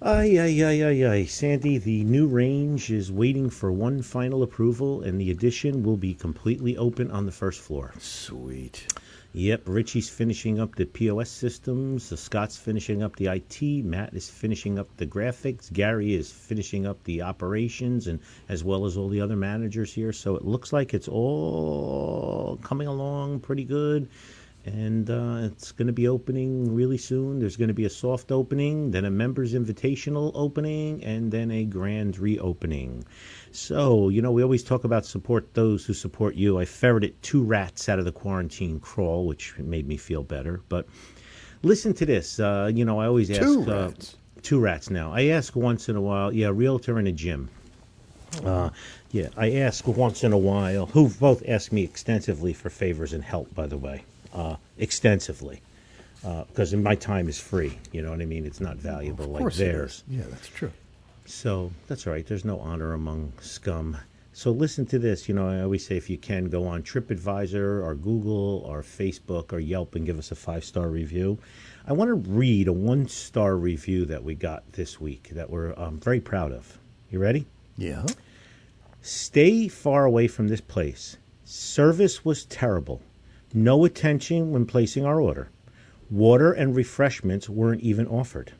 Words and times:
Ay, 0.00 0.38
ay, 0.38 0.62
ay, 0.62 0.80
ay, 0.84 1.04
ay. 1.04 1.24
Sandy, 1.24 1.76
the 1.76 2.04
new 2.04 2.28
range 2.28 2.88
is 2.88 3.10
waiting 3.10 3.50
for 3.50 3.72
one 3.72 4.00
final 4.00 4.44
approval, 4.44 5.02
and 5.02 5.20
the 5.20 5.28
addition 5.28 5.82
will 5.82 5.96
be 5.96 6.14
completely 6.14 6.76
open 6.76 7.10
on 7.10 7.26
the 7.26 7.32
first 7.32 7.60
floor. 7.60 7.92
Sweet. 7.98 8.86
Yep, 9.32 9.62
Richie's 9.66 10.08
finishing 10.08 10.60
up 10.60 10.76
the 10.76 10.86
POS 10.86 11.28
systems, 11.28 12.16
Scott's 12.16 12.56
finishing 12.56 13.02
up 13.02 13.16
the 13.16 13.26
IT, 13.26 13.84
Matt 13.84 14.14
is 14.14 14.30
finishing 14.30 14.78
up 14.78 14.88
the 14.98 15.06
graphics, 15.06 15.72
Gary 15.72 16.14
is 16.14 16.30
finishing 16.30 16.86
up 16.86 17.02
the 17.02 17.22
operations, 17.22 18.06
and 18.06 18.20
as 18.48 18.62
well 18.62 18.86
as 18.86 18.96
all 18.96 19.08
the 19.08 19.20
other 19.20 19.36
managers 19.36 19.92
here. 19.92 20.12
So 20.12 20.36
it 20.36 20.44
looks 20.44 20.72
like 20.72 20.94
it's 20.94 21.08
all 21.08 22.56
coming 22.62 22.86
along 22.86 23.40
pretty 23.40 23.64
good 23.64 24.08
and 24.74 25.10
uh, 25.10 25.38
it's 25.42 25.72
going 25.72 25.86
to 25.86 25.92
be 25.92 26.08
opening 26.08 26.74
really 26.74 26.98
soon. 26.98 27.38
There's 27.38 27.56
going 27.56 27.68
to 27.68 27.74
be 27.74 27.84
a 27.84 27.90
soft 27.90 28.30
opening, 28.32 28.90
then 28.90 29.04
a 29.04 29.10
members 29.10 29.54
invitational 29.54 30.30
opening, 30.34 31.02
and 31.04 31.30
then 31.32 31.50
a 31.50 31.64
grand 31.64 32.18
reopening. 32.18 33.04
So, 33.52 34.08
you 34.08 34.22
know, 34.22 34.32
we 34.32 34.42
always 34.42 34.62
talk 34.62 34.84
about 34.84 35.06
support 35.06 35.54
those 35.54 35.84
who 35.84 35.94
support 35.94 36.34
you. 36.34 36.58
I 36.58 36.64
ferreted 36.64 37.20
two 37.22 37.42
rats 37.42 37.88
out 37.88 37.98
of 37.98 38.04
the 38.04 38.12
quarantine 38.12 38.80
crawl, 38.80 39.26
which 39.26 39.56
made 39.58 39.88
me 39.88 39.96
feel 39.96 40.22
better. 40.22 40.60
But 40.68 40.86
listen 41.62 41.94
to 41.94 42.06
this. 42.06 42.38
Uh, 42.38 42.70
you 42.74 42.84
know, 42.84 43.00
I 43.00 43.06
always 43.06 43.30
ask 43.30 43.40
Two 43.40 43.62
uh, 43.62 43.88
rats. 43.88 44.16
two 44.42 44.60
rats 44.60 44.90
now. 44.90 45.12
I 45.12 45.26
ask 45.26 45.56
once 45.56 45.88
in 45.88 45.96
a 45.96 46.00
while. 46.00 46.32
Yeah, 46.32 46.48
a 46.48 46.52
realtor 46.52 46.98
and 46.98 47.08
a 47.08 47.12
gym. 47.12 47.48
Uh, 48.44 48.68
yeah, 49.10 49.28
I 49.38 49.52
ask 49.54 49.86
once 49.88 50.22
in 50.22 50.34
a 50.34 50.38
while, 50.38 50.84
who 50.86 51.08
both 51.08 51.42
ask 51.48 51.72
me 51.72 51.82
extensively 51.82 52.52
for 52.52 52.68
favors 52.68 53.14
and 53.14 53.24
help, 53.24 53.54
by 53.54 53.66
the 53.66 53.78
way, 53.78 54.04
uh, 54.32 54.56
extensively. 54.78 55.60
Because 56.22 56.74
my 56.74 56.94
time 56.96 57.28
is 57.28 57.38
free, 57.38 57.78
you 57.92 58.02
know 58.02 58.10
what 58.10 58.20
I 58.20 58.26
mean? 58.26 58.44
It's 58.44 58.60
not 58.60 58.76
valuable 58.76 59.36
Of 59.36 59.44
like 59.44 59.54
theirs. 59.54 60.02
Yeah, 60.08 60.24
that's 60.28 60.48
true. 60.48 60.72
So 61.26 61.70
that's 61.86 62.06
all 62.06 62.12
right. 62.12 62.26
There's 62.26 62.44
no 62.44 62.58
honor 62.58 62.92
among 62.92 63.32
scum. 63.40 63.96
So 64.32 64.50
listen 64.50 64.86
to 64.86 64.98
this. 64.98 65.28
You 65.28 65.34
know, 65.34 65.48
I 65.48 65.62
always 65.62 65.86
say 65.86 65.96
if 65.96 66.08
you 66.08 66.16
can 66.16 66.46
go 66.46 66.66
on 66.66 66.82
TripAdvisor 66.82 67.84
or 67.84 67.94
Google 67.94 68.62
or 68.66 68.82
Facebook 68.82 69.52
or 69.52 69.58
Yelp 69.58 69.94
and 69.94 70.06
give 70.06 70.18
us 70.18 70.30
a 70.30 70.34
five 70.34 70.64
star 70.64 70.88
review. 70.88 71.38
I 71.86 71.92
want 71.92 72.08
to 72.08 72.14
read 72.14 72.68
a 72.68 72.72
one 72.72 73.08
star 73.08 73.56
review 73.56 74.04
that 74.06 74.22
we 74.22 74.34
got 74.34 74.72
this 74.72 75.00
week 75.00 75.30
that 75.32 75.50
we're 75.50 75.78
um, 75.78 75.98
very 76.00 76.20
proud 76.20 76.52
of. 76.52 76.78
You 77.10 77.18
ready? 77.18 77.46
Yeah. 77.76 78.06
Stay 79.02 79.68
far 79.68 80.04
away 80.04 80.28
from 80.28 80.48
this 80.48 80.60
place. 80.60 81.16
Service 81.44 82.24
was 82.24 82.44
terrible. 82.44 83.00
No 83.54 83.84
attention 83.84 84.52
when 84.52 84.66
placing 84.66 85.04
our 85.04 85.20
order. 85.20 85.48
Water 86.10 86.52
and 86.52 86.76
refreshments 86.76 87.48
weren't 87.48 87.80
even 87.80 88.06
offered. 88.06 88.52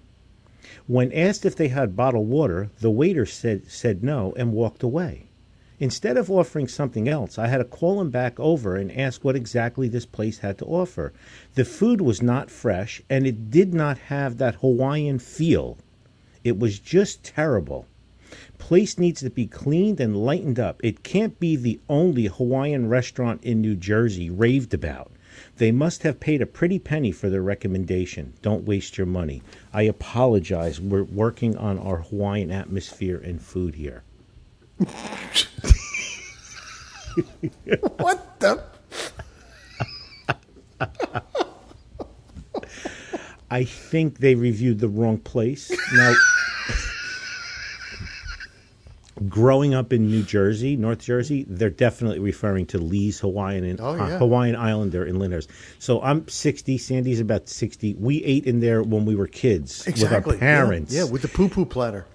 When 0.86 1.12
asked 1.12 1.44
if 1.44 1.54
they 1.56 1.68
had 1.68 1.96
bottled 1.96 2.28
water, 2.28 2.70
the 2.80 2.90
waiter 2.90 3.26
said, 3.26 3.70
said 3.70 4.02
no 4.02 4.32
and 4.36 4.52
walked 4.52 4.82
away. 4.82 5.28
Instead 5.80 6.16
of 6.16 6.30
offering 6.30 6.66
something 6.66 7.08
else, 7.08 7.38
I 7.38 7.48
had 7.48 7.58
to 7.58 7.64
call 7.64 8.00
him 8.00 8.10
back 8.10 8.40
over 8.40 8.76
and 8.76 8.90
ask 8.90 9.22
what 9.22 9.36
exactly 9.36 9.88
this 9.88 10.06
place 10.06 10.38
had 10.38 10.58
to 10.58 10.64
offer. 10.64 11.12
The 11.54 11.64
food 11.64 12.00
was 12.00 12.20
not 12.20 12.50
fresh 12.50 13.02
and 13.08 13.26
it 13.26 13.50
did 13.50 13.74
not 13.74 13.98
have 13.98 14.38
that 14.38 14.56
Hawaiian 14.56 15.18
feel. 15.18 15.78
It 16.42 16.58
was 16.58 16.78
just 16.78 17.22
terrible. 17.22 17.86
Place 18.58 18.98
needs 18.98 19.20
to 19.20 19.30
be 19.30 19.46
cleaned 19.46 20.00
and 20.00 20.16
lightened 20.16 20.58
up. 20.58 20.80
It 20.84 21.02
can't 21.02 21.38
be 21.40 21.56
the 21.56 21.80
only 21.88 22.26
Hawaiian 22.26 22.88
restaurant 22.88 23.42
in 23.42 23.60
New 23.60 23.74
Jersey 23.74 24.28
raved 24.30 24.74
about. 24.74 25.12
They 25.56 25.72
must 25.72 26.02
have 26.02 26.20
paid 26.20 26.42
a 26.42 26.46
pretty 26.46 26.78
penny 26.78 27.12
for 27.12 27.30
their 27.30 27.42
recommendation. 27.42 28.34
Don't 28.42 28.64
waste 28.64 28.98
your 28.98 29.06
money. 29.06 29.42
I 29.72 29.82
apologize. 29.82 30.80
We're 30.80 31.04
working 31.04 31.56
on 31.56 31.78
our 31.78 31.98
Hawaiian 31.98 32.50
atmosphere 32.50 33.18
and 33.18 33.40
food 33.40 33.74
here. 33.76 34.02
What 37.96 38.40
the? 38.40 38.62
I 43.50 43.64
think 43.64 44.18
they 44.18 44.34
reviewed 44.34 44.78
the 44.78 44.88
wrong 44.88 45.18
place. 45.18 45.70
Now, 45.92 46.12
growing 49.28 49.74
up 49.74 49.92
in 49.92 50.06
New 50.08 50.22
Jersey, 50.22 50.76
North 50.76 51.00
Jersey, 51.00 51.44
they're 51.48 51.70
definitely 51.70 52.18
referring 52.18 52.66
to 52.66 52.78
Lee's 52.78 53.20
Hawaiian 53.20 53.64
and 53.64 53.80
Oh, 53.80 53.94
uh. 53.96 54.18
Hawaiian 54.18 54.56
Islander 54.56 55.04
in 55.04 55.18
Lyndhurst. 55.18 55.48
So 55.78 56.00
I'm 56.02 56.26
60. 56.28 56.78
Sandy's 56.78 57.20
about 57.20 57.48
60. 57.48 57.94
We 57.98 58.22
ate 58.24 58.44
in 58.46 58.60
there 58.60 58.82
when 58.82 59.04
we 59.04 59.14
were 59.16 59.26
kids 59.26 59.86
Exactly. 59.86 60.34
with 60.34 60.42
our 60.42 60.48
parents. 60.48 60.92
Yeah, 60.92 61.04
yeah 61.04 61.10
with 61.10 61.22
the 61.22 61.28
poo 61.28 61.48
poo 61.48 61.64
platter. 61.64 62.06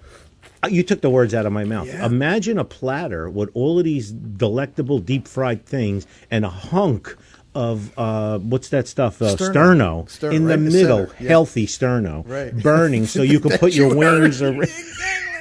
Uh, 0.63 0.67
You 0.67 0.83
took 0.83 1.01
the 1.01 1.09
words 1.09 1.33
out 1.33 1.45
of 1.45 1.51
my 1.53 1.63
mouth. 1.63 1.87
Yeah. 1.87 2.05
Imagine 2.05 2.57
a 2.57 2.63
platter 2.65 3.29
with 3.29 3.49
all 3.53 3.79
of 3.79 3.85
these 3.85 4.11
delectable 4.11 4.99
deep 4.99 5.27
fried 5.27 5.65
things 5.65 6.05
and 6.31 6.45
a 6.45 6.49
hunk 6.49 7.15
of 7.55 7.91
uh, 7.99 8.39
what's 8.39 8.69
that 8.69 8.87
stuff? 8.87 9.21
Uh, 9.21 9.35
Sterno. 9.35 9.53
sterno, 9.53 10.05
Sterno, 10.05 10.33
in 10.33 10.45
right 10.45 10.51
the 10.55 10.57
middle, 10.57 10.99
yeah. 11.19 11.27
healthy 11.29 11.67
sterno, 11.67 12.27
Right. 12.27 12.55
burning, 12.55 13.05
so 13.05 13.21
you 13.21 13.39
can 13.41 13.51
That 13.51 13.59
put 13.59 13.73
your 13.73 13.89
you 13.91 13.97
wings. 13.97 14.41
Or, 14.41 14.47
exactly 14.47 14.53
on 14.53 14.59
the 14.61 15.32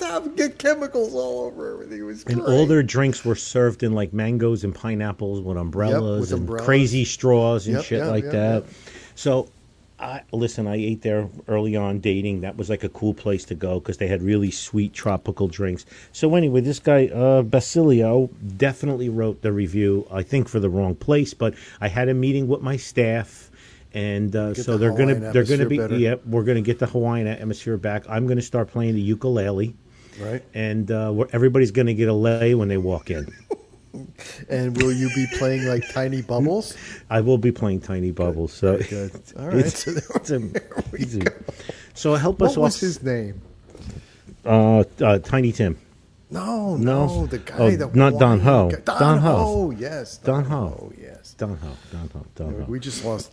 top. 0.00 0.36
Get 0.36 0.58
chemicals 0.58 1.14
all 1.14 1.44
over 1.44 1.74
everything. 1.74 2.00
It 2.00 2.02
was 2.02 2.24
and 2.24 2.40
great. 2.40 2.48
all 2.52 2.66
their 2.66 2.82
drinks 2.82 3.24
were 3.24 3.34
served 3.36 3.82
in 3.82 3.92
like 3.92 4.12
mangoes 4.12 4.64
and 4.64 4.74
pineapples 4.74 5.40
with 5.40 5.56
umbrellas 5.56 6.20
with 6.20 6.32
and 6.32 6.40
umbrellas. 6.40 6.64
crazy 6.66 7.04
straws 7.04 7.66
and 7.66 7.76
Yep, 7.76 7.84
shit 7.84 7.98
yep, 7.98 8.08
like 8.08 8.24
yep, 8.24 8.32
that. 8.32 8.54
yep. 8.64 8.68
So, 9.14 9.48
I 9.98 10.22
listen. 10.32 10.66
I 10.66 10.76
ate 10.76 11.02
there 11.02 11.28
early 11.46 11.76
on 11.76 12.00
dating. 12.00 12.40
That 12.40 12.56
was 12.56 12.70
like 12.70 12.84
a 12.84 12.88
cool 12.88 13.12
place 13.12 13.44
to 13.44 13.54
go 13.54 13.78
because 13.80 13.98
they 13.98 14.08
had 14.08 14.22
really 14.22 14.50
sweet 14.50 14.94
tropical 14.94 15.46
drinks. 15.46 15.84
So 16.12 16.34
anyway, 16.36 16.62
this 16.62 16.78
guy 16.78 17.08
uh, 17.08 17.42
Basilio 17.42 18.30
definitely 18.56 19.10
wrote 19.10 19.42
the 19.42 19.52
review. 19.52 20.06
I 20.10 20.22
think 20.22 20.48
for 20.48 20.58
the 20.58 20.70
wrong 20.70 20.94
place, 20.94 21.34
but 21.34 21.52
I 21.82 21.88
had 21.88 22.08
a 22.08 22.14
meeting 22.14 22.48
with 22.48 22.62
my 22.62 22.78
staff. 22.78 23.50
And 23.92 24.34
uh, 24.34 24.54
so 24.54 24.72
the 24.72 24.78
they're 24.78 24.96
gonna 24.96 25.32
they're 25.32 25.44
gonna 25.44 25.66
be 25.66 25.76
better. 25.76 25.96
yep 25.98 26.24
we're 26.24 26.44
gonna 26.44 26.60
get 26.62 26.78
the 26.78 26.86
Hawaiian 26.86 27.26
atmosphere 27.26 27.76
back. 27.76 28.04
I'm 28.08 28.26
gonna 28.26 28.40
start 28.40 28.68
playing 28.68 28.94
the 28.94 29.00
ukulele 29.02 29.74
Right. 30.20 30.42
and 30.54 30.90
uh, 30.90 31.24
everybody's 31.32 31.70
going 31.70 31.86
to 31.86 31.94
get 31.94 32.08
a 32.08 32.12
lay 32.12 32.54
when 32.54 32.68
they 32.68 32.76
walk 32.78 33.10
in. 33.10 33.26
And 34.48 34.80
will 34.80 34.92
you 34.92 35.08
be 35.16 35.26
playing 35.36 35.66
like 35.66 35.82
tiny 35.92 36.22
bubbles? 36.22 36.76
I 37.10 37.20
will 37.22 37.38
be 37.38 37.50
playing 37.50 37.80
Tiny 37.80 38.12
Bubbles, 38.12 38.52
so 38.52 38.78
Good. 38.78 39.10
All 39.36 39.46
right. 39.48 39.56
it's, 39.56 39.82
so, 39.84 39.90
it's 40.14 40.30
a- 40.30 40.50
it's 40.92 41.14
a- 41.16 41.34
so 41.94 42.14
help 42.14 42.38
what 42.38 42.50
us 42.52 42.56
was 42.56 42.76
off. 42.76 42.80
his 42.80 43.02
name? 43.02 43.40
uh, 44.46 44.84
uh, 45.00 45.18
Tiny 45.18 45.50
Tim, 45.50 45.76
No, 46.30 46.76
No. 46.76 47.06
no, 47.06 47.26
the 47.26 47.38
guy. 47.38 47.54
Oh, 47.58 47.70
the 47.72 47.88
not 47.92 48.18
Don 48.20 48.38
Ho. 48.40 48.70
Don, 48.84 48.98
Don 49.00 49.18
Ho. 49.18 49.36
Ho. 49.36 49.70
Yes. 49.72 50.18
Don 50.18 50.44
Ho. 50.44 50.92
Yes. 50.96 51.34
Don 51.36 51.56
Ho, 51.56 51.68
Don 51.90 52.10
Ho, 52.14 52.26
Don 52.36 52.54
Ho. 52.60 52.64
We 52.68 52.78
just 52.78 53.04
lost 53.04 53.32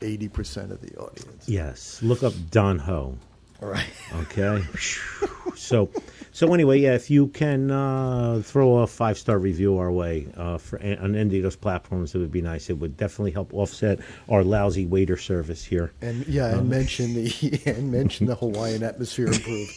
eighty 0.00 0.28
percent 0.28 0.72
of 0.72 0.80
the 0.80 0.96
audience. 0.96 1.46
Yes, 1.46 2.02
look 2.02 2.22
up 2.22 2.32
Don 2.50 2.78
Ho. 2.78 3.18
All 3.60 3.68
right. 3.68 3.84
Okay. 4.22 4.64
so, 5.54 5.90
so 6.38 6.54
anyway, 6.54 6.78
yeah, 6.78 6.94
if 6.94 7.10
you 7.10 7.26
can 7.26 7.72
uh, 7.72 8.40
throw 8.44 8.76
a 8.76 8.86
five 8.86 9.18
star 9.18 9.40
review 9.40 9.76
our 9.76 9.90
way 9.90 10.28
uh, 10.36 10.56
for 10.56 10.80
on 10.80 11.16
any 11.16 11.38
of 11.38 11.42
those 11.42 11.56
platforms, 11.56 12.14
it 12.14 12.18
would 12.18 12.30
be 12.30 12.40
nice. 12.40 12.70
It 12.70 12.74
would 12.74 12.96
definitely 12.96 13.32
help 13.32 13.52
offset 13.52 13.98
our 14.28 14.44
lousy 14.44 14.86
waiter 14.86 15.16
service 15.16 15.64
here. 15.64 15.92
And 16.00 16.24
yeah, 16.28 16.56
and 16.56 16.70
mention 16.70 17.14
the 17.14 17.60
and 17.66 17.90
mention 17.90 18.28
the 18.28 18.36
Hawaiian 18.36 18.84
atmosphere 18.84 19.26
improved. 19.26 19.72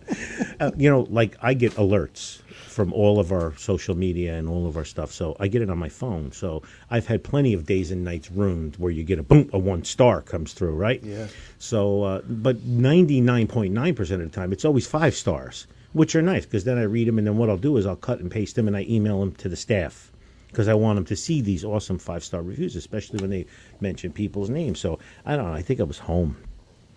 Uh, 0.59 0.69
you 0.77 0.89
know, 0.89 1.07
like 1.09 1.35
I 1.41 1.55
get 1.55 1.71
alerts 1.73 2.40
from 2.71 2.93
all 2.93 3.19
of 3.19 3.31
our 3.31 3.53
social 3.57 3.95
media 3.95 4.35
and 4.35 4.47
all 4.47 4.65
of 4.65 4.77
our 4.77 4.85
stuff. 4.85 5.11
So 5.11 5.35
I 5.39 5.47
get 5.47 5.61
it 5.61 5.69
on 5.69 5.77
my 5.77 5.89
phone. 5.89 6.31
So 6.31 6.63
I've 6.89 7.05
had 7.05 7.23
plenty 7.23 7.53
of 7.53 7.65
days 7.65 7.91
and 7.91 8.03
nights 8.03 8.31
ruined 8.31 8.75
where 8.77 8.91
you 8.91 9.03
get 9.03 9.19
a 9.19 9.23
boom, 9.23 9.49
a 9.53 9.59
one 9.59 9.83
star 9.83 10.21
comes 10.21 10.53
through, 10.53 10.75
right? 10.75 11.03
Yeah. 11.03 11.27
So, 11.59 12.03
uh, 12.03 12.21
but 12.27 12.63
ninety 12.63 13.21
nine 13.21 13.47
point 13.47 13.73
nine 13.73 13.93
percent 13.93 14.21
of 14.21 14.31
the 14.31 14.35
time, 14.35 14.53
it's 14.53 14.65
always 14.65 14.87
five 14.87 15.13
stars, 15.13 15.67
which 15.93 16.15
are 16.15 16.21
nice 16.21 16.45
because 16.45 16.63
then 16.63 16.77
I 16.77 16.83
read 16.83 17.07
them 17.07 17.17
and 17.17 17.27
then 17.27 17.37
what 17.37 17.49
I'll 17.49 17.57
do 17.57 17.77
is 17.77 17.85
I'll 17.85 17.95
cut 17.95 18.19
and 18.19 18.31
paste 18.31 18.55
them 18.55 18.67
and 18.67 18.77
I 18.77 18.85
email 18.89 19.19
them 19.19 19.33
to 19.35 19.49
the 19.49 19.55
staff 19.55 20.11
because 20.47 20.67
I 20.67 20.73
want 20.73 20.97
them 20.97 21.05
to 21.05 21.15
see 21.15 21.41
these 21.41 21.63
awesome 21.65 21.99
five 21.99 22.23
star 22.23 22.41
reviews, 22.41 22.75
especially 22.75 23.19
when 23.19 23.29
they 23.29 23.45
mention 23.79 24.11
people's 24.11 24.49
names. 24.49 24.79
So 24.79 24.99
I 25.25 25.35
don't 25.35 25.45
know. 25.45 25.53
I 25.53 25.61
think 25.61 25.79
I 25.79 25.83
was 25.83 25.99
home 25.99 26.37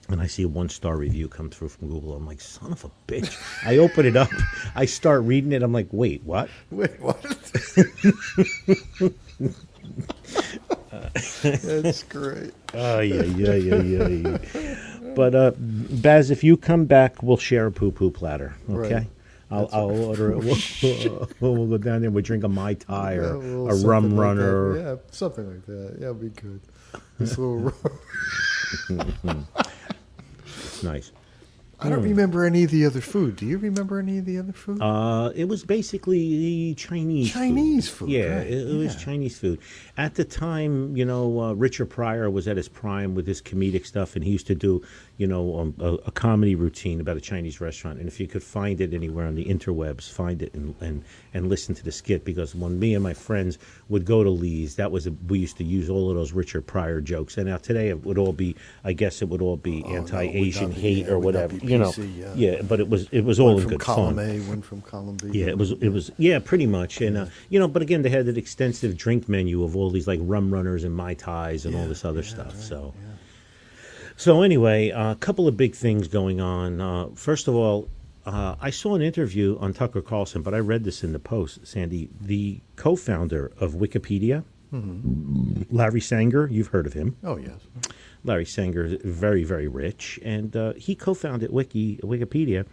and 0.08 0.20
I 0.20 0.26
see 0.26 0.42
a 0.42 0.48
one 0.48 0.68
star 0.68 0.96
review 0.96 1.28
come 1.28 1.50
through 1.50 1.68
from 1.68 1.88
Google. 1.88 2.14
I'm 2.14 2.26
like, 2.26 2.40
son 2.40 2.72
of 2.72 2.84
a 2.84 2.90
bitch. 3.08 3.36
I 3.66 3.78
open 3.78 4.06
it 4.06 4.16
up. 4.16 4.28
I 4.74 4.84
start 4.84 5.22
reading 5.22 5.52
it. 5.52 5.62
I'm 5.62 5.72
like, 5.72 5.88
wait, 5.92 6.22
what? 6.24 6.48
Wait, 6.70 7.00
what? 7.00 7.22
That's 11.42 12.02
great. 12.04 12.54
Oh, 12.72 13.00
yeah, 13.00 13.22
yeah, 13.22 13.54
yeah, 13.54 13.82
yeah. 13.82 14.08
yeah. 14.08 14.76
But, 15.14 15.34
uh, 15.34 15.52
Baz, 15.56 16.30
if 16.30 16.42
you 16.42 16.56
come 16.56 16.86
back, 16.86 17.22
we'll 17.22 17.36
share 17.36 17.66
a 17.66 17.72
poo 17.72 17.92
poo 17.92 18.10
platter, 18.10 18.54
okay? 18.70 18.94
Right. 18.94 19.06
I'll, 19.50 19.68
I'll 19.72 20.06
order 20.06 20.32
it. 20.32 20.38
We'll, 20.38 21.28
we'll, 21.40 21.66
go 21.66 21.78
down 21.78 22.00
there. 22.00 22.08
And 22.08 22.14
we'll 22.14 22.24
drink 22.24 22.44
a 22.44 22.48
Mai 22.48 22.74
Tai 22.74 23.14
or 23.14 23.36
little 23.36 23.70
a 23.70 23.86
rum 23.86 24.18
runner. 24.18 24.76
Yeah, 24.76 24.96
something 25.10 25.48
like 25.48 25.66
that. 25.66 25.96
Yeah, 26.00 26.06
it'd 26.06 26.20
be 26.20 26.30
good. 26.30 26.60
This 27.18 27.38
little. 27.38 27.72
Nice. 30.82 31.12
I 31.80 31.88
don't 31.88 32.02
remember 32.02 32.44
any 32.44 32.64
of 32.64 32.70
the 32.70 32.86
other 32.86 33.00
food. 33.00 33.36
Do 33.36 33.46
you 33.46 33.58
remember 33.58 33.98
any 33.98 34.18
of 34.18 34.24
the 34.24 34.38
other 34.38 34.52
food? 34.52 34.80
Uh, 34.80 35.32
it 35.34 35.46
was 35.46 35.64
basically 35.64 36.74
Chinese 36.76 37.32
Chinese 37.32 37.88
food, 37.88 38.08
Yeah, 38.08 38.38
right, 38.38 38.46
it, 38.46 38.68
it 38.70 38.76
was. 38.76 38.96
Chinese 38.96 39.38
food. 39.38 39.58
At 39.98 40.14
the 40.14 40.24
time, 40.24 40.96
you 40.96 41.04
know, 41.04 41.40
uh, 41.40 41.52
Richard 41.52 41.90
Pryor 41.90 42.30
was 42.30 42.48
at 42.48 42.56
his 42.56 42.68
prime 42.68 43.14
with 43.14 43.26
his 43.26 43.42
comedic 43.42 43.84
stuff, 43.86 44.14
and 44.14 44.24
he 44.24 44.30
used 44.30 44.46
to 44.46 44.54
do, 44.54 44.82
you 45.18 45.26
know, 45.26 45.58
um, 45.58 45.74
a, 45.78 45.94
a 46.06 46.10
comedy 46.10 46.54
routine 46.54 47.00
about 47.00 47.16
a 47.16 47.20
Chinese 47.20 47.60
restaurant. 47.60 47.98
And 47.98 48.08
if 48.08 48.20
you 48.20 48.28
could 48.28 48.42
find 48.42 48.80
it 48.80 48.94
anywhere 48.94 49.26
on 49.26 49.34
the 49.34 49.44
interwebs, 49.44 50.10
find 50.10 50.42
it 50.42 50.54
and 50.54 50.74
and, 50.80 51.04
and 51.34 51.48
listen 51.50 51.74
to 51.74 51.84
the 51.84 51.92
skit. 51.92 52.24
Because 52.24 52.54
when 52.54 52.78
me 52.78 52.94
and 52.94 53.02
my 53.02 53.12
friends 53.12 53.58
would 53.88 54.04
go 54.06 54.24
to 54.24 54.30
Lee's, 54.30 54.76
that 54.76 54.90
was 54.90 55.06
a, 55.06 55.10
we 55.28 55.40
used 55.40 55.58
to 55.58 55.64
use 55.64 55.90
all 55.90 56.08
of 56.08 56.16
those 56.16 56.32
Richard 56.32 56.66
Pryor 56.66 57.00
jokes. 57.00 57.36
And 57.36 57.46
now 57.48 57.58
today 57.58 57.88
it 57.88 58.04
would 58.04 58.16
all 58.16 58.32
be, 58.32 58.56
I 58.84 58.92
guess 58.92 59.20
it 59.20 59.28
would 59.28 59.42
all 59.42 59.56
be 59.56 59.82
Oh, 59.84 59.90
no, 59.90 59.96
anti-Asian 59.96 60.70
be- 60.70 60.80
hate 60.80 61.06
yeah, 61.06 61.12
or 61.12 61.18
whatever. 61.18 61.56
be 61.58 61.66
you 61.66 61.76
know, 61.78 61.90
PC, 61.90 62.32
yeah. 62.36 62.62
but 62.62 62.80
it 62.80 62.88
was 62.88 63.08
it 63.10 63.24
was 63.24 63.38
all 63.40 63.54
one 63.54 63.62
in 63.64 63.68
good 63.68 63.80
column 63.80 64.16
fun. 64.16 64.30
A, 64.30 64.38
one 64.42 64.62
from 64.62 64.80
column 64.82 65.16
B. 65.16 65.30
Yeah, 65.40 65.46
it 65.46 65.58
was. 65.58 65.72
It 65.72 65.88
was. 65.90 66.10
Yeah, 66.16 66.38
pretty 66.38 66.66
much. 66.66 67.00
And 67.00 67.16
uh, 67.16 67.26
you 67.48 67.58
know, 67.58 67.66
but 67.68 67.82
again, 67.82 68.02
they 68.02 68.08
had 68.10 68.26
an 68.26 68.36
extensive 68.36 68.96
drink 68.96 69.28
menu 69.28 69.64
of 69.64 69.76
all 69.76 69.90
these 69.90 70.06
like 70.06 70.20
rum 70.22 70.52
runners 70.54 70.84
and 70.84 70.94
mai 70.94 71.14
tais 71.14 71.64
and 71.64 71.74
all 71.74 71.86
this 71.88 72.04
other 72.04 72.20
yeah, 72.20 72.28
stuff. 72.28 72.54
right, 72.54 72.62
so, 72.62 72.94
yeah. 72.96 73.08
so 74.16 74.42
anyway, 74.42 74.90
a 74.90 75.16
couple 75.16 75.48
of 75.48 75.56
big 75.56 75.74
things 75.74 76.06
going 76.08 76.40
on. 76.40 76.80
Uh, 76.80 77.08
first 77.14 77.48
of 77.48 77.54
all, 77.54 77.88
uh, 78.26 78.56
I 78.60 78.70
saw 78.70 78.94
an 78.94 79.02
interview 79.02 79.56
on 79.60 79.72
Tucker 79.72 80.02
Carlson, 80.02 80.42
but 80.42 80.54
I 80.54 80.58
read 80.58 80.84
this 80.84 81.04
in 81.04 81.12
the 81.12 81.18
post. 81.18 81.66
Sandy, 81.66 82.08
the 82.20 82.60
co-founder 82.76 83.52
of 83.60 83.74
Wikipedia, 83.74 84.44
Larry 85.70 86.00
Sanger, 86.00 86.48
you've 86.50 86.66
heard 86.68 86.86
of 86.86 86.94
him. 86.94 87.16
Oh 87.22 87.36
yes. 87.36 87.60
Larry 88.24 88.44
Sanger 88.44 88.86
is 88.86 89.00
very, 89.04 89.44
very 89.44 89.68
rich, 89.68 90.18
and 90.24 90.56
uh, 90.56 90.72
he 90.74 90.96
co-founded 90.96 91.52
Wiki 91.52 91.98
Wikipedia, 91.98 92.66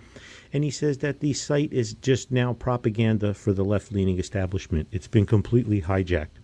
and 0.52 0.64
he 0.64 0.72
says 0.72 0.98
that 1.00 1.20
the 1.20 1.34
site 1.34 1.72
is 1.72 1.94
just 1.96 2.32
now 2.32 2.54
propaganda 2.54 3.34
for 3.36 3.54
the 3.54 3.64
left-leaning 3.64 4.18
establishment. 4.18 4.88
It's 4.92 5.08
been 5.08 5.28
completely 5.28 5.82
hijacked, 5.82 6.40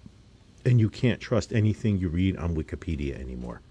and 0.64 0.80
you 0.80 0.90
can't 0.90 1.20
trust 1.20 1.54
anything 1.54 1.98
you 1.98 2.10
read 2.10 2.38
on 2.38 2.56
Wikipedia 2.56 3.20
anymore. 3.20 3.62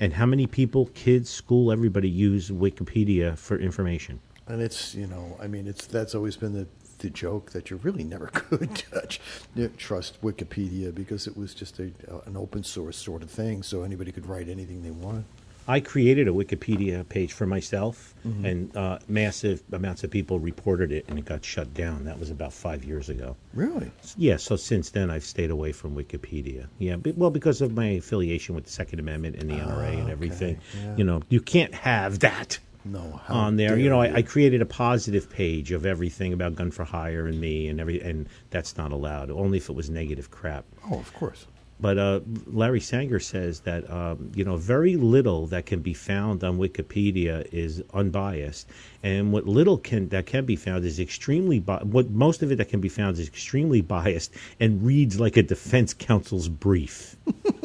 And 0.00 0.14
how 0.14 0.26
many 0.26 0.46
people, 0.46 0.86
kids, 0.94 1.28
school, 1.28 1.72
everybody 1.72 2.08
use 2.08 2.50
Wikipedia 2.50 3.36
for 3.36 3.58
information? 3.58 4.20
And 4.46 4.60
it's 4.60 4.94
you 4.94 5.06
know, 5.06 5.36
I 5.40 5.46
mean, 5.46 5.66
it's 5.66 5.86
that's 5.86 6.14
always 6.14 6.36
been 6.36 6.52
the 6.52 6.66
the 6.98 7.10
joke 7.10 7.50
that 7.50 7.70
you 7.70 7.76
really 7.78 8.04
never 8.04 8.26
could 8.32 8.74
touch, 8.76 9.20
you 9.54 9.64
know, 9.64 9.70
trust 9.76 10.20
Wikipedia 10.22 10.94
because 10.94 11.26
it 11.26 11.36
was 11.36 11.54
just 11.54 11.78
a 11.78 11.90
an 12.26 12.36
open 12.36 12.62
source 12.64 12.96
sort 12.96 13.22
of 13.22 13.30
thing, 13.30 13.62
so 13.62 13.82
anybody 13.82 14.12
could 14.12 14.26
write 14.26 14.48
anything 14.48 14.82
they 14.82 14.90
wanted. 14.90 15.24
I 15.66 15.80
created 15.80 16.28
a 16.28 16.30
Wikipedia 16.30 17.08
page 17.08 17.32
for 17.32 17.46
myself, 17.46 18.14
and 18.22 18.76
uh, 18.76 18.98
massive 19.08 19.62
amounts 19.72 20.04
of 20.04 20.10
people 20.10 20.38
reported 20.38 20.92
it, 20.92 21.06
and 21.08 21.18
it 21.18 21.24
got 21.24 21.42
shut 21.42 21.72
down. 21.72 22.04
That 22.04 22.18
was 22.18 22.30
about 22.30 22.52
five 22.52 22.84
years 22.84 23.08
ago. 23.08 23.34
Really? 23.54 23.90
Yeah, 24.18 24.36
so 24.36 24.56
since 24.56 24.90
then 24.90 25.10
I've 25.10 25.24
stayed 25.24 25.50
away 25.50 25.72
from 25.72 25.96
Wikipedia. 25.96 26.66
Yeah, 26.78 26.96
but, 26.96 27.16
well, 27.16 27.30
because 27.30 27.62
of 27.62 27.72
my 27.72 27.86
affiliation 27.86 28.54
with 28.54 28.64
the 28.64 28.70
Second 28.70 28.98
Amendment 28.98 29.36
and 29.36 29.48
the 29.48 29.54
NRA 29.54 29.92
and 29.94 30.02
okay, 30.02 30.12
everything. 30.12 30.60
yeah. 30.76 30.96
You 30.96 31.04
know, 31.04 31.22
you 31.30 31.40
can't 31.40 31.74
have 31.74 32.18
that 32.18 32.58
No. 32.84 33.20
how 33.24 33.34
on 33.34 33.56
there. 33.56 33.78
You 33.78 33.88
know, 33.88 34.00
I, 34.00 34.16
I 34.16 34.22
created 34.22 34.60
a 34.60 34.66
positive 34.66 35.30
page 35.30 35.72
of 35.72 35.86
everything 35.86 36.32
about 36.32 36.54
gun 36.54 36.70
for 36.70 36.84
hire 36.84 37.26
and 37.26 37.40
me 37.40 37.68
and 37.68 37.80
every, 37.80 38.00
and 38.00 38.28
that's 38.50 38.76
not 38.76 38.92
allowed. 38.92 39.30
Only 39.30 39.58
if 39.58 39.68
it 39.68 39.74
was 39.74 39.88
negative 39.88 40.30
crap. 40.30 40.64
Oh, 40.90 40.98
of 40.98 41.12
course. 41.14 41.46
But 41.80 41.98
uh, 41.98 42.20
Larry 42.46 42.80
Sanger 42.80 43.18
says 43.18 43.60
that 43.60 43.90
um, 43.90 44.30
you 44.34 44.44
know 44.44 44.56
very 44.56 44.96
little 44.96 45.46
that 45.48 45.66
can 45.66 45.80
be 45.80 45.92
found 45.92 46.44
on 46.44 46.56
Wikipedia 46.56 47.52
is 47.52 47.82
unbiased, 47.92 48.68
and 49.02 49.32
what 49.32 49.46
little 49.46 49.78
can 49.78 50.08
that 50.10 50.24
can 50.24 50.44
be 50.44 50.54
found 50.54 50.84
is 50.84 51.00
extremely 51.00 51.58
bi- 51.58 51.82
what 51.82 52.10
most 52.10 52.42
of 52.42 52.52
it 52.52 52.56
that 52.56 52.68
can 52.68 52.80
be 52.80 52.88
found 52.88 53.18
is 53.18 53.26
extremely 53.26 53.80
biased 53.80 54.32
and 54.60 54.84
reads 54.84 55.18
like 55.18 55.36
a 55.36 55.42
defense 55.42 55.92
counsel's 55.92 56.48
brief. 56.48 57.16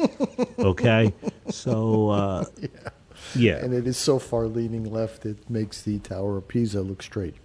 okay, 0.58 1.14
so 1.48 2.10
uh, 2.10 2.44
yeah, 2.60 2.68
And 3.56 3.74
it 3.74 3.86
is 3.86 3.96
so 3.96 4.18
far 4.18 4.46
leaning 4.46 4.84
left 4.84 5.26
it 5.26 5.48
makes 5.48 5.82
the 5.82 5.98
Tower 5.98 6.38
of 6.38 6.48
Pisa 6.48 6.82
look 6.82 7.02
straight. 7.02 7.36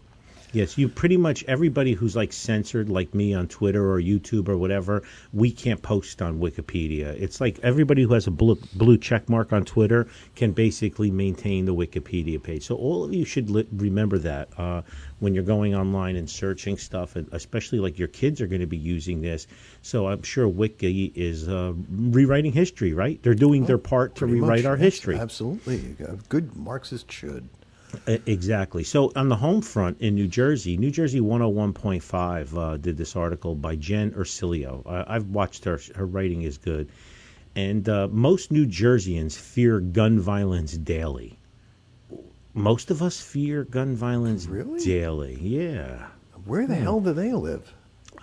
Yes, 0.55 0.77
you 0.77 0.87
pretty 0.87 1.17
much 1.17 1.43
everybody 1.49 1.91
who's 1.91 2.15
like 2.15 2.31
censored, 2.31 2.87
like 2.87 3.13
me 3.13 3.33
on 3.33 3.49
Twitter 3.49 3.91
or 3.91 4.01
YouTube 4.01 4.47
or 4.47 4.57
whatever, 4.57 5.03
we 5.33 5.51
can't 5.51 5.81
post 5.81 6.21
on 6.21 6.39
Wikipedia. 6.39 7.07
It's 7.07 7.41
like 7.41 7.59
everybody 7.61 8.03
who 8.03 8.13
has 8.13 8.25
a 8.25 8.31
blue, 8.31 8.57
blue 8.73 8.97
check 8.97 9.27
mark 9.27 9.51
on 9.51 9.65
Twitter 9.65 10.07
can 10.35 10.53
basically 10.53 11.11
maintain 11.11 11.65
the 11.65 11.75
Wikipedia 11.75 12.41
page. 12.41 12.65
So 12.65 12.75
all 12.75 13.03
of 13.03 13.13
you 13.13 13.25
should 13.25 13.49
li- 13.49 13.67
remember 13.73 14.17
that 14.19 14.47
uh, 14.57 14.83
when 15.19 15.33
you're 15.33 15.43
going 15.43 15.75
online 15.75 16.15
and 16.15 16.29
searching 16.29 16.77
stuff, 16.77 17.15
and 17.15 17.27
especially 17.31 17.79
like 17.79 17.97
your 17.97 18.07
kids 18.07 18.41
are 18.41 18.47
going 18.47 18.61
to 18.61 18.67
be 18.67 18.77
using 18.77 19.21
this. 19.21 19.47
So 19.81 20.07
I'm 20.07 20.23
sure 20.23 20.47
Wiki 20.47 21.11
is 21.15 21.47
uh, 21.47 21.73
rewriting 21.89 22.51
history, 22.51 22.93
right? 22.93 23.21
They're 23.23 23.33
doing 23.33 23.65
their 23.65 23.77
part 23.77 24.15
to 24.15 24.25
rewrite 24.25 24.63
much, 24.63 24.65
our 24.65 24.75
yes, 24.75 24.83
history. 24.83 25.17
Absolutely. 25.17 25.95
A 26.05 26.15
good 26.29 26.55
Marxist 26.55 27.11
should. 27.11 27.47
Exactly. 28.07 28.83
So 28.83 29.11
on 29.15 29.29
the 29.29 29.37
home 29.37 29.61
front 29.61 30.01
in 30.01 30.15
New 30.15 30.27
Jersey, 30.27 30.75
New 30.75 30.91
Jersey 30.91 31.21
101.5 31.21 32.57
uh, 32.57 32.77
did 32.77 32.97
this 32.97 33.15
article 33.15 33.55
by 33.55 33.75
Jen 33.75 34.11
Ursillo. 34.11 34.85
I 34.85 35.15
I've 35.15 35.27
watched 35.27 35.63
her. 35.63 35.79
Her 35.95 36.05
writing 36.05 36.41
is 36.41 36.57
good. 36.57 36.89
And 37.55 37.87
uh, 37.87 38.09
most 38.11 38.51
New 38.51 38.65
Jerseyans 38.65 39.37
fear 39.37 39.79
gun 39.79 40.19
violence 40.19 40.73
daily. 40.75 41.37
Most 42.55 42.89
of 42.89 43.01
us 43.01 43.19
fear 43.19 43.65
gun 43.65 43.95
violence 43.97 44.47
Really? 44.47 44.79
daily. 44.79 45.37
Yeah. 45.41 46.07
Where 46.45 46.65
the 46.65 46.75
hmm. 46.75 46.83
hell 46.83 47.01
do 47.01 47.11
they 47.11 47.33
live? 47.33 47.73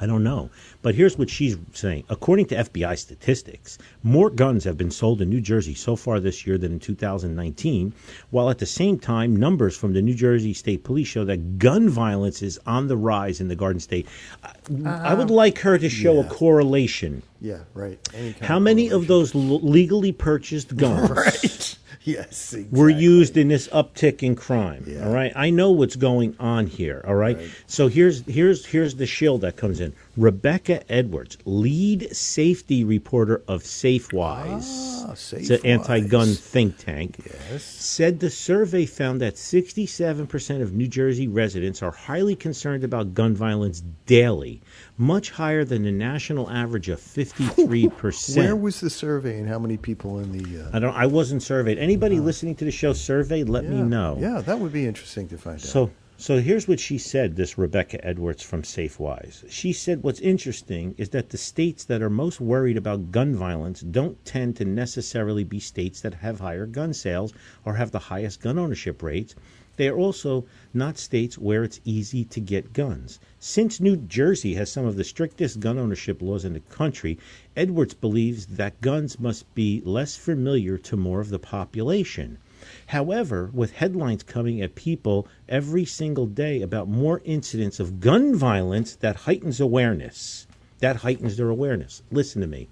I 0.01 0.07
don't 0.07 0.25
know. 0.25 0.51
But 0.81 0.95
here's 0.95 1.19
what 1.19 1.29
she's 1.31 1.57
saying. 1.75 2.05
According 2.09 2.47
to 2.47 2.57
FBI 2.57 2.99
statistics, 2.99 3.79
more 4.03 4.31
guns 4.31 4.65
have 4.65 4.77
been 4.77 4.91
sold 4.91 5.21
in 5.21 5.29
New 5.29 5.41
Jersey 5.41 5.75
so 5.75 5.97
far 5.97 6.19
this 6.19 6.47
year 6.47 6.57
than 6.57 6.73
in 6.73 6.81
2019, 6.81 7.93
while 8.31 8.49
at 8.49 8.59
the 8.59 8.67
same 8.67 8.99
time, 8.99 9.37
numbers 9.37 9.77
from 9.77 9.93
the 9.93 10.03
New 10.03 10.15
Jersey 10.15 10.55
State 10.55 10.83
Police 10.83 11.09
show 11.09 11.25
that 11.27 11.59
gun 11.59 11.89
violence 11.89 12.43
is 12.43 12.59
on 12.67 12.89
the 12.89 12.97
rise 12.97 13.41
in 13.41 13.49
the 13.49 13.55
Garden 13.55 13.81
State. 13.81 14.09
I, 14.43 14.55
I 14.87 15.15
would 15.15 15.27
uh-huh. 15.27 15.35
like 15.35 15.59
her 15.59 15.79
to 15.79 15.89
show 15.89 16.19
a 16.21 16.25
correlation. 16.25 17.23
Yeah, 17.41 17.61
right. 17.75 18.01
How 18.41 18.59
many 18.59 18.89
of 18.89 19.09
those 19.09 19.35
l- 19.35 19.61
legally 19.61 20.13
purchased 20.13 20.75
guns 20.83 21.11
Right. 21.11 21.79
Yes. 22.07 22.53
were 22.73 22.89
exactly. 22.89 23.05
used 23.05 23.37
in 23.37 23.49
this 23.49 23.69
uptick 23.69 24.23
in 24.23 24.35
crime. 24.35 24.85
Yeah. 24.89 25.07
All 25.07 25.15
right, 25.15 25.33
I 25.37 25.51
know 25.51 25.71
what's 25.71 25.95
going 25.97 26.35
on 26.41 26.67
here. 26.67 27.05
All 27.07 27.15
right? 27.15 27.37
Right. 27.37 27.51
so 27.67 27.87
here's 27.89 28.23
here's 28.27 28.67
here's 28.67 28.97
the 28.97 29.07
shield 29.07 29.43
that 29.43 29.57
comes 29.57 29.81
in. 29.81 29.93
Rebecca 30.17 30.83
Edwards, 30.93 31.39
lead 31.47 32.15
safety 32.15 32.85
reporter 32.85 33.43
of 33.49 33.63
SafeWise, 33.63 35.05
Ah, 35.05 35.13
it's 35.13 35.51
an 35.51 35.61
anti-gun 35.65 36.35
think 36.35 36.77
tank, 36.77 37.17
Yes. 37.51 37.63
said 37.65 38.21
the 38.21 38.29
survey 38.29 38.85
found 38.85 39.21
that 39.23 39.39
67% 39.39 40.61
of 40.63 40.75
New 40.75 40.87
Jersey 40.87 41.29
residents 41.29 41.83
are 41.83 41.91
highly 41.93 42.37
concerned 42.37 42.85
about 42.85 43.15
gun 43.15 43.35
violence 43.35 43.83
daily, 44.05 44.61
much 44.99 45.31
higher 45.31 45.65
than 45.65 45.83
the 45.85 45.91
national 45.93 46.51
average 46.51 46.91
of 46.91 47.01
53%. 47.01 48.37
Where 48.37 48.55
was 48.57 48.81
the 48.81 48.91
survey 48.91 49.39
and 49.39 49.49
how 49.49 49.59
many 49.59 49.79
people 49.79 50.19
in 50.19 50.33
the? 50.33 50.63
Uh, 50.65 50.71
I 50.75 50.79
don't. 50.79 50.95
I 50.95 51.07
wasn't 51.07 51.43
surveyed. 51.43 51.79
Anybody 51.79 52.21
listening 52.21 52.55
to 52.57 52.65
the 52.67 52.71
show 52.71 52.93
surveyed? 52.93 53.49
Let 53.49 53.65
me 53.65 53.81
know. 53.83 54.19
Yeah, 54.21 54.43
that 54.43 54.59
would 54.59 54.73
be 54.73 54.87
interesting 54.87 55.27
to 55.29 55.39
find 55.39 55.57
out. 55.57 55.63
So, 55.63 55.91
So 56.23 56.41
here's 56.41 56.69
what 56.69 56.79
she 56.79 56.99
said, 56.99 57.35
this 57.35 57.59
Rebecca 57.59 57.99
Edwards 58.07 58.45
from 58.45 58.63
SafeWise. 58.63 59.51
She 59.51 59.73
said 59.73 60.05
what's 60.05 60.21
interesting 60.21 60.95
is 60.97 61.09
that 61.09 61.31
the 61.31 61.37
states 61.37 61.83
that 61.87 62.01
are 62.01 62.09
most 62.09 62.41
worried 62.41 62.77
about 62.77 63.11
gun 63.11 63.35
violence 63.35 63.81
don't 63.81 64.25
tend 64.25 64.55
to 64.59 64.65
necessarily 64.65 65.43
be 65.43 65.59
states 65.59 66.01
that 66.03 66.15
have 66.15 66.39
higher 66.39 66.65
gun 66.67 66.95
sales 66.95 67.33
or 67.65 67.75
have 67.75 67.91
the 67.91 68.07
highest 68.07 68.41
gun 68.41 68.57
ownership 68.57 69.03
rates. 69.03 69.35
They 69.77 69.89
are 69.89 69.99
also 69.99 70.47
not 70.73 70.97
states 70.97 71.39
where 71.39 71.65
it's 71.65 71.81
easy 71.85 72.25
to 72.27 72.41
get 72.41 72.73
guns. 72.73 73.19
Since 73.41 73.81
New 73.81 73.97
Jersey 73.97 74.55
has 74.55 74.71
some 74.71 74.85
of 74.85 74.95
the 74.95 75.03
strictest 75.03 75.59
gun 75.59 75.77
ownership 75.77 76.23
laws 76.23 76.45
in 76.45 76.53
the 76.53 76.61
country, 76.61 77.19
Edwards 77.57 77.95
believes 77.95 78.47
that 78.47 78.81
guns 78.81 79.19
must 79.19 79.53
be 79.57 79.83
less 79.85 80.15
familiar 80.15 80.79
to 80.79 80.97
more 80.97 81.21
of 81.21 81.31
the 81.31 81.41
population. 81.41 82.39
However, 82.87 83.51
with 83.53 83.73
headlines 83.73 84.23
coming 84.23 84.61
at 84.61 84.75
people 84.75 85.27
every 85.49 85.85
single 85.85 86.27
day 86.27 86.63
about 86.63 86.89
more 86.89 87.21
incidents 87.25 87.81
of 87.81 88.01
gun 88.01 88.35
violence, 88.35 88.97
that 88.97 89.17
heightens 89.17 89.61
awareness. 89.61 90.47
That 90.81 90.97
heightens 90.97 91.37
their 91.37 91.49
awareness. 91.49 92.03
Listen 92.11 92.41
to 92.41 92.49
me. 92.49 92.69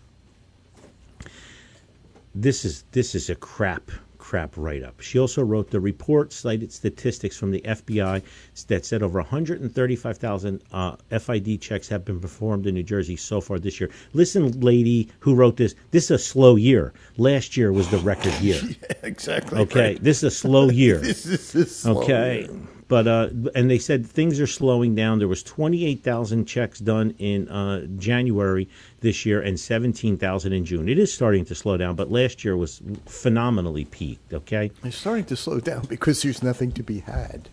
This 2.34 2.64
is 2.64 2.84
this 2.92 3.14
is 3.14 3.28
a 3.28 3.34
crap 3.34 3.90
crap 4.30 4.56
write 4.56 4.84
up. 4.84 5.00
She 5.00 5.18
also 5.18 5.42
wrote 5.42 5.72
the 5.72 5.80
report 5.80 6.32
cited 6.32 6.72
statistics 6.72 7.36
from 7.36 7.50
the 7.50 7.60
FBI 7.62 8.22
that 8.68 8.86
said 8.86 9.02
over 9.02 9.18
135,000 9.18 10.62
uh, 10.70 10.94
FID 11.18 11.60
checks 11.60 11.88
have 11.88 12.04
been 12.04 12.20
performed 12.20 12.68
in 12.68 12.76
New 12.76 12.84
Jersey 12.84 13.16
so 13.16 13.40
far 13.40 13.58
this 13.58 13.80
year. 13.80 13.90
Listen, 14.12 14.60
lady 14.60 15.08
who 15.18 15.34
wrote 15.34 15.56
this, 15.56 15.74
this 15.90 16.04
is 16.04 16.10
a 16.12 16.18
slow 16.18 16.54
year. 16.54 16.92
Last 17.16 17.56
year 17.56 17.72
was 17.72 17.90
the 17.90 17.98
record 17.98 18.34
year. 18.34 18.60
yeah, 18.68 18.92
exactly. 19.02 19.58
Okay, 19.62 19.94
right. 19.94 20.04
this 20.04 20.18
is 20.18 20.22
a 20.22 20.30
slow 20.30 20.70
year. 20.70 20.98
this 20.98 21.26
is 21.26 21.52
a 21.56 21.66
slow 21.66 22.02
okay. 22.02 22.42
year. 22.42 22.79
But 22.90 23.06
uh, 23.06 23.28
and 23.54 23.70
they 23.70 23.78
said 23.78 24.04
things 24.04 24.40
are 24.40 24.48
slowing 24.48 24.96
down. 24.96 25.20
There 25.20 25.28
was 25.28 25.44
28,000 25.44 26.44
checks 26.44 26.80
done 26.80 27.14
in 27.18 27.48
uh, 27.48 27.86
January 27.98 28.68
this 28.98 29.24
year 29.24 29.40
and 29.40 29.60
17,000 29.60 30.52
in 30.52 30.64
June. 30.64 30.88
It 30.88 30.98
is 30.98 31.14
starting 31.14 31.44
to 31.44 31.54
slow 31.54 31.76
down, 31.76 31.94
but 31.94 32.10
last 32.10 32.44
year 32.44 32.56
was 32.56 32.82
phenomenally 33.06 33.84
peaked. 33.84 34.34
Okay. 34.34 34.72
It's 34.82 34.96
starting 34.96 35.24
to 35.26 35.36
slow 35.36 35.60
down 35.60 35.86
because 35.86 36.22
there's 36.22 36.42
nothing 36.42 36.72
to 36.72 36.82
be 36.82 36.98
had. 36.98 37.48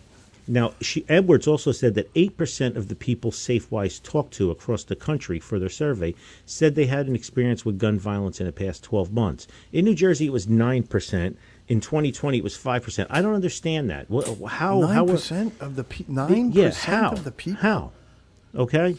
Now, 0.48 0.72
she, 0.80 1.04
Edwards 1.08 1.46
also 1.46 1.70
said 1.70 1.94
that 1.94 2.12
8% 2.14 2.74
of 2.74 2.88
the 2.88 2.96
people 2.96 3.30
SafeWise 3.30 4.02
talked 4.02 4.32
to 4.34 4.50
across 4.50 4.82
the 4.82 4.96
country 4.96 5.38
for 5.38 5.60
their 5.60 5.68
survey 5.68 6.14
said 6.46 6.74
they 6.74 6.86
had 6.86 7.06
an 7.06 7.14
experience 7.14 7.64
with 7.64 7.78
gun 7.78 7.98
violence 7.98 8.40
in 8.40 8.46
the 8.46 8.52
past 8.52 8.82
12 8.82 9.12
months. 9.12 9.46
In 9.72 9.84
New 9.84 9.94
Jersey, 9.94 10.26
it 10.26 10.32
was 10.32 10.46
9%. 10.46 11.36
In 11.68 11.80
2020, 11.80 12.38
it 12.38 12.44
was 12.44 12.56
5%. 12.56 13.06
I 13.10 13.20
don't 13.20 13.34
understand 13.34 13.90
that. 13.90 14.06
How? 14.48 14.80
Nine 14.80 15.06
percent 15.06 15.54
of 15.60 15.76
the 15.76 15.84
pe- 15.84 16.04
nine 16.08 16.50
yeah, 16.52 16.68
percent 16.68 17.12
of 17.12 17.24
the 17.24 17.32
people. 17.32 17.60
How? 17.60 17.92
Okay. 18.54 18.96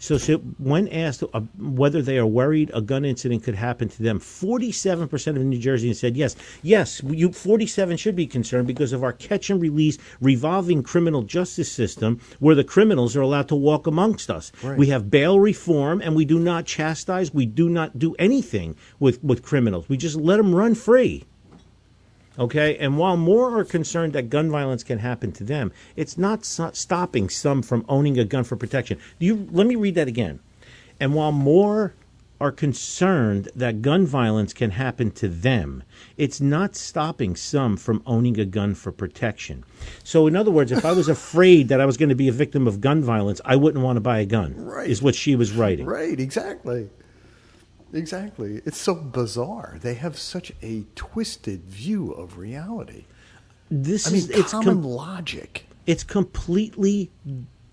So, 0.00 0.16
so 0.16 0.38
when 0.58 0.88
asked 0.88 1.22
uh, 1.22 1.40
whether 1.58 2.00
they 2.00 2.16
are 2.16 2.26
worried 2.26 2.70
a 2.72 2.80
gun 2.80 3.04
incident 3.04 3.44
could 3.44 3.54
happen 3.54 3.90
to 3.90 4.02
them, 4.02 4.18
47% 4.18 5.36
of 5.36 5.42
New 5.42 5.60
Jerseyans 5.60 5.96
said 5.96 6.16
yes. 6.16 6.36
Yes, 6.62 7.02
you 7.04 7.30
47 7.30 7.98
should 7.98 8.16
be 8.16 8.26
concerned 8.26 8.66
because 8.66 8.94
of 8.94 9.04
our 9.04 9.12
catch 9.12 9.50
and 9.50 9.60
release 9.60 9.98
revolving 10.22 10.82
criminal 10.82 11.22
justice 11.22 11.70
system 11.70 12.18
where 12.38 12.54
the 12.54 12.64
criminals 12.64 13.14
are 13.14 13.20
allowed 13.20 13.48
to 13.48 13.54
walk 13.54 13.86
amongst 13.86 14.30
us. 14.30 14.52
Right. 14.62 14.78
We 14.78 14.86
have 14.86 15.10
bail 15.10 15.38
reform 15.38 16.00
and 16.00 16.16
we 16.16 16.24
do 16.24 16.38
not 16.38 16.64
chastise, 16.64 17.34
we 17.34 17.44
do 17.44 17.68
not 17.68 17.98
do 17.98 18.14
anything 18.18 18.76
with, 18.98 19.22
with 19.22 19.42
criminals. 19.42 19.86
We 19.90 19.98
just 19.98 20.16
let 20.16 20.38
them 20.38 20.54
run 20.54 20.74
free. 20.74 21.24
Okay, 22.40 22.78
and 22.78 22.96
while 22.96 23.18
more 23.18 23.58
are 23.58 23.64
concerned 23.66 24.14
that 24.14 24.30
gun 24.30 24.50
violence 24.50 24.82
can 24.82 24.98
happen 24.98 25.30
to 25.32 25.44
them, 25.44 25.72
it's 25.94 26.16
not 26.16 26.46
so- 26.46 26.70
stopping 26.72 27.28
some 27.28 27.60
from 27.60 27.84
owning 27.86 28.18
a 28.18 28.24
gun 28.24 28.44
for 28.44 28.56
protection. 28.56 28.98
Do 29.18 29.26
you 29.26 29.46
let 29.52 29.66
me 29.66 29.76
read 29.76 29.94
that 29.96 30.08
again. 30.08 30.40
And 30.98 31.14
while 31.14 31.32
more 31.32 31.92
are 32.40 32.50
concerned 32.50 33.50
that 33.54 33.82
gun 33.82 34.06
violence 34.06 34.54
can 34.54 34.70
happen 34.70 35.10
to 35.10 35.28
them, 35.28 35.82
it's 36.16 36.40
not 36.40 36.74
stopping 36.74 37.36
some 37.36 37.76
from 37.76 38.02
owning 38.06 38.40
a 38.40 38.46
gun 38.46 38.74
for 38.74 38.90
protection. 38.90 39.62
So, 40.02 40.26
in 40.26 40.34
other 40.34 40.50
words, 40.50 40.72
if 40.72 40.84
I 40.86 40.92
was 40.92 41.08
afraid 41.18 41.68
that 41.68 41.80
I 41.80 41.84
was 41.84 41.98
going 41.98 42.08
to 42.08 42.14
be 42.14 42.28
a 42.28 42.32
victim 42.32 42.66
of 42.66 42.80
gun 42.80 43.02
violence, 43.02 43.42
I 43.44 43.56
wouldn't 43.56 43.84
want 43.84 43.96
to 43.96 44.00
buy 44.00 44.20
a 44.20 44.26
gun. 44.26 44.54
Right. 44.56 44.88
Is 44.88 45.02
what 45.02 45.14
she 45.14 45.36
was 45.36 45.52
writing. 45.52 45.84
Right, 45.84 46.18
exactly. 46.18 46.88
Exactly. 47.92 48.60
It's 48.64 48.78
so 48.78 48.94
bizarre. 48.94 49.78
They 49.80 49.94
have 49.94 50.18
such 50.18 50.52
a 50.62 50.84
twisted 50.94 51.64
view 51.64 52.12
of 52.12 52.38
reality. 52.38 53.04
This 53.70 54.06
I 54.06 54.10
mean, 54.10 54.18
is 54.18 54.30
it's 54.30 54.50
common 54.52 54.82
com- 54.82 54.84
logic. 54.84 55.66
it's 55.86 56.02
completely 56.04 57.10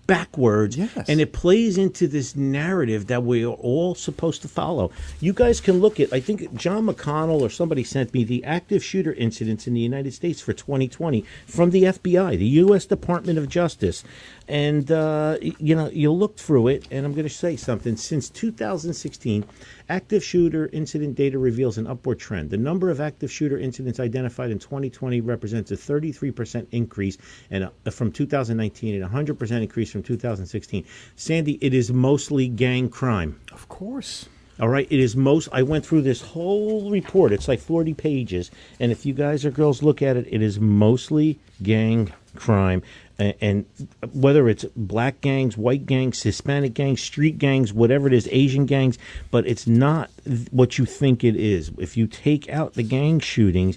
backwards 0.06 0.74
Yes. 0.78 1.06
and 1.06 1.20
it 1.20 1.34
plays 1.34 1.76
into 1.76 2.08
this 2.08 2.34
narrative 2.34 3.08
that 3.08 3.24
we 3.24 3.44
are 3.44 3.52
all 3.52 3.94
supposed 3.94 4.40
to 4.40 4.48
follow 4.48 4.90
you 5.20 5.34
guys 5.34 5.60
can 5.60 5.80
look 5.80 6.00
at 6.00 6.10
i 6.14 6.18
think 6.18 6.54
john 6.54 6.86
mcconnell 6.86 7.42
or 7.42 7.50
somebody 7.50 7.84
sent 7.84 8.14
me 8.14 8.24
the 8.24 8.42
active 8.42 8.82
shooter 8.82 9.12
incidents 9.12 9.66
in 9.66 9.74
the 9.74 9.80
united 9.80 10.14
states 10.14 10.40
for 10.40 10.54
2020 10.54 11.22
from 11.46 11.68
the 11.72 11.82
fbi 11.82 12.38
the 12.38 12.46
u.s 12.46 12.86
department 12.86 13.38
of 13.38 13.50
justice 13.50 14.02
and 14.48 14.90
uh, 14.90 15.36
you 15.40 15.74
know 15.74 15.88
you 15.90 16.10
look 16.10 16.36
through 16.36 16.68
it 16.68 16.88
and 16.90 17.04
i'm 17.04 17.12
going 17.12 17.26
to 17.28 17.32
say 17.34 17.54
something 17.54 17.96
since 17.96 18.30
2016 18.30 19.44
active 19.90 20.24
shooter 20.24 20.68
incident 20.72 21.14
data 21.14 21.38
reveals 21.38 21.76
an 21.78 21.86
upward 21.86 22.18
trend 22.18 22.48
the 22.50 22.56
number 22.56 22.90
of 22.90 23.00
active 23.00 23.30
shooter 23.30 23.58
incidents 23.58 24.00
identified 24.00 24.50
in 24.50 24.58
2020 24.58 25.20
represents 25.20 25.70
a 25.70 25.76
33% 25.76 26.66
increase 26.72 27.18
and 27.50 27.70
a, 27.84 27.90
from 27.90 28.10
2019 28.10 29.02
and 29.02 29.12
100% 29.12 29.62
increase 29.62 29.90
from 29.92 30.02
2016 30.02 30.84
sandy 31.14 31.58
it 31.60 31.74
is 31.74 31.92
mostly 31.92 32.48
gang 32.48 32.88
crime 32.88 33.38
Of 33.52 33.68
course. 33.68 34.28
all 34.60 34.68
right, 34.68 34.86
it 34.90 34.98
is 34.98 35.14
most. 35.14 35.48
I 35.52 35.62
went 35.62 35.84
through 35.86 36.02
this 36.02 36.20
whole 36.20 36.90
report. 36.90 37.32
It's 37.32 37.46
like 37.46 37.60
forty 37.60 37.94
pages, 37.94 38.50
and 38.80 38.90
if 38.90 39.06
you 39.06 39.14
guys 39.14 39.44
or 39.44 39.50
girls 39.52 39.82
look 39.84 40.02
at 40.02 40.16
it, 40.16 40.26
it 40.30 40.42
is 40.42 40.58
mostly 40.58 41.38
gang 41.62 42.12
crime, 42.34 42.82
and, 43.18 43.66
whether 44.12 44.48
it's 44.48 44.64
black 44.76 45.20
gangs, 45.20 45.56
white 45.56 45.86
gangs, 45.86 46.22
Hispanic 46.22 46.74
gangs, 46.74 47.02
street 47.02 47.38
gangs, 47.38 47.72
whatever 47.72 48.06
it 48.06 48.12
is, 48.12 48.28
Asian 48.30 48.64
gangs, 48.66 48.96
but 49.30 49.46
it's 49.46 49.66
not 49.66 50.10
what 50.50 50.78
you 50.78 50.84
think 50.84 51.24
it 51.24 51.34
is. 51.34 51.72
If 51.78 51.96
you 51.96 52.06
take 52.06 52.48
out 52.48 52.74
the 52.74 52.84
gang 52.84 53.18
shootings, 53.18 53.76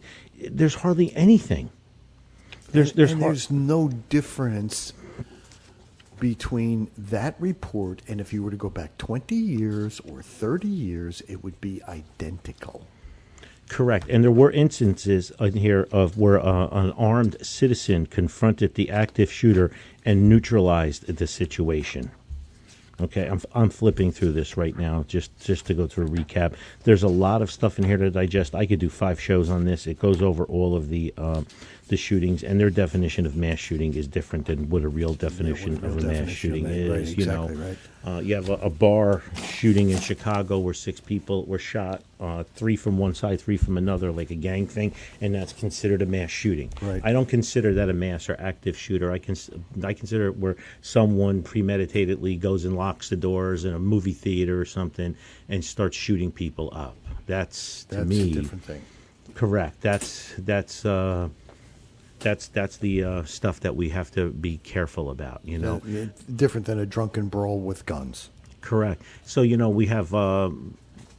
there's 0.49 0.75
hardly 0.75 1.15
anything. 1.15 1.71
There's 2.71 2.93
there's, 2.93 3.13
har- 3.13 3.19
there's 3.19 3.51
no 3.51 3.89
difference 4.09 4.93
between 6.19 6.89
that 6.95 7.35
report 7.39 8.03
and 8.07 8.21
if 8.21 8.31
you 8.31 8.43
were 8.43 8.51
to 8.51 8.57
go 8.57 8.69
back 8.69 8.95
20 8.99 9.35
years 9.35 9.99
or 10.01 10.21
30 10.21 10.67
years, 10.67 11.21
it 11.27 11.43
would 11.43 11.59
be 11.59 11.81
identical. 11.87 12.85
Correct, 13.71 14.09
and 14.09 14.21
there 14.21 14.31
were 14.31 14.51
instances 14.51 15.31
in 15.39 15.53
here 15.53 15.87
of 15.93 16.17
where 16.17 16.45
uh, 16.45 16.67
an 16.73 16.91
armed 16.91 17.37
citizen 17.41 18.05
confronted 18.05 18.75
the 18.75 18.89
active 18.89 19.31
shooter 19.31 19.71
and 20.03 20.27
neutralized 20.27 21.07
the 21.07 21.25
situation. 21.25 22.11
Okay, 22.99 23.27
I'm 23.27 23.39
I'm 23.55 23.69
flipping 23.69 24.11
through 24.11 24.33
this 24.33 24.57
right 24.57 24.77
now 24.77 25.05
just 25.07 25.31
just 25.39 25.65
to 25.67 25.73
go 25.73 25.87
through 25.87 26.07
a 26.07 26.09
recap. 26.09 26.55
There's 26.83 27.03
a 27.03 27.07
lot 27.07 27.41
of 27.41 27.49
stuff 27.49 27.79
in 27.79 27.85
here 27.85 27.95
to 27.95 28.11
digest. 28.11 28.55
I 28.55 28.65
could 28.65 28.79
do 28.79 28.89
five 28.89 29.21
shows 29.21 29.49
on 29.49 29.63
this. 29.63 29.87
It 29.87 29.97
goes 29.99 30.21
over 30.21 30.43
all 30.43 30.75
of 30.75 30.89
the 30.89 31.13
um, 31.17 31.47
the 31.91 31.97
shootings, 31.97 32.41
and 32.41 32.57
their 32.57 32.69
definition 32.69 33.25
of 33.25 33.35
mass 33.35 33.59
shooting 33.59 33.93
is 33.95 34.07
different 34.07 34.45
than 34.45 34.69
what 34.69 34.81
a 34.81 34.87
real 34.87 35.13
definition 35.13 35.75
real 35.81 35.91
of 35.91 36.03
a 36.03 36.07
mass 36.07 36.29
shooting 36.29 36.65
is. 36.65 37.09
right, 37.09 37.17
you 37.17 37.25
know, 37.25 37.49
right. 37.49 37.77
uh, 38.05 38.19
you 38.21 38.33
have 38.33 38.49
a, 38.49 38.53
a 38.53 38.69
bar 38.69 39.21
shooting 39.43 39.89
in 39.89 39.99
Chicago 39.99 40.57
where 40.57 40.73
six 40.73 41.01
people 41.01 41.43
were 41.43 41.59
shot, 41.59 42.01
uh, 42.21 42.43
three 42.55 42.77
from 42.77 42.97
one 42.97 43.13
side, 43.13 43.41
three 43.41 43.57
from 43.57 43.77
another, 43.77 44.09
like 44.09 44.31
a 44.31 44.35
gang 44.35 44.65
thing, 44.65 44.93
and 45.19 45.35
that's 45.35 45.51
considered 45.51 46.01
a 46.01 46.05
mass 46.05 46.29
shooting. 46.29 46.71
Right. 46.81 47.01
I 47.03 47.11
don't 47.11 47.27
consider 47.27 47.73
that 47.73 47.89
a 47.89 47.93
mass 47.93 48.29
or 48.29 48.37
active 48.39 48.77
shooter. 48.77 49.11
I 49.11 49.19
cons- 49.19 49.51
I 49.83 49.91
consider 49.91 50.27
it 50.27 50.37
where 50.37 50.55
someone 50.81 51.43
premeditatedly 51.43 52.39
goes 52.39 52.63
and 52.63 52.77
locks 52.77 53.09
the 53.09 53.17
doors 53.17 53.65
in 53.65 53.73
a 53.73 53.79
movie 53.79 54.13
theater 54.13 54.61
or 54.61 54.65
something 54.65 55.13
and 55.49 55.63
starts 55.63 55.97
shooting 55.97 56.31
people 56.31 56.69
up. 56.71 56.95
That's 57.25 57.83
to 57.85 57.95
That's 57.97 58.09
me 58.09 58.31
a 58.31 58.33
different 58.33 58.63
thing. 58.63 58.81
correct. 59.35 59.81
That's 59.81 60.33
that's. 60.37 60.85
Uh, 60.85 61.27
that's 62.21 62.47
that's 62.47 62.77
the 62.77 63.03
uh, 63.03 63.23
stuff 63.23 63.59
that 63.61 63.75
we 63.75 63.89
have 63.89 64.11
to 64.11 64.29
be 64.29 64.57
careful 64.59 65.09
about, 65.09 65.41
you 65.43 65.57
know. 65.57 65.81
Uh, 65.85 66.05
different 66.35 66.65
than 66.65 66.79
a 66.79 66.85
drunken 66.85 67.27
brawl 67.27 67.59
with 67.59 67.85
guns. 67.85 68.29
Correct. 68.61 69.01
So 69.25 69.41
you 69.41 69.57
know 69.57 69.69
we 69.69 69.87
have 69.87 70.13
uh, 70.13 70.49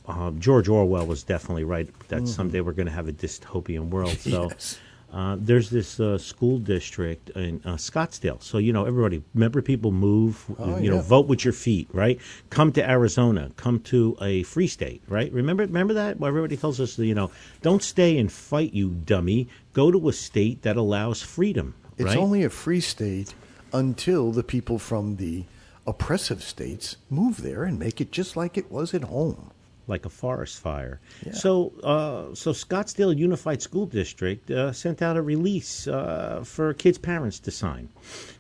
uh, 0.06 0.30
George 0.32 0.68
Orwell 0.68 1.06
was 1.06 1.22
definitely 1.22 1.64
right 1.64 1.88
that 2.08 2.26
someday 2.26 2.60
we're 2.60 2.72
going 2.72 2.86
to 2.86 2.92
have 2.92 3.08
a 3.08 3.12
dystopian 3.12 3.88
world. 3.90 4.18
So 4.18 4.44
Yes. 4.50 4.78
Uh, 5.12 5.36
there's 5.38 5.68
this 5.68 6.00
uh, 6.00 6.16
school 6.16 6.58
district 6.58 7.30
in 7.30 7.60
uh, 7.64 7.74
Scottsdale. 7.74 8.42
So 8.42 8.58
you 8.58 8.72
know 8.72 8.86
everybody. 8.86 9.22
Remember, 9.34 9.60
people 9.60 9.92
move. 9.92 10.44
Oh, 10.58 10.78
you 10.78 10.90
know, 10.90 11.00
vote 11.00 11.26
with 11.26 11.44
your 11.44 11.52
feet. 11.52 11.88
Right. 11.92 12.18
Come 12.50 12.72
to 12.72 12.90
Arizona. 12.90 13.50
Come 13.56 13.80
to 13.80 14.16
a 14.22 14.42
free 14.44 14.66
state. 14.66 15.02
Right. 15.06 15.30
Remember. 15.32 15.64
Remember 15.64 15.94
that. 15.94 16.18
Well, 16.18 16.28
everybody 16.28 16.56
tells 16.56 16.80
us, 16.80 16.98
you 16.98 17.14
know, 17.14 17.30
don't 17.60 17.82
stay 17.82 18.18
and 18.18 18.32
fight, 18.32 18.72
you 18.72 18.90
dummy. 18.90 19.48
Go 19.74 19.90
to 19.90 20.08
a 20.08 20.12
state 20.12 20.62
that 20.62 20.76
allows 20.76 21.22
freedom. 21.22 21.74
It's 21.98 22.06
right? 22.06 22.16
only 22.16 22.42
a 22.42 22.50
free 22.50 22.80
state 22.80 23.34
until 23.72 24.32
the 24.32 24.42
people 24.42 24.78
from 24.78 25.16
the 25.16 25.44
oppressive 25.86 26.42
states 26.42 26.96
move 27.10 27.42
there 27.42 27.64
and 27.64 27.78
make 27.78 28.00
it 28.00 28.12
just 28.12 28.36
like 28.36 28.56
it 28.56 28.70
was 28.70 28.94
at 28.94 29.04
home. 29.04 29.51
Like 29.86 30.06
a 30.06 30.08
forest 30.08 30.58
fire. 30.60 31.00
Yeah. 31.24 31.32
So, 31.32 31.72
uh, 31.82 32.34
so 32.34 32.52
Scottsdale 32.52 33.16
Unified 33.16 33.62
School 33.62 33.86
District 33.86 34.50
uh, 34.50 34.72
sent 34.72 35.02
out 35.02 35.16
a 35.16 35.22
release 35.22 35.88
uh, 35.88 36.42
for 36.44 36.74
kids' 36.74 36.98
parents 36.98 37.38
to 37.40 37.50
sign. 37.50 37.88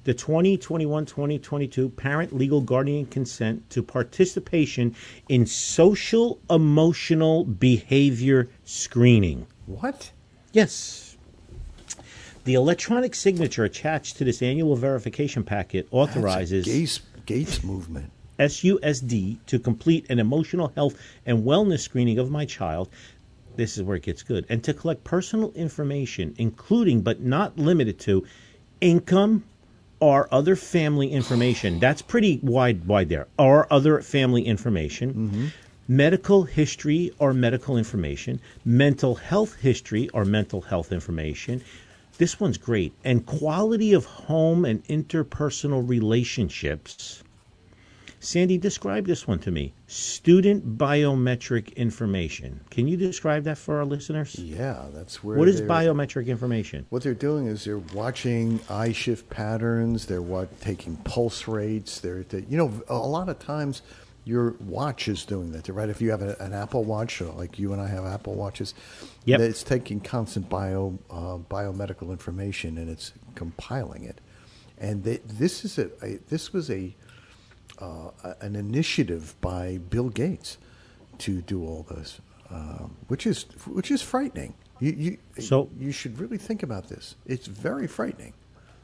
The 0.04 0.14
2021-2022 0.14 1.96
Parent 1.96 2.34
Legal 2.34 2.60
Guardian 2.60 3.06
Consent 3.06 3.68
to 3.70 3.82
Participation 3.82 4.94
in 5.28 5.46
Social 5.46 6.38
Emotional 6.48 7.44
Behavior 7.44 8.48
Screening. 8.64 9.46
What? 9.66 10.12
Yes. 10.52 11.16
The 12.44 12.54
electronic 12.54 13.14
signature 13.14 13.64
attached 13.64 14.16
to 14.16 14.24
this 14.24 14.42
annual 14.42 14.74
verification 14.74 15.44
packet 15.44 15.86
authorizes 15.92 16.64
Gates, 16.64 17.00
Gates 17.24 17.62
movement. 17.62 18.10
SUSD 18.42 19.38
to 19.46 19.58
complete 19.58 20.06
an 20.10 20.18
emotional 20.18 20.72
health 20.74 20.98
and 21.24 21.44
wellness 21.44 21.80
screening 21.80 22.18
of 22.18 22.30
my 22.30 22.44
child. 22.44 22.88
This 23.56 23.76
is 23.76 23.82
where 23.82 23.96
it 23.96 24.02
gets 24.02 24.22
good. 24.22 24.46
And 24.48 24.64
to 24.64 24.74
collect 24.74 25.04
personal 25.04 25.52
information, 25.52 26.34
including 26.38 27.02
but 27.02 27.20
not 27.20 27.58
limited 27.58 27.98
to 28.00 28.24
income 28.80 29.44
or 30.00 30.26
other 30.32 30.56
family 30.56 31.12
information. 31.12 31.78
That's 31.78 32.02
pretty 32.02 32.40
wide, 32.42 32.86
wide 32.86 33.08
there. 33.08 33.28
Or 33.38 33.72
other 33.72 34.02
family 34.02 34.42
information. 34.42 35.14
Mm-hmm. 35.14 35.46
Medical 35.86 36.44
history 36.44 37.12
or 37.18 37.32
medical 37.34 37.76
information, 37.76 38.40
mental 38.64 39.14
health 39.16 39.56
history 39.56 40.08
or 40.08 40.24
mental 40.24 40.62
health 40.62 40.90
information. 40.90 41.62
This 42.18 42.40
one's 42.40 42.58
great. 42.58 42.92
And 43.04 43.26
quality 43.26 43.92
of 43.92 44.04
home 44.04 44.64
and 44.64 44.82
interpersonal 44.84 45.86
relationships. 45.86 47.21
Sandy, 48.24 48.56
describe 48.56 49.04
this 49.04 49.26
one 49.26 49.40
to 49.40 49.50
me. 49.50 49.74
Student 49.88 50.78
biometric 50.78 51.74
information. 51.74 52.60
Can 52.70 52.86
you 52.86 52.96
describe 52.96 53.42
that 53.44 53.58
for 53.58 53.78
our 53.78 53.84
listeners? 53.84 54.36
Yeah, 54.38 54.84
that's 54.94 55.24
where. 55.24 55.36
What 55.36 55.48
is 55.48 55.60
biometric 55.60 56.28
information? 56.28 56.86
What 56.90 57.02
they're 57.02 57.14
doing 57.14 57.48
is 57.48 57.64
they're 57.64 57.78
watching 57.78 58.60
eye 58.70 58.92
shift 58.92 59.28
patterns. 59.28 60.06
They're 60.06 60.22
what 60.22 60.60
taking 60.60 60.96
pulse 60.98 61.48
rates. 61.48 61.98
They're, 61.98 62.22
they, 62.22 62.44
you 62.48 62.56
know, 62.56 62.72
a 62.88 62.94
lot 62.94 63.28
of 63.28 63.40
times 63.40 63.82
your 64.24 64.52
watch 64.60 65.08
is 65.08 65.24
doing 65.24 65.50
that, 65.50 65.68
right? 65.68 65.88
If 65.88 66.00
you 66.00 66.12
have 66.12 66.22
a, 66.22 66.36
an 66.38 66.52
Apple 66.54 66.84
Watch, 66.84 67.20
uh, 67.20 67.32
like 67.32 67.58
you 67.58 67.72
and 67.72 67.82
I 67.82 67.88
have 67.88 68.04
Apple 68.06 68.34
Watches, 68.34 68.72
Yep. 69.24 69.40
it's 69.40 69.64
taking 69.64 69.98
constant 69.98 70.48
bio 70.48 70.96
uh, 71.10 71.38
biomedical 71.50 72.10
information 72.10 72.78
and 72.78 72.88
it's 72.88 73.12
compiling 73.34 74.04
it. 74.04 74.20
And 74.78 75.02
they, 75.02 75.16
this 75.26 75.64
is 75.64 75.76
a, 75.78 75.90
a 76.04 76.18
this 76.28 76.52
was 76.52 76.70
a 76.70 76.94
uh, 77.78 78.10
an 78.40 78.56
initiative 78.56 79.34
by 79.40 79.78
Bill 79.90 80.08
Gates 80.08 80.58
to 81.18 81.40
do 81.42 81.64
all 81.64 81.86
this, 81.88 82.20
uh, 82.50 82.86
which 83.08 83.26
is 83.26 83.44
which 83.66 83.90
is 83.90 84.02
frightening. 84.02 84.54
You, 84.80 84.92
you 84.92 85.42
So- 85.42 85.68
you 85.78 85.92
should 85.92 86.18
really 86.18 86.38
think 86.38 86.62
about 86.62 86.88
this. 86.88 87.14
It's 87.26 87.46
very 87.46 87.86
frightening. 87.86 88.34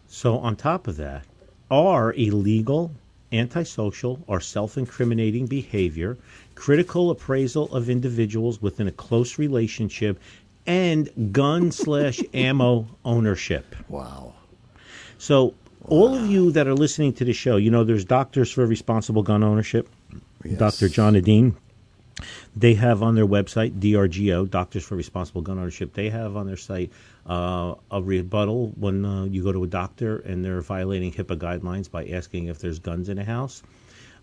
So, 0.06 0.38
on 0.38 0.56
top 0.56 0.86
of 0.88 0.96
that, 0.96 1.26
are 1.70 2.14
illegal, 2.14 2.92
antisocial, 3.32 4.20
or 4.26 4.40
self 4.40 4.78
incriminating 4.78 5.46
behavior, 5.46 6.16
critical 6.54 7.10
appraisal 7.10 7.70
of 7.74 7.90
individuals 7.90 8.62
within 8.62 8.88
a 8.88 8.92
close 8.92 9.38
relationship, 9.38 10.18
and 10.66 11.32
gun 11.32 11.70
slash 11.72 12.20
ammo 12.34 12.86
ownership. 13.04 13.76
Wow. 13.88 14.34
So, 15.18 15.54
all 15.88 16.14
of 16.14 16.30
you 16.30 16.52
that 16.52 16.66
are 16.66 16.74
listening 16.74 17.12
to 17.14 17.24
the 17.24 17.32
show, 17.32 17.56
you 17.56 17.70
know, 17.70 17.84
there's 17.84 18.04
Doctors 18.04 18.50
for 18.50 18.66
Responsible 18.66 19.22
Gun 19.22 19.42
Ownership, 19.42 19.88
Yes. 20.44 20.58
Dr. 20.58 20.88
John 20.88 21.16
Adine. 21.16 21.56
They 22.56 22.74
have 22.74 23.02
on 23.02 23.14
their 23.14 23.26
website, 23.26 23.78
DRGO, 23.78 24.50
Doctors 24.50 24.84
for 24.84 24.96
Responsible 24.96 25.42
Gun 25.42 25.58
Ownership, 25.58 25.94
they 25.94 26.10
have 26.10 26.36
on 26.36 26.46
their 26.46 26.56
site 26.56 26.90
uh, 27.26 27.74
a 27.90 28.02
rebuttal 28.02 28.72
when 28.76 29.04
uh, 29.04 29.24
you 29.24 29.42
go 29.42 29.52
to 29.52 29.62
a 29.64 29.68
doctor 29.68 30.18
and 30.18 30.44
they're 30.44 30.60
violating 30.60 31.12
HIPAA 31.12 31.36
guidelines 31.36 31.90
by 31.90 32.06
asking 32.06 32.46
if 32.46 32.58
there's 32.58 32.78
guns 32.78 33.08
in 33.08 33.18
a 33.18 33.24
house. 33.24 33.62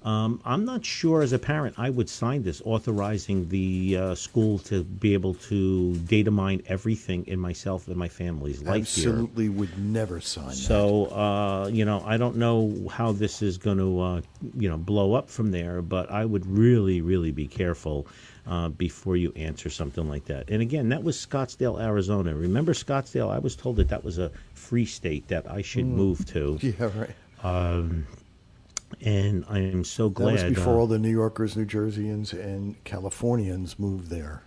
Um, 0.06 0.40
I'm 0.46 0.66
not 0.66 0.86
sure 0.86 1.24
as 1.24 1.34
a 1.34 1.40
parent 1.40 1.76
I 1.80 1.90
would 1.90 2.10
sign 2.10 2.44
this 2.44 2.62
authorizing 2.64 3.50
the 3.50 3.98
uh, 3.98 4.16
school 4.16 4.60
to 4.60 4.84
be 4.84 5.14
able 5.16 5.34
to 5.50 5.96
data 5.96 6.30
mine 6.30 6.62
everything 6.68 7.26
in 7.26 7.40
myself 7.40 7.88
and 7.88 7.98
my 7.98 8.08
family's 8.08 8.62
life 8.62 8.94
here. 8.94 9.10
Absolutely 9.10 9.50
would 9.50 9.76
never 9.80 10.22
sign. 10.22 10.54
So 10.54 11.06
uh, 11.06 11.70
you 11.74 11.86
know, 11.86 12.04
I 12.06 12.18
don't 12.18 12.36
know 12.36 12.88
how 12.92 13.14
this 13.14 13.42
is 13.42 13.58
going 13.58 13.80
to 13.80 14.00
uh, 14.00 14.22
you 14.56 14.70
know 14.70 14.78
blow 14.78 15.16
up 15.16 15.28
from 15.28 15.50
there, 15.50 15.82
but 15.82 16.12
I 16.12 16.24
would 16.24 16.46
really, 16.46 17.02
really 17.02 17.32
be 17.32 17.48
careful 17.48 18.06
uh, 18.46 18.70
before 18.70 19.18
you 19.18 19.34
answer 19.36 19.72
something 19.72 20.08
like 20.08 20.26
that. 20.26 20.52
And 20.52 20.62
again, 20.62 20.90
that 20.90 21.04
was 21.04 21.18
Scottsdale, 21.18 21.82
Arizona. 21.82 22.36
Remember 22.36 22.74
Scottsdale? 22.74 23.32
I 23.32 23.40
was 23.40 23.56
told 23.56 23.78
that 23.78 23.90
that 23.90 24.04
was 24.04 24.20
a 24.20 24.32
free 24.54 24.86
state 24.86 25.30
that 25.30 25.50
I 25.50 25.64
should 25.64 25.88
move 25.88 26.28
to, 26.28 26.60
Yeah, 26.62 26.92
right. 26.96 27.16
And 29.02 29.46
I 29.50 29.60
am 29.60 29.84
so 29.84 30.10
glad. 30.10 30.38
That 30.40 30.46
was 30.46 30.56
before 30.56 30.76
uh, 30.76 30.78
all 30.80 30.88
the 30.88 31.00
New 31.00 31.10
Yorkers, 31.12 31.56
New 31.58 31.66
Jerseyans, 31.66 32.34
and 32.34 32.82
Californians 32.84 33.78
moved 33.80 34.10
there. 34.10 34.42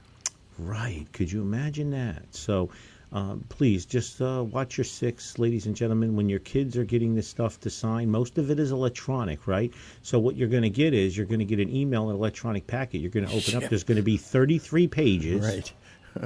Right. 0.59 1.07
Could 1.13 1.31
you 1.31 1.41
imagine 1.43 1.91
that? 1.91 2.23
So, 2.35 2.71
uh, 3.13 3.37
please 3.49 3.87
just 3.87 4.21
uh, 4.21 4.45
watch 4.51 4.77
your 4.77 4.85
six, 4.85 5.39
ladies 5.39 5.67
and 5.67 5.75
gentlemen. 5.75 6.17
When 6.17 6.29
your 6.29 6.41
kids 6.41 6.77
are 6.77 6.85
getting 6.85 7.15
this 7.15 7.29
stuff 7.29 7.59
to 7.61 7.71
sign, 7.71 8.11
most 8.11 8.37
of 8.39 8.51
it 8.51 8.59
is 8.59 8.71
electronic, 8.73 9.47
right? 9.47 9.73
So, 10.03 10.19
what 10.19 10.37
you're 10.37 10.49
going 10.49 10.65
to 10.65 10.71
get 10.71 10.93
is 10.95 11.17
you're 11.17 11.27
going 11.27 11.39
to 11.39 11.45
get 11.45 11.61
an 11.61 11.75
email, 11.75 12.11
an 12.11 12.17
electronic 12.17 12.67
packet. 12.67 12.99
You're 12.99 13.11
going 13.11 13.27
to 13.27 13.33
open 13.35 13.55
up. 13.57 13.63
There's 13.71 13.85
going 13.85 13.97
to 13.97 14.03
be 14.03 14.17
33 14.17 14.89
pages 14.89 15.41
Right. 15.47 15.73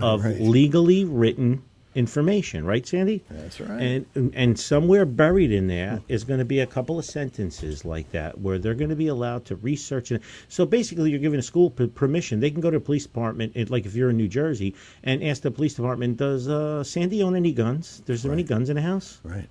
of 0.02 0.24
Right. 0.24 0.40
legally 0.40 1.04
written 1.04 1.62
information, 1.94 2.64
right, 2.64 2.86
Sandy? 2.86 3.22
That's 3.30 3.60
right. 3.60 3.80
And 4.14 4.32
and 4.34 4.58
somewhere 4.58 5.04
buried 5.04 5.52
in 5.52 5.66
there 5.66 6.02
is 6.08 6.24
going 6.24 6.38
to 6.38 6.44
be 6.44 6.60
a 6.60 6.66
couple 6.66 6.98
of 6.98 7.04
sentences 7.04 7.84
like 7.84 8.10
that 8.12 8.38
where 8.40 8.58
they're 8.58 8.74
going 8.74 8.90
to 8.90 8.96
be 8.96 9.08
allowed 9.08 9.44
to 9.46 9.56
research 9.56 10.12
it. 10.12 10.22
So 10.48 10.64
basically, 10.64 11.10
you're 11.10 11.18
giving 11.18 11.38
a 11.38 11.42
school 11.42 11.70
p- 11.70 11.86
permission. 11.86 12.40
They 12.40 12.50
can 12.50 12.60
go 12.60 12.70
to 12.70 12.78
the 12.78 12.84
police 12.84 13.04
department, 13.04 13.52
and, 13.54 13.68
like 13.70 13.86
if 13.86 13.94
you're 13.94 14.10
in 14.10 14.16
New 14.16 14.28
Jersey, 14.28 14.74
and 15.04 15.22
ask 15.22 15.42
the 15.42 15.50
police 15.50 15.74
department, 15.74 16.16
"Does 16.16 16.48
uh, 16.48 16.84
Sandy 16.84 17.22
own 17.22 17.36
any 17.36 17.52
guns? 17.52 18.02
There's 18.06 18.22
there 18.22 18.32
any 18.32 18.44
guns 18.44 18.70
in 18.70 18.76
the 18.76 18.82
house?" 18.82 19.20
Right. 19.24 19.48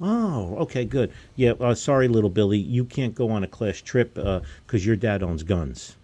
Oh, 0.00 0.56
okay, 0.56 0.84
good. 0.84 1.12
Yeah, 1.36 1.52
uh, 1.60 1.74
sorry, 1.74 2.08
little 2.08 2.30
Billy, 2.30 2.58
you 2.58 2.84
can't 2.84 3.14
go 3.14 3.30
on 3.30 3.44
a 3.44 3.46
class 3.46 3.80
trip 3.80 4.14
because 4.14 4.84
your 4.84 4.96
dad 4.96 5.22
owns 5.22 5.44
guns. 5.44 5.96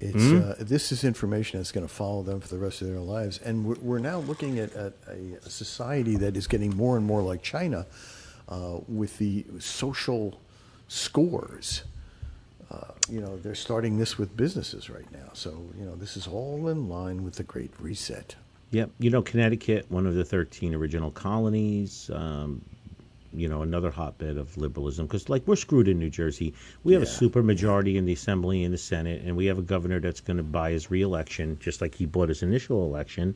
It's 0.00 0.14
Hmm? 0.14 0.40
uh, 0.42 0.54
this 0.58 0.92
is 0.92 1.04
information 1.04 1.60
that's 1.60 1.72
going 1.72 1.86
to 1.86 1.92
follow 1.92 2.22
them 2.22 2.40
for 2.40 2.48
the 2.48 2.58
rest 2.58 2.80
of 2.80 2.88
their 2.88 3.00
lives, 3.00 3.38
and 3.38 3.66
we're, 3.66 3.76
we're 3.82 3.98
now 3.98 4.18
looking 4.20 4.58
at, 4.58 4.72
at 4.74 4.94
a, 5.08 5.36
a 5.44 5.50
society 5.50 6.16
that 6.16 6.36
is 6.36 6.46
getting 6.46 6.74
more 6.74 6.96
and 6.96 7.04
more 7.04 7.20
like 7.20 7.42
China, 7.42 7.86
uh, 8.48 8.78
with 8.88 9.18
the 9.18 9.44
social 9.58 10.40
scores. 10.88 11.82
Uh, 12.70 12.92
you 13.08 13.20
know, 13.20 13.36
they're 13.36 13.54
starting 13.54 13.98
this 13.98 14.16
with 14.16 14.36
businesses 14.36 14.88
right 14.88 15.10
now, 15.12 15.28
so 15.34 15.50
you 15.78 15.84
know 15.84 15.96
this 15.96 16.16
is 16.16 16.26
all 16.26 16.68
in 16.68 16.88
line 16.88 17.22
with 17.22 17.34
the 17.34 17.42
Great 17.42 17.72
Reset. 17.78 18.36
Yep. 18.70 18.90
You 19.00 19.10
know, 19.10 19.20
Connecticut, 19.20 19.90
one 19.90 20.06
of 20.06 20.14
the 20.14 20.24
13 20.24 20.74
original 20.74 21.10
colonies, 21.10 22.08
um, 22.14 22.64
you 23.32 23.48
know, 23.48 23.62
another 23.62 23.90
hotbed 23.90 24.36
of 24.36 24.56
liberalism. 24.56 25.06
Because, 25.06 25.28
like, 25.28 25.46
we're 25.46 25.56
screwed 25.56 25.88
in 25.88 25.98
New 25.98 26.10
Jersey. 26.10 26.54
We 26.84 26.92
have 26.94 27.02
a 27.02 27.06
Yeah. 27.06 27.10
super 27.12 27.42
majority 27.42 27.96
in 27.96 28.04
the 28.04 28.12
Assembly 28.12 28.64
and 28.64 28.74
the 28.74 28.78
Senate, 28.78 29.22
and 29.24 29.36
we 29.36 29.46
have 29.46 29.58
a 29.58 29.62
governor 29.62 30.00
that's 30.00 30.20
going 30.20 30.36
to 30.38 30.42
buy 30.42 30.72
his 30.72 30.90
reelection, 30.90 31.56
just 31.60 31.80
like 31.80 31.94
he 31.94 32.06
bought 32.06 32.28
his 32.28 32.42
initial 32.42 32.84
election. 32.84 33.34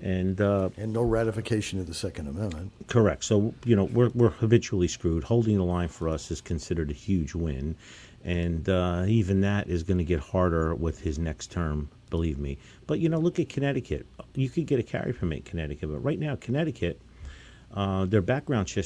And 0.00 0.40
uh, 0.40 0.68
And 0.76 0.92
no 0.92 1.02
ratification 1.02 1.80
of 1.80 1.86
the 1.86 1.94
Second 1.94 2.28
Amendment. 2.28 2.70
Correct. 2.86 3.24
So 3.24 3.54
you 3.64 3.74
know 3.74 3.84
we're 3.84 4.10
we're 4.10 4.28
habitually 4.28 4.88
screwed. 4.88 5.24
Holding 5.24 5.56
the 5.56 5.64
line 5.64 5.88
for 5.88 6.08
us 6.10 6.30
is 6.30 6.42
considered 6.42 6.90
a 6.90 6.92
huge 6.92 7.34
win, 7.34 7.76
and 8.22 8.68
uh, 8.68 9.04
even 9.08 9.40
that 9.40 9.68
is 9.70 9.82
going 9.84 9.96
to 9.96 10.04
get 10.04 10.20
harder 10.20 10.74
with 10.74 11.00
his 11.00 11.18
next 11.18 11.50
term. 11.50 11.88
Believe 12.10 12.38
me. 12.38 12.58
But 12.86 13.00
you 13.00 13.08
know, 13.08 13.18
look 13.18 13.38
at 13.40 13.48
Connecticut. 13.48 14.06
You 14.34 14.50
could 14.50 14.66
get 14.66 14.78
a 14.78 14.82
carry 14.82 15.14
permit 15.14 15.38
in 15.38 15.44
Connecticut, 15.44 15.90
but 15.90 16.04
right 16.04 16.18
now 16.18 16.36
Connecticut, 16.36 17.00
uh, 17.74 18.06
their 18.06 18.22
background 18.22 18.66
check 18.66 18.84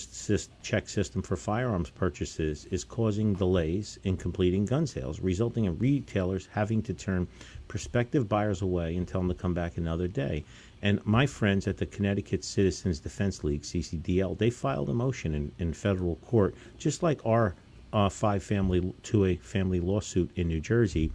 check 0.63 0.89
system 0.89 1.23
for 1.23 1.37
firearms 1.37 1.91
purchases 1.91 2.65
is 2.67 2.83
causing 2.83 3.35
delays 3.35 3.99
in 4.05 4.17
completing 4.17 4.65
gun 4.65 4.87
sales, 4.87 5.21
resulting 5.21 5.67
in 5.67 5.79
retailers 5.79 6.49
having 6.51 6.83
to 6.83 6.95
turn 6.95 7.29
prospective 7.69 8.29
buyers 8.29 8.63
away 8.63 8.97
and 8.97 9.07
tell 9.07 9.21
them 9.21 9.29
to 9.29 9.35
come 9.35 9.55
back 9.55 9.77
another 9.77 10.09
day. 10.09 10.45
And 10.83 11.05
my 11.05 11.27
friends 11.27 11.69
at 11.69 11.77
the 11.77 11.87
Connecticut 11.87 12.43
Citizens 12.43 13.01
Defense 13.01 13.45
League, 13.45 13.63
CCDL, 13.63 14.39
they 14.39 14.51
filed 14.51 14.89
a 14.89 14.95
motion 14.95 15.35
in, 15.35 15.53
in 15.59 15.75
federal 15.75 16.17
court, 16.17 16.55
just 16.79 17.03
like 17.03 17.21
our 17.27 17.55
uh, 17.93 18.09
five 18.09 18.43
family 18.43 18.95
to 19.03 19.27
a 19.27 19.37
family 19.37 19.79
lawsuit 19.79 20.31
in 20.37 20.49
New 20.49 20.61
Jersey, 20.61 21.13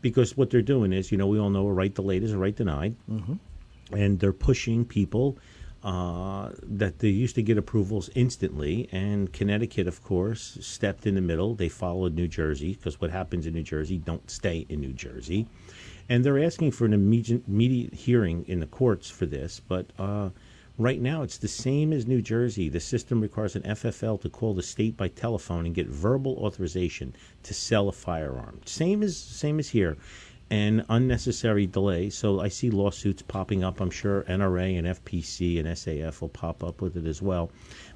because 0.00 0.36
what 0.36 0.50
they're 0.50 0.62
doing 0.62 0.92
is, 0.92 1.10
you 1.10 1.18
know, 1.18 1.26
we 1.26 1.38
all 1.38 1.50
know 1.50 1.66
a 1.66 1.72
right 1.72 1.92
delayed 1.92 2.22
is 2.22 2.32
a 2.32 2.38
right 2.38 2.54
denied 2.54 2.94
and 3.92 4.20
they're 4.20 4.32
pushing 4.32 4.84
people 4.84 5.38
uh, 5.84 6.50
that 6.62 6.98
they 6.98 7.08
used 7.08 7.36
to 7.36 7.42
get 7.42 7.56
approvals 7.56 8.10
instantly, 8.14 8.88
and 8.90 9.32
Connecticut, 9.32 9.86
of 9.86 10.02
course, 10.02 10.58
stepped 10.60 11.06
in 11.06 11.14
the 11.14 11.20
middle. 11.20 11.54
They 11.54 11.68
followed 11.68 12.14
New 12.14 12.26
Jersey 12.26 12.74
because 12.74 13.00
what 13.00 13.10
happens 13.10 13.46
in 13.46 13.54
New 13.54 13.62
Jersey 13.62 13.98
don't 13.98 14.28
stay 14.30 14.66
in 14.68 14.80
New 14.80 14.92
Jersey, 14.92 15.46
and 16.08 16.24
they're 16.24 16.42
asking 16.42 16.72
for 16.72 16.84
an 16.84 16.92
immediate, 16.92 17.46
immediate 17.46 17.94
hearing 17.94 18.44
in 18.48 18.58
the 18.58 18.66
courts 18.66 19.08
for 19.08 19.26
this. 19.26 19.60
But 19.60 19.86
uh, 19.98 20.30
right 20.78 21.00
now, 21.00 21.22
it's 21.22 21.38
the 21.38 21.48
same 21.48 21.92
as 21.92 22.06
New 22.06 22.22
Jersey. 22.22 22.68
The 22.68 22.80
system 22.80 23.20
requires 23.20 23.54
an 23.54 23.62
FFL 23.62 24.20
to 24.22 24.28
call 24.28 24.54
the 24.54 24.62
state 24.64 24.96
by 24.96 25.08
telephone 25.08 25.64
and 25.64 25.74
get 25.74 25.86
verbal 25.86 26.38
authorization 26.38 27.14
to 27.44 27.54
sell 27.54 27.88
a 27.88 27.92
firearm. 27.92 28.60
Same 28.64 29.02
as 29.04 29.16
same 29.16 29.60
as 29.60 29.68
here 29.68 29.96
and 30.50 30.84
unnecessary 30.88 31.66
delay. 31.66 32.10
So 32.10 32.40
I 32.40 32.48
see 32.48 32.70
lawsuits 32.70 33.22
popping 33.22 33.62
up. 33.64 33.80
I'm 33.80 33.90
sure 33.90 34.22
NRA 34.22 34.78
and 34.78 34.86
FPC 34.86 35.58
and 35.58 35.68
SAF 35.68 36.20
will 36.20 36.28
pop 36.28 36.64
up 36.64 36.80
with 36.80 36.96
it 36.96 37.06
as 37.06 37.20
well. 37.20 37.50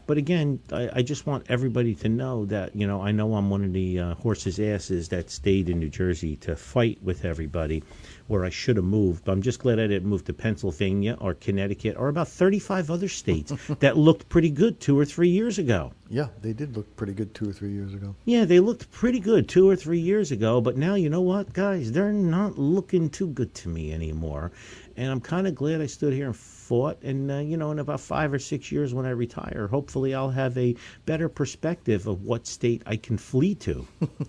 But 0.07 0.19
again, 0.19 0.61
I, 0.73 0.91
I 0.97 1.03
just 1.03 1.27
want 1.27 1.47
everybody 1.49 1.95
to 1.97 2.09
know 2.09 2.45
that, 2.47 2.75
you 2.75 2.87
know, 2.87 3.03
I 3.03 3.13
know 3.13 3.35
I'm 3.35 3.51
one 3.51 3.65
of 3.65 3.73
the 3.73 3.99
uh, 3.99 4.15
horse's 4.15 4.59
asses 4.59 5.09
that 5.11 5.31
stayed 5.31 5.69
in 5.69 5.79
New 5.79 5.89
Jersey 5.89 6.37
to 6.37 6.57
fight 6.57 7.03
with 7.03 7.25
everybody 7.25 7.83
where 8.27 8.45
I 8.45 8.51
should 8.51 8.77
have 8.77 8.85
moved. 8.85 9.25
But 9.25 9.33
I'm 9.33 9.43
just 9.43 9.61
glad 9.61 9.79
I 9.79 9.87
didn't 9.87 10.09
move 10.09 10.25
to 10.25 10.33
Pennsylvania 10.33 11.17
or 11.21 11.35
Connecticut 11.35 11.97
or 11.97 12.09
about 12.09 12.29
35 12.29 12.91
other 12.91 13.09
states 13.09 13.53
that 13.81 13.97
looked 13.97 14.29
pretty 14.29 14.51
good 14.51 14.81
two 14.81 14.99
or 14.99 15.05
three 15.05 15.29
years 15.29 15.59
ago. 15.59 15.93
Yeah, 16.09 16.29
they 16.41 16.53
did 16.53 16.77
look 16.77 16.95
pretty 16.97 17.15
good 17.15 17.35
two 17.35 17.49
or 17.49 17.53
three 17.53 17.73
years 17.73 17.95
ago. 17.95 18.15
Yeah, 18.25 18.45
they 18.45 18.61
looked 18.61 18.91
pretty 18.91 19.19
good 19.19 19.49
two 19.49 19.69
or 19.69 19.77
three 19.77 19.99
years 19.99 20.31
ago, 20.31 20.61
but 20.61 20.77
now 20.77 20.95
you 20.95 21.09
know 21.09 21.23
what, 21.23 21.53
guys? 21.53 21.93
They're 21.93 22.13
not 22.13 22.59
looking 22.59 23.09
too 23.09 23.29
good 23.29 23.55
to 23.55 23.69
me 23.69 23.93
anymore. 23.93 24.53
And 24.97 25.11
I'm 25.11 25.21
kind 25.21 25.47
of 25.47 25.55
glad 25.55 25.81
I 25.81 25.87
stood 25.87 26.13
here 26.13 26.27
and 26.27 26.37
fought. 26.37 27.03
And, 27.03 27.31
uh, 27.31 27.39
you 27.39 27.57
know, 27.57 27.71
in 27.71 27.79
about 27.79 28.01
five 28.01 28.33
or 28.33 28.39
six 28.39 28.71
years 28.73 28.95
when 28.95 29.07
I 29.07 29.11
retire, 29.11 29.69
hopefully 29.69 30.15
I'll 30.15 30.31
have 30.31 30.57
a 30.59 30.75
better 31.07 31.29
perspective 31.29 32.07
of 32.07 32.25
what 32.25 32.47
state 32.47 32.83
I 32.87 32.97
can 32.97 33.19
flee 33.19 33.55
to. 33.57 33.87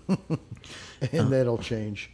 and 1.12 1.30
that'll 1.32 1.58
change. 1.58 2.10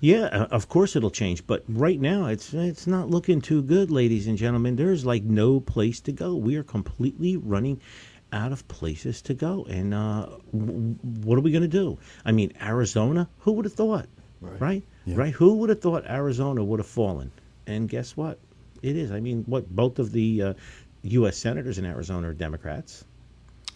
Yeah, 0.00 0.24
uh, 0.32 0.46
of 0.50 0.68
course 0.68 0.96
it'll 0.96 1.10
change, 1.10 1.46
but 1.46 1.62
right 1.68 2.00
now 2.00 2.26
it's 2.26 2.54
it's 2.54 2.86
not 2.86 3.10
looking 3.10 3.42
too 3.42 3.62
good, 3.62 3.90
ladies 3.90 4.26
and 4.26 4.38
gentlemen. 4.38 4.76
There's 4.76 5.04
like 5.04 5.24
no 5.24 5.60
place 5.60 6.00
to 6.02 6.12
go. 6.12 6.34
We 6.36 6.56
are 6.56 6.62
completely 6.62 7.36
running 7.36 7.82
out 8.32 8.50
of 8.50 8.66
places 8.66 9.20
to 9.22 9.34
go, 9.34 9.66
and 9.68 9.92
uh, 9.92 10.26
w- 10.52 10.96
what 11.02 11.36
are 11.36 11.42
we 11.42 11.50
going 11.50 11.62
to 11.62 11.68
do? 11.68 11.98
I 12.24 12.32
mean, 12.32 12.52
Arizona. 12.62 13.28
Who 13.40 13.52
would 13.52 13.66
have 13.66 13.74
thought? 13.74 14.06
Right. 14.40 14.60
Right. 14.60 14.84
Yeah. 15.04 15.16
Right? 15.16 15.34
Who 15.34 15.56
would 15.56 15.68
have 15.68 15.82
thought 15.82 16.04
Arizona 16.08 16.64
would 16.64 16.80
have 16.80 16.86
fallen? 16.86 17.30
And 17.70 17.88
guess 17.88 18.16
what? 18.16 18.38
It 18.82 18.96
is. 18.96 19.12
I 19.12 19.20
mean, 19.20 19.44
what 19.46 19.68
both 19.74 19.98
of 19.98 20.12
the 20.12 20.42
uh, 20.42 20.54
U.S. 21.02 21.36
senators 21.36 21.78
in 21.78 21.84
Arizona 21.84 22.30
are 22.30 22.34
Democrats. 22.34 23.04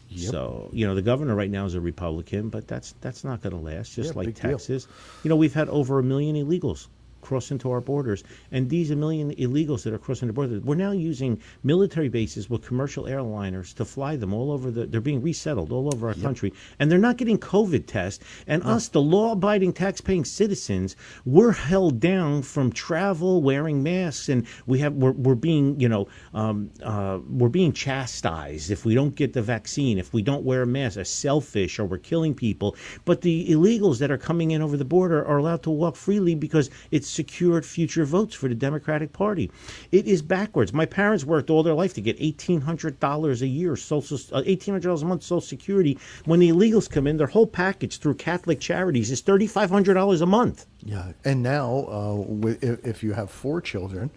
Yep. 0.08 0.30
So 0.30 0.70
you 0.72 0.86
know 0.86 0.94
the 0.94 1.02
governor 1.02 1.34
right 1.34 1.50
now 1.50 1.64
is 1.64 1.74
a 1.74 1.80
Republican, 1.80 2.48
but 2.48 2.68
that's 2.68 2.94
that's 3.00 3.24
not 3.24 3.42
going 3.42 3.52
to 3.52 3.58
last. 3.60 3.94
Just 3.94 4.10
Yeah, 4.10 4.18
like 4.18 4.26
big 4.26 4.34
deal. 4.34 4.50
Texas, 4.52 4.86
you 5.22 5.28
know 5.28 5.36
we've 5.36 5.54
had 5.54 5.68
over 5.68 5.98
a 5.98 6.02
million 6.02 6.36
illegals 6.36 6.88
cross 7.24 7.50
into 7.50 7.70
our 7.70 7.80
borders, 7.80 8.22
and 8.52 8.68
these 8.68 8.90
a 8.90 8.96
million 8.96 9.34
illegals 9.36 9.82
that 9.82 9.92
are 9.92 9.98
crossing 9.98 10.28
the 10.28 10.32
border, 10.32 10.60
we're 10.60 10.74
now 10.74 10.92
using 10.92 11.40
military 11.62 12.08
bases 12.08 12.50
with 12.50 12.62
commercial 12.62 13.04
airliners 13.04 13.74
to 13.74 13.84
fly 13.84 14.16
them 14.16 14.32
all 14.32 14.52
over 14.52 14.70
the. 14.70 14.86
They're 14.86 15.00
being 15.00 15.22
resettled 15.22 15.72
all 15.72 15.92
over 15.92 16.08
our 16.08 16.14
country, 16.14 16.52
and 16.78 16.90
they're 16.90 16.98
not 16.98 17.16
getting 17.16 17.38
COVID 17.38 17.86
tests. 17.86 18.24
And 18.46 18.62
us, 18.62 18.88
the 18.88 19.00
law-abiding, 19.00 19.72
tax-paying 19.72 20.24
citizens, 20.24 20.96
we're 21.24 21.52
held 21.52 22.00
down 22.00 22.42
from 22.42 22.70
travel, 22.70 23.42
wearing 23.42 23.82
masks, 23.82 24.28
and 24.28 24.46
we 24.66 24.78
have 24.80 24.92
we're, 24.94 25.12
we're 25.12 25.34
being 25.34 25.80
you 25.80 25.88
know 25.88 26.06
um, 26.34 26.70
uh, 26.82 27.18
we're 27.28 27.48
being 27.48 27.72
chastised 27.72 28.70
if 28.70 28.84
we 28.84 28.94
don't 28.94 29.14
get 29.14 29.32
the 29.32 29.42
vaccine, 29.42 29.98
if 29.98 30.12
we 30.12 30.22
don't 30.22 30.44
wear 30.44 30.62
a 30.62 30.66
mask, 30.66 30.98
are 30.98 31.04
selfish, 31.04 31.78
or 31.78 31.84
we're 31.84 31.98
killing 31.98 32.34
people. 32.34 32.76
But 33.04 33.22
the 33.22 33.48
illegals 33.48 33.98
that 33.98 34.10
are 34.10 34.18
coming 34.18 34.50
in 34.50 34.60
over 34.62 34.76
the 34.76 34.84
border 34.84 35.24
are 35.24 35.38
allowed 35.38 35.62
to 35.62 35.70
walk 35.70 35.96
freely 35.96 36.34
because 36.34 36.70
it's 36.90 37.13
secured 37.14 37.64
future 37.64 38.04
votes 38.04 38.34
for 38.34 38.48
the 38.48 38.54
Democratic 38.54 39.12
Party. 39.12 39.50
It 39.92 40.06
is 40.06 40.20
backwards. 40.20 40.72
My 40.72 40.86
parents 40.86 41.24
worked 41.24 41.50
all 41.50 41.62
their 41.62 41.74
life 41.74 41.94
to 41.94 42.00
get 42.00 42.16
eighteen 42.18 42.60
hundred 42.60 43.00
dollars 43.00 43.40
a 43.42 43.46
year, 43.46 43.76
social 43.76 44.18
uh, 44.32 44.42
eighteen 44.44 44.74
hundred 44.74 44.88
dollars 44.88 45.02
a 45.02 45.06
month 45.06 45.22
Social 45.22 45.40
Security. 45.40 45.98
When 46.24 46.40
the 46.40 46.50
illegals 46.50 46.90
come 46.90 47.06
in, 47.06 47.16
their 47.16 47.26
whole 47.28 47.46
package 47.46 47.98
through 47.98 48.14
Catholic 48.14 48.60
Charities 48.60 49.10
is 49.10 49.20
thirty 49.20 49.46
five 49.46 49.70
hundred 49.70 49.94
dollars 49.94 50.20
a 50.20 50.26
month. 50.26 50.66
Yeah, 50.82 51.12
and 51.24 51.42
now 51.42 51.86
uh, 51.88 52.54
if 52.82 53.02
you 53.02 53.12
have 53.12 53.30
four 53.30 53.60
children, 53.60 54.10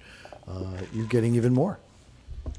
uh, 0.47 0.77
you're 0.93 1.05
getting 1.05 1.35
even 1.35 1.53
more. 1.53 1.79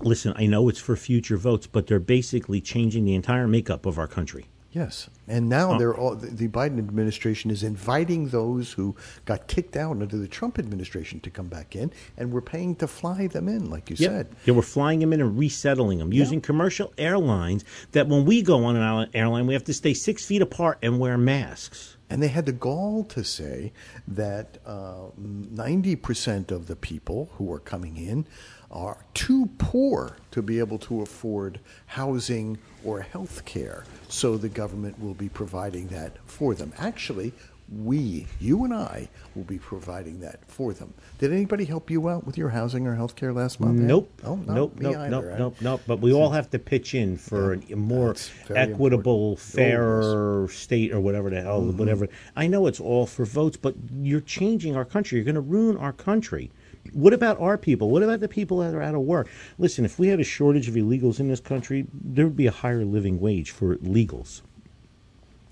Listen, 0.00 0.32
I 0.36 0.46
know 0.46 0.68
it's 0.68 0.78
for 0.78 0.96
future 0.96 1.36
votes, 1.36 1.66
but 1.66 1.86
they're 1.86 1.98
basically 1.98 2.60
changing 2.60 3.04
the 3.04 3.14
entire 3.14 3.48
makeup 3.48 3.86
of 3.86 3.98
our 3.98 4.06
country. 4.06 4.46
Yes, 4.78 5.10
and 5.26 5.48
now 5.48 5.76
they're 5.76 5.96
all, 5.96 6.14
the 6.14 6.46
Biden 6.46 6.78
administration 6.78 7.50
is 7.50 7.64
inviting 7.64 8.28
those 8.28 8.72
who 8.74 8.94
got 9.24 9.48
kicked 9.48 9.76
out 9.76 9.90
under 9.92 10.16
the 10.16 10.28
Trump 10.28 10.56
administration 10.56 11.18
to 11.20 11.30
come 11.30 11.48
back 11.48 11.74
in, 11.74 11.90
and 12.16 12.32
we're 12.32 12.40
paying 12.40 12.76
to 12.76 12.86
fly 12.86 13.26
them 13.26 13.48
in, 13.48 13.70
like 13.70 13.90
you 13.90 13.96
Yep. 13.98 14.10
said. 14.10 14.26
Yeah, 14.44 14.54
we're 14.54 14.62
flying 14.62 15.00
them 15.00 15.12
in 15.12 15.20
and 15.20 15.36
resettling 15.36 15.98
them 15.98 16.12
using 16.12 16.40
commercial 16.40 16.92
airlines 16.96 17.64
that 17.90 18.06
when 18.06 18.24
we 18.24 18.40
go 18.40 18.64
on 18.64 18.76
an 18.76 19.08
airline, 19.14 19.48
we 19.48 19.54
have 19.54 19.64
to 19.64 19.74
stay 19.74 19.94
six 19.94 20.24
feet 20.24 20.42
apart 20.42 20.78
and 20.80 21.00
wear 21.00 21.18
masks. 21.18 21.96
And 22.08 22.22
they 22.22 22.28
had 22.28 22.46
the 22.46 22.52
gall 22.52 23.02
to 23.04 23.22
say 23.24 23.72
that 24.06 24.58
uh, 24.64 25.10
ninety 25.18 25.94
percent 25.96 26.50
of 26.50 26.66
the 26.66 26.76
people 26.76 27.28
who 27.34 27.52
are 27.52 27.58
coming 27.58 27.96
in 27.98 28.26
are 28.70 29.04
too 29.12 29.50
poor 29.58 30.16
to 30.30 30.40
be 30.40 30.58
able 30.58 30.78
to 30.78 31.02
afford 31.02 31.60
housing 31.86 32.58
or 32.88 33.00
health 33.02 33.44
care, 33.44 33.84
so 34.08 34.36
the 34.38 34.48
government 34.48 34.98
will 35.00 35.14
be 35.14 35.28
providing 35.28 35.88
that 35.88 36.12
for 36.26 36.54
them. 36.54 36.72
Actually, 36.78 37.32
we, 37.70 38.26
you 38.40 38.64
and 38.64 38.72
I, 38.72 39.10
will 39.34 39.42
be 39.44 39.58
providing 39.58 40.20
that 40.20 40.38
for 40.46 40.72
them. 40.72 40.94
Did 41.18 41.34
anybody 41.34 41.66
help 41.66 41.90
you 41.90 42.08
out 42.08 42.24
with 42.26 42.38
your 42.38 42.48
housing 42.48 42.86
or 42.86 42.94
health 42.94 43.14
care 43.14 43.30
last 43.34 43.60
month? 43.60 43.78
Nope. 43.78 44.10
Oh, 44.24 44.36
no, 44.36 44.54
nope. 44.54 44.72
Nope. 44.78 44.96
either, 44.96 45.08
nope. 45.10 45.24
Ed. 45.26 45.38
Nope. 45.38 45.56
Nope. 45.60 45.80
But 45.86 46.00
we 46.00 46.14
all 46.14 46.30
have 46.30 46.48
to 46.52 46.58
pitch 46.58 46.94
in 46.94 47.18
for 47.18 47.52
a 47.70 47.76
more 47.76 48.14
equitable, 48.54 49.32
important. 49.32 49.38
fairer 49.38 50.48
state 50.50 50.92
or 50.94 51.00
whatever 51.00 51.28
the 51.28 51.42
hell, 51.42 51.60
Mm-hmm. 51.60 51.76
whatever. 51.76 52.08
I 52.34 52.46
know 52.46 52.66
it's 52.68 52.80
all 52.80 53.04
for 53.04 53.26
votes, 53.26 53.58
but 53.58 53.74
you're 54.00 54.22
changing 54.22 54.74
our 54.74 54.86
country. 54.86 55.18
You're 55.18 55.26
going 55.26 55.34
to 55.34 55.42
ruin 55.42 55.76
our 55.76 55.92
country. 55.92 56.50
What 56.92 57.12
about 57.12 57.40
our 57.40 57.58
people? 57.58 57.90
What 57.90 58.02
about 58.02 58.20
the 58.20 58.28
people 58.28 58.58
that 58.58 58.74
are 58.74 58.82
out 58.82 58.94
of 58.94 59.02
work? 59.02 59.28
Listen, 59.58 59.84
if 59.84 59.98
we 59.98 60.08
had 60.08 60.20
a 60.20 60.24
shortage 60.24 60.68
of 60.68 60.74
illegals 60.74 61.20
in 61.20 61.28
this 61.28 61.40
country, 61.40 61.86
there 61.92 62.26
would 62.26 62.36
be 62.36 62.46
a 62.46 62.50
higher 62.52 62.84
living 62.84 63.20
wage 63.20 63.50
for 63.50 63.76
legals. 63.76 64.42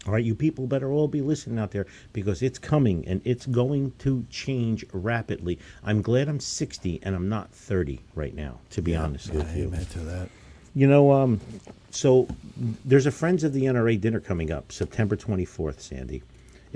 All 0.07 0.13
right, 0.13 0.25
you 0.25 0.37
people 0.37 0.69
better 0.69 0.93
all 0.93 1.09
be 1.09 1.21
listening 1.21 1.59
out 1.59 1.73
there 1.73 1.87
because 2.13 2.41
it's 2.41 2.61
coming 2.61 3.07
and 3.09 3.21
it's 3.25 3.45
going 3.45 3.93
to 3.99 4.25
change 4.31 4.85
rapidly. 4.93 5.59
I'm 5.83 6.01
glad 6.01 6.29
I'm 6.29 6.39
60 6.39 7.01
and 7.03 7.17
I'm 7.17 7.29
not 7.29 7.51
30 7.51 8.01
right 8.15 8.33
now, 8.35 8.61
to 8.71 8.83
be 8.83 8.95
honest 8.95 9.29
Yeah, 9.33 9.39
with 9.39 9.57
you. 9.57 9.65
amen 9.65 9.85
to 9.87 9.99
that. 10.01 10.29
You 10.77 10.87
know, 10.87 11.11
um, 11.11 11.41
so 11.91 12.29
there's 12.85 13.07
a 13.07 13.11
Friends 13.11 13.43
of 13.43 13.53
the 13.53 13.63
NRA 13.65 14.01
dinner 14.01 14.21
coming 14.21 14.53
up 14.53 14.71
September 14.71 15.17
24th, 15.17 15.81
Sandy. 15.81 16.23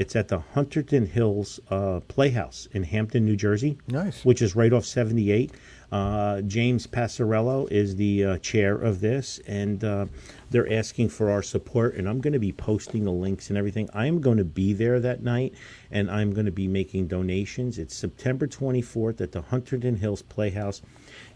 It's 0.01 0.17
at 0.17 0.29
the 0.29 0.43
Hunterdon 0.55 1.07
Hills 1.07 1.61
uh, 1.69 2.01
Playhouse 2.09 2.67
in 2.73 2.85
Hampton, 2.85 3.27
New 3.27 3.37
Jersey. 3.37 3.77
Nice. 3.87 4.25
Which 4.25 4.41
is 4.41 4.57
right 4.57 4.73
off 4.73 4.87
78. 4.87 5.53
Uh, 5.93 6.41
James 6.41 6.87
Passarello 6.87 7.71
is 7.71 7.97
the 7.97 8.25
uh, 8.25 8.39
chair 8.39 8.77
of 8.77 9.03
this, 9.03 9.41
and 9.47 9.85
uh, 9.85 10.07
they're 10.49 10.73
asking 10.73 11.11
for 11.11 11.31
our 11.31 11.43
support. 11.43 11.97
And 11.97 12.09
I'm 12.09 12.23
going 12.23 12.33
to 12.33 12.39
be 12.39 12.51
posting 12.51 13.05
the 13.05 13.13
links 13.13 13.51
and 13.51 13.59
everything. 13.59 13.91
I'm 13.93 14.23
going 14.23 14.39
to 14.39 14.45
be 14.45 14.73
there 14.73 15.01
that 15.01 15.23
night, 15.23 15.53
and 15.91 16.11
I'm 16.11 16.33
going 16.33 16.47
to 16.47 16.53
be 16.53 16.67
making 16.67 17.09
donations. 17.09 17.79
It's 17.79 17.95
September 17.95 18.47
24th 18.47 19.21
at 19.21 19.33
the 19.33 19.43
Hunterdon 19.43 19.99
Hills 19.99 20.23
Playhouse. 20.23 20.81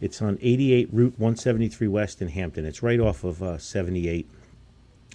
It's 0.00 0.22
on 0.22 0.38
88 0.40 0.88
Route 0.90 1.18
173 1.18 1.86
West 1.88 2.22
in 2.22 2.28
Hampton. 2.28 2.64
It's 2.64 2.82
right 2.82 2.98
off 2.98 3.24
of 3.24 3.42
uh, 3.42 3.58
78. 3.58 4.26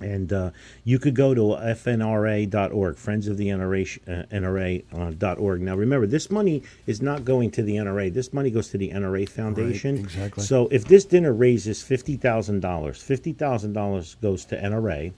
And 0.02 0.32
uh, 0.32 0.52
you 0.84 1.00
could 1.00 1.16
go 1.16 1.34
to 1.34 1.42
fnra.org, 1.42 2.98
Friends 2.98 3.28
of 3.28 3.38
the 3.38 3.48
NRA, 3.48 4.00
uh, 4.08 4.26
NRA 4.34 4.84
uh. 4.94 5.56
Now, 5.58 5.76
remember, 5.76 6.08
this 6.08 6.30
money 6.32 6.64
is 6.88 7.02
not 7.02 7.26
going 7.26 7.52
to 7.52 7.64
the 7.64 7.76
NRA. 7.76 8.14
This 8.14 8.34
money 8.34 8.50
goes 8.50 8.70
to 8.70 8.78
the 8.78 8.92
NRA 8.92 9.28
Foundation. 9.28 9.98
exactly. 9.98 10.44
So 10.44 10.68
if 10.70 10.86
this 10.86 11.06
dinner 11.06 11.34
raises 11.34 11.84
$50,000, 11.84 12.62
$50,000 12.62 14.22
goes 14.22 14.46
to 14.46 14.58
NRA, 14.58 15.14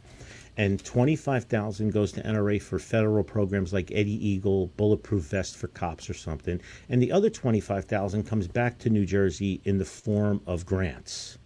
and 0.57 0.83
25000 0.83 1.91
goes 1.91 2.11
to 2.11 2.21
NRA 2.23 2.61
for 2.61 2.77
federal 2.77 3.23
programs 3.23 3.71
like 3.71 3.91
Eddie 3.91 4.27
Eagle, 4.27 4.67
Bulletproof 4.77 5.23
Vest 5.23 5.55
for 5.55 5.67
Cops 5.69 6.09
or 6.09 6.13
something. 6.13 6.61
And 6.89 7.01
the 7.01 7.11
other 7.11 7.29
25000 7.29 8.23
comes 8.23 8.47
back 8.47 8.77
to 8.79 8.89
New 8.89 9.05
Jersey 9.05 9.61
in 9.63 9.77
the 9.77 9.85
form 9.85 10.41
of 10.45 10.65
grants 10.65 11.37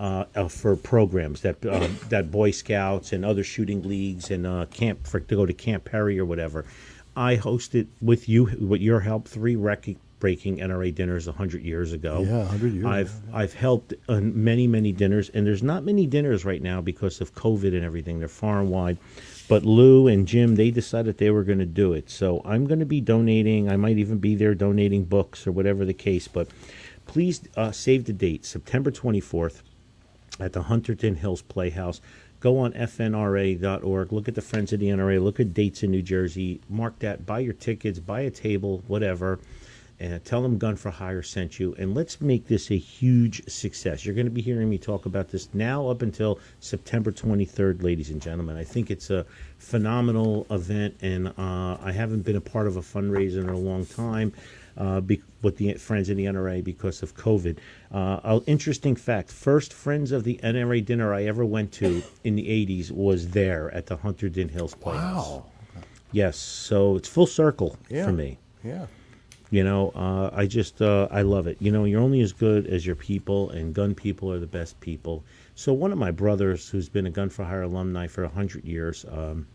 uh, 0.00 0.24
uh, 0.34 0.48
for 0.48 0.76
programs 0.76 1.40
that 1.42 1.64
uh, 1.66 1.88
that 2.08 2.30
Boy 2.30 2.50
Scouts 2.50 3.12
and 3.12 3.24
other 3.24 3.42
shooting 3.44 3.82
leagues 3.82 4.30
and 4.30 4.46
uh, 4.46 4.66
camp 4.66 5.06
for 5.06 5.20
to 5.20 5.36
go 5.36 5.46
to 5.46 5.52
Camp 5.52 5.84
Perry 5.84 6.18
or 6.18 6.24
whatever. 6.24 6.64
I 7.16 7.36
hosted 7.36 7.88
with 8.00 8.28
you 8.28 8.44
with 8.60 8.80
your 8.80 9.00
help 9.00 9.26
three 9.26 9.56
record 9.56 9.96
breaking 10.20 10.58
NRA 10.58 10.92
dinners 10.92 11.26
100 11.26 11.62
years 11.62 11.92
ago. 11.92 12.24
Yeah, 12.26 12.38
100 12.38 12.72
years, 12.74 12.84
I've 12.84 13.12
yeah. 13.28 13.36
I've 13.36 13.54
helped 13.54 13.94
on 14.08 14.44
many 14.44 14.66
many 14.68 14.92
dinners, 14.92 15.30
and 15.30 15.46
there's 15.46 15.62
not 15.62 15.84
many 15.84 16.06
dinners 16.06 16.44
right 16.44 16.62
now 16.62 16.80
because 16.80 17.20
of 17.20 17.34
COVID 17.34 17.74
and 17.74 17.84
everything. 17.84 18.20
They're 18.20 18.28
far 18.28 18.60
and 18.60 18.70
wide. 18.70 18.98
But 19.48 19.64
Lou 19.64 20.08
and 20.08 20.28
Jim, 20.28 20.56
they 20.56 20.70
decided 20.70 21.16
they 21.16 21.30
were 21.30 21.42
going 21.42 21.58
to 21.58 21.66
do 21.66 21.94
it. 21.94 22.10
So 22.10 22.42
I'm 22.44 22.66
going 22.66 22.80
to 22.80 22.86
be 22.86 23.00
donating. 23.00 23.72
I 23.72 23.76
might 23.76 23.96
even 23.96 24.18
be 24.18 24.34
there 24.34 24.54
donating 24.54 25.04
books 25.04 25.46
or 25.46 25.52
whatever 25.52 25.86
the 25.86 25.94
case. 25.94 26.28
But 26.28 26.48
please 27.06 27.40
uh, 27.56 27.72
save 27.72 28.04
the 28.04 28.12
date, 28.12 28.44
September 28.44 28.90
24th 28.90 29.62
at 30.40 30.52
the 30.52 30.62
Hunterdon 30.62 31.16
Hills 31.16 31.42
Playhouse. 31.42 32.00
Go 32.40 32.58
on 32.58 32.72
fnra.org, 32.72 34.12
look 34.12 34.28
at 34.28 34.34
the 34.34 34.42
Friends 34.42 34.72
of 34.72 34.80
the 34.80 34.86
NRA, 34.86 35.22
look 35.22 35.40
at 35.40 35.52
dates 35.52 35.82
in 35.82 35.90
New 35.90 36.02
Jersey, 36.02 36.60
mark 36.68 36.98
that, 37.00 37.26
buy 37.26 37.40
your 37.40 37.52
tickets, 37.52 37.98
buy 37.98 38.20
a 38.20 38.30
table, 38.30 38.84
whatever, 38.86 39.40
and 40.00 40.24
tell 40.24 40.42
them 40.42 40.58
Gun 40.58 40.76
for 40.76 40.90
Hire 40.90 41.22
sent 41.22 41.58
you, 41.58 41.74
and 41.78 41.94
let's 41.94 42.20
make 42.20 42.46
this 42.46 42.70
a 42.70 42.78
huge 42.78 43.42
success. 43.48 44.04
You're 44.04 44.14
going 44.14 44.26
to 44.26 44.30
be 44.30 44.40
hearing 44.42 44.70
me 44.70 44.78
talk 44.78 45.06
about 45.06 45.28
this 45.28 45.48
now 45.52 45.88
up 45.88 46.02
until 46.02 46.38
September 46.60 47.10
23rd, 47.10 47.82
ladies 47.82 48.10
and 48.10 48.22
gentlemen. 48.22 48.56
I 48.56 48.62
think 48.62 48.92
it's 48.92 49.10
a 49.10 49.26
phenomenal 49.58 50.46
event, 50.50 50.96
and 51.02 51.28
uh, 51.36 51.78
I 51.82 51.90
haven't 51.90 52.22
been 52.22 52.36
a 52.36 52.40
part 52.40 52.68
of 52.68 52.76
a 52.76 52.82
fundraiser 52.82 53.40
in 53.42 53.48
a 53.48 53.58
long 53.58 53.84
time 53.84 54.32
uh, 54.78 55.00
be, 55.00 55.20
with 55.42 55.56
the 55.58 55.74
Friends 55.74 56.08
of 56.08 56.16
the 56.16 56.24
NRA 56.24 56.64
because 56.64 57.02
of 57.02 57.14
COVID. 57.16 57.58
Uh, 57.92 58.20
an 58.24 58.42
interesting 58.46 58.96
fact 58.96 59.30
first 59.30 59.72
Friends 59.74 60.12
of 60.12 60.24
the 60.24 60.40
NRA 60.42 60.84
dinner 60.84 61.12
I 61.12 61.24
ever 61.24 61.44
went 61.44 61.72
to 61.72 62.02
in 62.24 62.36
the 62.36 62.44
80s 62.44 62.90
was 62.90 63.28
there 63.30 63.70
at 63.74 63.86
the 63.86 63.98
Hunterdon 63.98 64.50
Hills 64.50 64.74
Playhouse. 64.74 65.28
Wow. 65.28 65.46
Yes, 66.12 66.36
so 66.38 66.96
it's 66.96 67.08
full 67.08 67.26
circle 67.26 67.76
Yeah. 67.90 68.06
for 68.06 68.12
me. 68.12 68.38
Yeah. 68.64 68.86
You 69.50 69.64
know, 69.64 69.90
uh, 69.94 70.30
I 70.32 70.46
just 70.46 70.80
uh, 70.82 71.08
I 71.10 71.22
love 71.22 71.46
it. 71.46 71.56
You 71.60 71.72
know, 71.72 71.84
you're 71.84 72.02
only 72.02 72.20
as 72.20 72.32
good 72.32 72.66
as 72.66 72.84
your 72.84 72.96
people, 72.96 73.48
and 73.50 73.74
gun 73.74 73.94
people 73.94 74.30
are 74.30 74.38
the 74.38 74.46
best 74.46 74.78
people. 74.80 75.24
So 75.54 75.72
one 75.72 75.90
of 75.90 75.96
my 75.98 76.10
brothers, 76.10 76.68
who's 76.68 76.88
been 76.90 77.06
a 77.06 77.10
Gun 77.10 77.30
for 77.30 77.44
Hire 77.44 77.62
alumni 77.62 78.06
for 78.08 78.26
hundred 78.28 78.64
years, 78.66 79.06
um, 79.10 79.46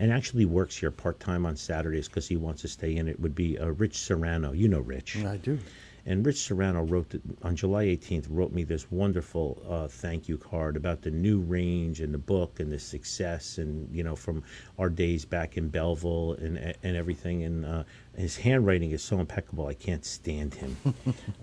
and 0.00 0.10
actually 0.10 0.46
works 0.46 0.78
here 0.78 0.90
part 0.90 1.20
time 1.20 1.44
on 1.44 1.54
Saturdays 1.54 2.08
because 2.08 2.26
he 2.26 2.36
wants 2.36 2.62
to 2.62 2.68
stay 2.68 2.96
in 2.96 3.06
it, 3.06 3.20
would 3.20 3.34
be 3.34 3.58
uh, 3.58 3.66
Rich 3.66 3.98
Serrano. 3.98 4.52
You 4.52 4.66
know 4.66 4.80
Rich. 4.80 5.18
I 5.24 5.36
do. 5.36 5.58
And 6.06 6.24
Rich 6.24 6.38
Serrano 6.38 6.82
wrote 6.82 7.14
on 7.42 7.54
July 7.54 7.84
18th 7.84 8.26
wrote 8.30 8.52
me 8.52 8.64
this 8.64 8.90
wonderful 8.90 9.62
uh, 9.68 9.86
thank 9.86 10.26
you 10.26 10.38
card 10.38 10.78
about 10.78 11.02
the 11.02 11.10
new 11.10 11.40
range 11.40 12.00
and 12.00 12.14
the 12.14 12.18
book 12.18 12.58
and 12.58 12.72
the 12.72 12.78
success 12.78 13.58
and 13.58 13.94
you 13.94 14.02
know 14.02 14.16
from 14.16 14.42
our 14.78 14.88
days 14.88 15.26
back 15.26 15.58
in 15.58 15.68
Belleville 15.68 16.32
and 16.40 16.56
and 16.82 16.96
everything 16.96 17.44
and 17.44 17.66
uh, 17.66 17.84
his 18.16 18.38
handwriting 18.38 18.92
is 18.92 19.02
so 19.02 19.20
impeccable 19.20 19.66
I 19.66 19.74
can't 19.74 20.04
stand 20.06 20.54
him 20.54 20.74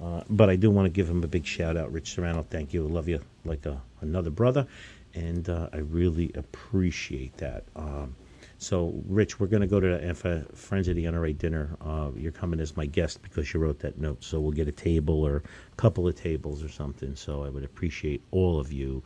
uh, 0.04 0.24
but 0.32 0.50
I 0.50 0.56
do 0.56 0.72
want 0.72 0.88
to 0.88 0.90
give 0.90 1.08
him 1.08 1.24
a 1.24 1.28
big 1.28 1.46
shout 1.46 1.78
out 1.78 1.92
Rich 1.94 2.16
Serrano 2.16 2.44
thank 2.50 2.74
you 2.74 2.88
I 2.88 2.90
love 2.90 3.08
you 3.08 3.22
like 3.46 3.68
a, 3.68 3.80
another 4.02 4.32
brother 4.32 4.66
and 5.14 5.48
uh, 5.50 5.70
I 5.74 5.78
really 5.78 6.32
appreciate 6.36 7.38
that. 7.38 7.64
Um, 7.76 8.16
so, 8.60 9.04
Rich, 9.08 9.40
we're 9.40 9.48
going 9.48 9.62
to 9.62 9.68
go 9.68 9.80
to 9.80 9.88
the 9.88 10.48
Friends 10.56 10.88
of 10.88 10.96
the 10.96 11.06
NRA 11.06 11.38
dinner. 11.38 11.78
Uh, 11.80 12.10
you're 12.16 12.32
coming 12.32 12.60
as 12.60 12.76
my 12.76 12.88
guest 12.88 13.22
because 13.22 13.54
you 13.54 13.60
wrote 13.60 13.80
that 13.80 14.00
note. 14.00 14.24
So, 14.24 14.40
we'll 14.40 14.52
get 14.52 14.68
a 14.68 14.72
table 14.72 15.24
or 15.24 15.38
a 15.38 15.76
couple 15.76 16.08
of 16.08 16.16
tables 16.16 16.64
or 16.64 16.70
something. 16.70 17.16
So, 17.16 17.44
I 17.44 17.50
would 17.50 17.64
appreciate 17.64 18.24
all 18.32 18.60
of 18.60 18.74
you 18.74 19.04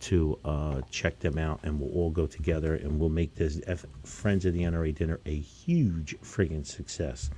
to 0.00 0.38
uh, 0.44 0.80
check 0.90 1.18
them 1.20 1.38
out, 1.38 1.60
and 1.62 1.78
we'll 1.78 1.92
all 1.92 2.10
go 2.10 2.26
together 2.26 2.74
and 2.74 2.98
we'll 2.98 3.08
make 3.08 3.34
this 3.34 3.60
F- 3.66 3.86
Friends 4.04 4.44
of 4.44 4.54
the 4.54 4.62
NRA 4.62 4.94
dinner 4.94 5.20
a 5.24 5.36
huge 5.36 6.16
friggin' 6.22 6.66
success. 6.66 7.30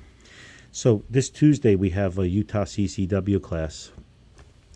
So, 0.70 1.05
this 1.11 1.31
Tuesday, 1.31 1.74
we 1.74 1.90
have 1.90 2.18
a 2.18 2.29
Utah 2.29 2.64
CCW 2.64 3.42
class 3.42 3.90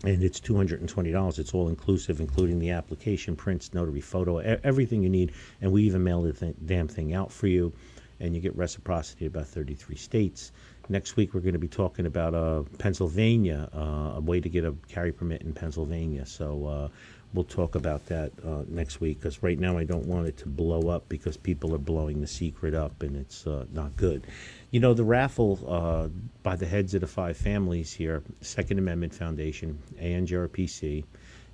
and 0.03 0.23
it's 0.23 0.39
two 0.39 0.55
hundred 0.55 0.79
and 0.79 0.89
twenty 0.89 1.11
dollars. 1.11 1.39
It's 1.39 1.53
all 1.53 1.69
inclusive, 1.69 2.19
including 2.19 2.59
the 2.59 2.71
application, 2.71 3.35
prints, 3.35 3.73
notary, 3.73 4.01
photo, 4.01 4.37
everything 4.39 5.03
you 5.03 5.09
need, 5.09 5.33
and 5.61 5.71
we 5.71 5.83
even 5.83 6.03
mail 6.03 6.21
the 6.21 6.33
th- 6.33 6.55
damn 6.65 6.87
thing 6.87 7.13
out 7.13 7.31
for 7.31 7.47
you, 7.47 7.71
and 8.19 8.35
you 8.35 8.41
get 8.41 8.55
reciprocity 8.55 9.25
about 9.25 9.47
thirty-three 9.47 9.95
states. 9.97 10.51
Next 10.89 11.15
week 11.15 11.33
we're 11.33 11.41
going 11.41 11.53
to 11.53 11.59
be 11.59 11.67
talking 11.67 12.05
about 12.05 12.33
uh, 12.33 12.63
Pennsylvania, 12.77 13.69
uh, 13.73 14.17
a 14.17 14.19
way 14.19 14.41
to 14.41 14.49
get 14.49 14.65
a 14.65 14.73
carry 14.89 15.11
permit 15.11 15.41
in 15.43 15.53
Pennsylvania. 15.53 16.25
So 16.25 16.65
uh, 16.65 16.89
we'll 17.33 17.43
talk 17.43 17.75
about 17.75 18.05
that 18.07 18.31
uh, 18.45 18.63
next 18.67 18.99
week 18.99 19.19
because 19.19 19.41
right 19.41 19.59
now 19.59 19.77
I 19.77 19.83
don't 19.83 20.05
want 20.05 20.27
it 20.27 20.37
to 20.39 20.47
blow 20.47 20.89
up 20.89 21.07
because 21.09 21.37
people 21.37 21.73
are 21.73 21.79
blowing 21.79 22.21
the 22.21 22.27
secret 22.27 22.73
up 22.73 23.01
and 23.03 23.15
it's 23.15 23.47
uh, 23.47 23.65
not 23.71 23.95
good. 23.95 24.25
You 24.71 24.79
know, 24.79 24.93
the 24.93 25.03
raffle 25.03 25.59
uh, 25.67 26.07
by 26.43 26.55
the 26.55 26.65
heads 26.65 26.93
of 26.93 27.01
the 27.01 27.07
five 27.07 27.37
families 27.37 27.93
here 27.93 28.23
Second 28.41 28.79
Amendment 28.79 29.13
Foundation, 29.13 29.79
ANJRPC, 30.01 31.03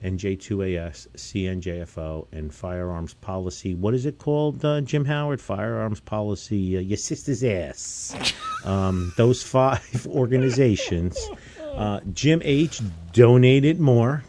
NJ2AS, 0.04 1.08
CNJFO, 1.16 2.28
and 2.32 2.54
Firearms 2.54 3.16
Policy. 3.16 3.74
What 3.74 3.94
is 3.94 4.06
it 4.06 4.20
called, 4.20 4.64
uh, 4.64 4.82
Jim 4.82 5.06
Howard? 5.06 5.42
Firearms 5.42 6.00
Policy, 6.00 6.78
uh, 6.78 6.82
your 6.82 6.98
sister's 6.98 7.44
ass. 7.44 8.16
Um, 8.64 9.14
those 9.18 9.42
five 9.42 10.08
organizations. 10.10 11.18
Uh, 11.60 12.00
Jim 12.14 12.42
H. 12.44 12.82
donated 13.12 13.80
more. 13.80 14.24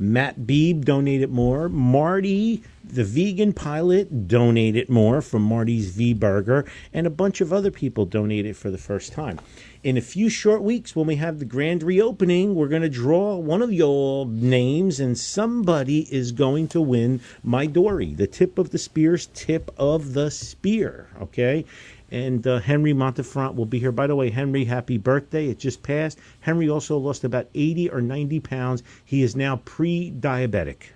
Matt 0.00 0.46
Beebe 0.46 0.82
donated 0.82 1.30
more. 1.30 1.68
Marty, 1.68 2.62
the 2.82 3.04
vegan 3.04 3.52
pilot, 3.52 4.26
donated 4.26 4.88
more 4.88 5.20
from 5.20 5.42
Marty's 5.42 5.90
V 5.90 6.14
Burger. 6.14 6.64
And 6.92 7.06
a 7.06 7.10
bunch 7.10 7.42
of 7.42 7.52
other 7.52 7.70
people 7.70 8.06
donated 8.06 8.56
for 8.56 8.70
the 8.70 8.78
first 8.78 9.12
time. 9.12 9.38
In 9.82 9.96
a 9.96 10.02
few 10.02 10.28
short 10.28 10.62
weeks, 10.62 10.96
when 10.96 11.06
we 11.06 11.16
have 11.16 11.38
the 11.38 11.44
grand 11.44 11.82
reopening, 11.82 12.54
we're 12.54 12.68
going 12.68 12.82
to 12.82 12.88
draw 12.88 13.36
one 13.36 13.62
of 13.62 13.72
your 13.72 14.26
names, 14.26 15.00
and 15.00 15.16
somebody 15.18 16.12
is 16.14 16.32
going 16.32 16.68
to 16.68 16.80
win 16.80 17.20
my 17.42 17.66
Dory, 17.66 18.14
the 18.14 18.26
tip 18.26 18.58
of 18.58 18.70
the 18.70 18.78
spear's 18.78 19.26
tip 19.34 19.70
of 19.78 20.14
the 20.14 20.30
spear. 20.30 21.08
Okay? 21.20 21.64
And 22.10 22.46
uh, 22.46 22.58
Henry 22.58 22.92
Montefront 22.92 23.54
will 23.54 23.66
be 23.66 23.78
here. 23.78 23.92
By 23.92 24.06
the 24.06 24.16
way, 24.16 24.30
Henry, 24.30 24.64
happy 24.64 24.98
birthday! 24.98 25.48
It 25.48 25.58
just 25.58 25.82
passed. 25.82 26.18
Henry 26.40 26.68
also 26.68 26.96
lost 26.98 27.24
about 27.24 27.48
eighty 27.54 27.88
or 27.88 28.00
ninety 28.00 28.40
pounds. 28.40 28.82
He 29.04 29.22
is 29.22 29.36
now 29.36 29.56
pre-diabetic. 29.64 30.92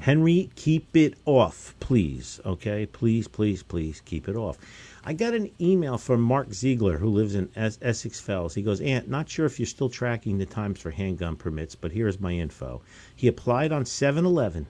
Henry, 0.00 0.50
keep 0.54 0.96
it 0.96 1.14
off, 1.24 1.74
please. 1.80 2.40
Okay, 2.46 2.86
please, 2.86 3.26
please, 3.26 3.62
please 3.62 4.00
keep 4.04 4.28
it 4.28 4.36
off. 4.36 4.58
I 5.04 5.12
got 5.12 5.34
an 5.34 5.50
email 5.60 5.98
from 5.98 6.20
Mark 6.20 6.52
Ziegler, 6.52 6.98
who 6.98 7.08
lives 7.08 7.34
in 7.34 7.48
es- 7.56 7.78
Essex 7.82 8.20
Fells. 8.20 8.54
He 8.54 8.62
goes, 8.62 8.80
Aunt, 8.80 9.08
not 9.08 9.28
sure 9.28 9.46
if 9.46 9.58
you're 9.58 9.66
still 9.66 9.88
tracking 9.88 10.38
the 10.38 10.46
times 10.46 10.80
for 10.80 10.90
handgun 10.90 11.34
permits, 11.34 11.74
but 11.74 11.92
here's 11.92 12.20
my 12.20 12.32
info. 12.32 12.82
He 13.16 13.26
applied 13.26 13.72
on 13.72 13.84
7 13.84 14.24
Eleven 14.24 14.66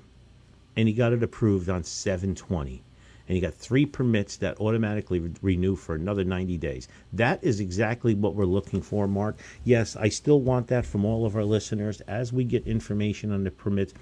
and 0.78 0.86
he 0.86 0.94
got 0.94 1.12
it 1.12 1.24
approved 1.24 1.68
on 1.68 1.82
720 1.82 2.82
and 3.28 3.36
you 3.36 3.42
got 3.42 3.54
three 3.54 3.84
permits 3.84 4.36
that 4.38 4.58
automatically 4.58 5.20
re- 5.20 5.32
renew 5.42 5.76
for 5.76 5.94
another 5.94 6.24
90 6.24 6.56
days. 6.56 6.88
That 7.12 7.44
is 7.44 7.60
exactly 7.60 8.14
what 8.14 8.34
we're 8.34 8.46
looking 8.46 8.80
for, 8.80 9.06
Mark. 9.06 9.36
Yes, 9.64 9.96
I 9.96 10.08
still 10.08 10.40
want 10.40 10.68
that 10.68 10.86
from 10.86 11.04
all 11.04 11.26
of 11.26 11.36
our 11.36 11.44
listeners 11.44 12.00
as 12.02 12.32
we 12.32 12.44
get 12.44 12.66
information 12.66 13.30
on 13.30 13.44
the 13.44 13.50
permits. 13.50 13.92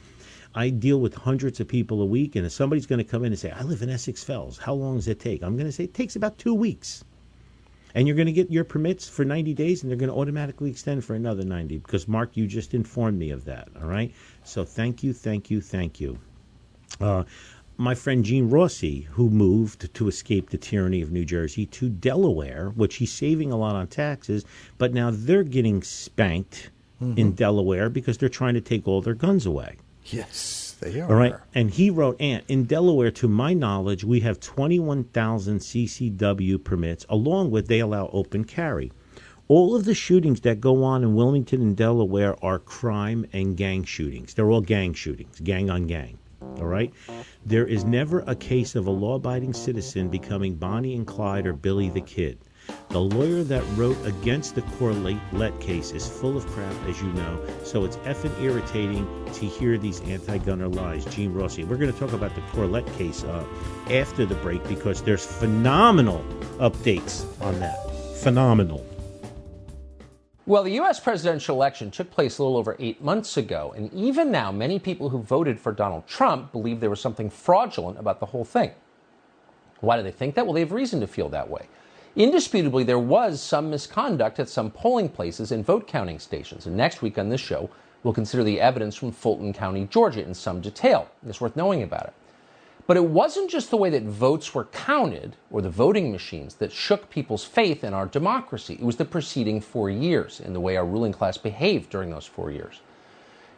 I 0.55 0.71
deal 0.71 1.01
with 1.01 1.15
hundreds 1.15 1.61
of 1.61 1.69
people 1.69 2.01
a 2.01 2.07
week, 2.07 2.37
and 2.37 2.47
if 2.47 2.53
somebody's 2.53 2.87
going 2.87 2.99
to 2.99 3.05
come 3.05 3.25
in 3.25 3.33
and 3.33 3.39
say, 3.39 3.51
I 3.51 3.63
live 3.63 3.83
in 3.83 3.91
Essex 3.91 4.23
Fells, 4.25 4.59
how 4.59 4.75
long 4.75 4.97
does 4.97 5.09
it 5.09 5.21
take? 5.21 5.43
I'm 5.43 5.57
going 5.57 5.67
to 5.67 5.73
say 5.73 5.85
it 5.85 5.93
takes 5.93 6.17
about 6.17 6.39
two 6.39 6.55
weeks. 6.55 7.05
And 7.95 8.07
you're 8.07 8.17
going 8.17 8.27
to 8.27 8.33
get 8.33 8.51
your 8.51 8.65
permits 8.65 9.09
for 9.09 9.25
90 9.25 9.55
days, 9.55 9.83
and 9.83 9.91
they're 9.91 9.99
going 9.99 10.11
to 10.11 10.17
automatically 10.17 10.71
extend 10.71 11.05
for 11.05 11.15
another 11.15 11.45
90 11.45 11.79
because, 11.79 12.07
Mark, 12.07 12.37
you 12.37 12.47
just 12.47 12.75
informed 12.75 13.19
me 13.19 13.31
of 13.31 13.45
that. 13.47 13.69
All 13.81 13.89
right? 13.89 14.15
So 14.45 14.65
thank 14.65 15.03
you, 15.03 15.13
thank 15.13 15.51
you, 15.51 15.61
thank 15.61 16.01
you. 16.01 16.19
Uh, 17.01 17.25
my 17.77 17.95
friend 17.95 18.25
Gene 18.25 18.49
Rossi, 18.49 19.03
who 19.13 19.29
moved 19.29 19.93
to 19.95 20.09
escape 20.09 20.51
the 20.51 20.59
tyranny 20.59 21.03
of 21.03 21.13
New 21.13 21.25
Jersey 21.25 21.67
to 21.67 21.89
Delaware, 21.89 22.71
which 22.71 22.97
he's 22.97 23.13
saving 23.13 23.53
a 23.53 23.57
lot 23.57 23.77
on 23.77 23.87
taxes, 23.87 24.45
but 24.79 24.95
now 24.95 25.11
they're 25.13 25.43
getting 25.43 25.83
spanked 25.83 26.71
in 27.01 27.15
mm-hmm. 27.15 27.31
Delaware 27.33 27.91
because 27.91 28.17
they're 28.17 28.29
trying 28.29 28.55
to 28.55 28.61
take 28.61 28.89
all 28.89 29.03
their 29.03 29.15
guns 29.15 29.45
away. 29.45 29.77
Yes, 30.05 30.77
they 30.81 31.01
are. 31.01 31.09
All 31.11 31.17
right. 31.17 31.35
And 31.55 31.71
he 31.71 31.91
wrote, 31.91 32.21
Ant, 32.21 32.45
in 32.49 32.65
Delaware, 32.65 33.11
to 33.13 33.29
my 33.29 33.53
knowledge, 33.53 34.05
we 34.05 34.21
have 34.21 34.41
21,000 34.41 35.59
CCW 35.59 36.63
permits, 36.63 37.05
along 37.09 37.51
with 37.51 37.67
they 37.67 37.81
allow 37.81 38.09
open 38.13 38.45
carry. 38.45 38.93
All 39.49 39.77
of 39.77 39.85
the 39.85 39.95
shootings 39.95 40.41
that 40.41 40.61
go 40.61 40.83
on 40.83 41.03
in 41.03 41.15
Wilmington 41.15 41.61
and 41.61 41.77
Delaware 41.77 42.43
are 42.43 42.59
crime 42.59 43.27
and 43.33 43.57
gang 43.57 43.85
shootings. 43.85 44.35
They're 44.35 44.51
all 44.51 44.61
gang 44.61 44.95
shootings, 44.95 45.39
gang 45.41 45.71
on 45.71 45.87
gang. 45.87 46.19
All 46.41 46.67
right? 46.67 46.93
There 47.45 47.67
is 47.67 47.85
never 47.85 48.21
a 48.27 48.35
case 48.35 48.75
of 48.75 48.87
a 48.87 48.91
law 48.91 49.17
abiding 49.17 49.53
citizen 49.53 50.09
becoming 50.09 50.57
Bonnie 50.57 50.95
and 50.95 51.07
Clyde 51.07 51.47
or 51.47 51.53
Billy 51.53 51.89
the 51.89 52.01
Kid. 52.01 52.39
The 52.89 53.01
lawyer 53.01 53.45
that 53.45 53.63
wrote 53.77 53.97
against 54.05 54.55
the 54.55 54.63
Corlett 54.63 55.61
case 55.61 55.93
is 55.93 56.09
full 56.09 56.37
of 56.37 56.47
crap, 56.49 56.75
as 56.89 57.01
you 57.01 57.09
know, 57.13 57.41
so 57.65 57.85
it's 57.85 57.97
effing 57.99 58.41
irritating 58.43 59.07
to 59.35 59.47
hear 59.47 59.79
these 59.79 60.01
anti 60.03 60.39
gunner 60.39 60.69
lies. 60.69 61.05
Gene 61.07 61.33
Rossi. 61.33 61.65
We're 61.65 61.77
going 61.77 61.93
to 61.93 61.99
talk 61.99 62.13
about 62.13 62.35
the 62.35 62.41
Corlett 62.53 62.87
case 62.97 63.23
uh, 63.25 63.45
after 63.91 64.27
the 64.27 64.35
break 64.37 64.67
because 64.69 65.03
there's 65.03 65.25
phenomenal 65.25 66.25
updates 66.59 67.25
on 67.41 67.59
that. 67.61 67.77
phenomenal. 68.23 68.85
Well, 70.49 70.63
the 70.63 70.75
U.S. 70.75 71.01
presidential 71.01 71.57
election 71.57 71.91
took 71.91 72.09
place 72.09 72.39
a 72.39 72.45
little 72.45 72.57
over 72.57 72.77
eight 72.79 73.03
months 73.03 73.37
ago, 73.37 73.75
and 73.77 73.93
even 73.93 74.31
now, 74.31 74.53
many 74.53 74.79
people 74.79 75.09
who 75.09 75.19
voted 75.21 75.59
for 75.59 75.73
Donald 75.73 76.07
Trump 76.07 76.53
believe 76.53 76.79
there 76.79 76.89
was 76.89 77.01
something 77.01 77.29
fraudulent 77.29 77.99
about 77.99 78.21
the 78.21 78.27
whole 78.27 78.45
thing. 78.45 78.71
Why 79.81 79.97
do 79.97 80.05
they 80.05 80.13
think 80.13 80.37
that? 80.37 80.47
Well, 80.47 80.55
they 80.55 80.61
have 80.61 80.71
reason 80.71 81.01
to 81.01 81.09
feel 81.09 81.29
that 81.31 81.51
way. 81.51 81.67
Indisputably, 82.15 82.85
there 82.85 82.97
was 83.01 83.43
some 83.43 83.71
misconduct 83.71 84.39
at 84.39 84.49
some 84.49 84.71
polling 84.71 85.09
places 85.09 85.51
and 85.51 85.67
vote 85.67 85.89
counting 85.89 86.21
stations. 86.21 86.67
And 86.67 86.77
next 86.77 87.03
week 87.03 87.19
on 87.19 87.29
this 87.29 87.41
show, 87.41 87.69
we'll 88.05 88.15
consider 88.15 88.45
the 88.45 88.61
evidence 88.61 88.95
from 88.95 89.11
Fulton 89.11 89.53
County, 89.53 89.89
Georgia, 89.91 90.25
in 90.25 90.33
some 90.33 90.61
detail. 90.61 91.11
It's 91.27 91.41
worth 91.41 91.57
knowing 91.57 91.83
about 91.83 92.05
it. 92.05 92.15
But 92.87 92.97
it 92.97 93.05
wasn't 93.05 93.51
just 93.51 93.71
the 93.71 93.77
way 93.77 93.91
that 93.91 94.05
votes 94.05 94.55
were 94.55 94.67
counted 94.67 95.37
or 95.51 95.61
the 95.61 95.69
voting 95.69 96.13
machines 96.13 96.55
that 96.57 96.73
shook 96.73 97.11
people's 97.11 97.45
faith 97.45 97.83
in 97.83 97.93
our 97.93 98.07
democracy. 98.07 98.75
It 98.75 98.85
was 98.85 98.97
the 98.97 99.05
preceding 99.05 99.61
four 99.61 99.91
years 99.91 100.41
and 100.41 100.55
the 100.55 100.61
way 100.61 100.77
our 100.77 100.87
ruling 100.87 101.13
class 101.13 101.37
behaved 101.37 101.91
during 101.91 102.11
those 102.11 102.27
four 102.27 102.53
years. 102.53 102.81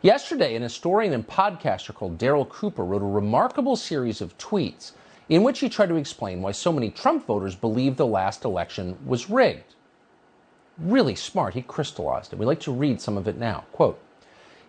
Yesterday, 0.00 0.54
an 0.54 0.62
historian 0.62 1.12
and 1.12 1.26
podcaster 1.26 1.92
called 1.92 2.18
Daryl 2.18 2.48
Cooper 2.48 2.84
wrote 2.84 3.02
a 3.02 3.06
remarkable 3.06 3.76
series 3.76 4.20
of 4.20 4.38
tweets 4.38 4.92
in 5.28 5.42
which 5.42 5.58
he 5.58 5.68
tried 5.68 5.90
to 5.90 5.96
explain 5.96 6.40
why 6.40 6.52
so 6.52 6.72
many 6.72 6.90
Trump 6.90 7.26
voters 7.26 7.54
believe 7.54 7.96
the 7.96 8.06
last 8.06 8.44
election 8.44 8.96
was 9.04 9.28
rigged. 9.28 9.74
Really 10.78 11.16
smart. 11.16 11.54
He 11.54 11.62
crystallized 11.62 12.32
it. 12.32 12.38
We 12.38 12.46
like 12.46 12.60
to 12.60 12.72
read 12.72 13.00
some 13.00 13.18
of 13.18 13.28
it 13.28 13.36
now. 13.36 13.64
Quote, 13.72 14.00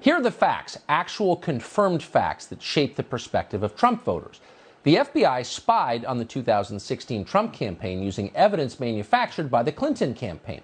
here 0.01 0.15
are 0.15 0.21
the 0.21 0.31
facts, 0.31 0.77
actual 0.87 1.35
confirmed 1.35 2.01
facts 2.01 2.45
that 2.47 2.61
shape 2.61 2.95
the 2.95 3.03
perspective 3.03 3.63
of 3.63 3.75
Trump 3.75 4.03
voters. 4.03 4.39
The 4.83 4.95
FBI 4.95 5.45
spied 5.45 6.05
on 6.05 6.17
the 6.17 6.25
2016 6.25 7.25
Trump 7.25 7.51
campaign 7.51 8.01
using 8.01 8.33
evidence 8.33 8.79
manufactured 8.79 9.51
by 9.51 9.61
the 9.61 9.73
Clinton 9.73 10.13
campaign. 10.13 10.61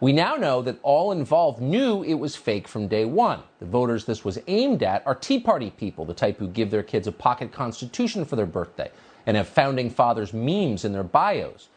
We 0.00 0.14
now 0.14 0.36
know 0.36 0.62
that 0.62 0.78
all 0.82 1.12
involved 1.12 1.60
knew 1.60 2.02
it 2.02 2.14
was 2.14 2.36
fake 2.36 2.66
from 2.66 2.88
day 2.88 3.04
one. 3.04 3.42
The 3.58 3.66
voters 3.66 4.06
this 4.06 4.24
was 4.24 4.38
aimed 4.46 4.82
at 4.82 5.06
are 5.06 5.14
Tea 5.14 5.40
Party 5.40 5.70
people, 5.70 6.06
the 6.06 6.14
type 6.14 6.38
who 6.38 6.48
give 6.48 6.70
their 6.70 6.82
kids 6.82 7.06
a 7.06 7.12
pocket 7.12 7.52
constitution 7.52 8.24
for 8.24 8.36
their 8.36 8.46
birthday 8.46 8.90
and 9.26 9.36
have 9.36 9.46
founding 9.46 9.90
fathers 9.90 10.32
memes 10.32 10.86
in 10.86 10.92
their 10.94 11.02
bios. 11.02 11.68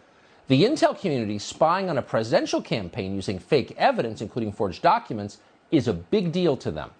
The 0.47 0.63
intel 0.63 0.97
community 0.97 1.37
spying 1.37 1.89
on 1.89 1.97
a 1.97 2.01
presidential 2.01 2.61
campaign 2.61 3.13
using 3.13 3.39
fake 3.39 3.75
evidence, 3.77 4.21
including 4.21 4.53
forged 4.53 4.81
documents, 4.81 5.39
is 5.73 5.87
a 5.87 5.93
big 5.93 6.31
deal 6.31 6.55
to 6.57 6.69
them. 6.69 6.91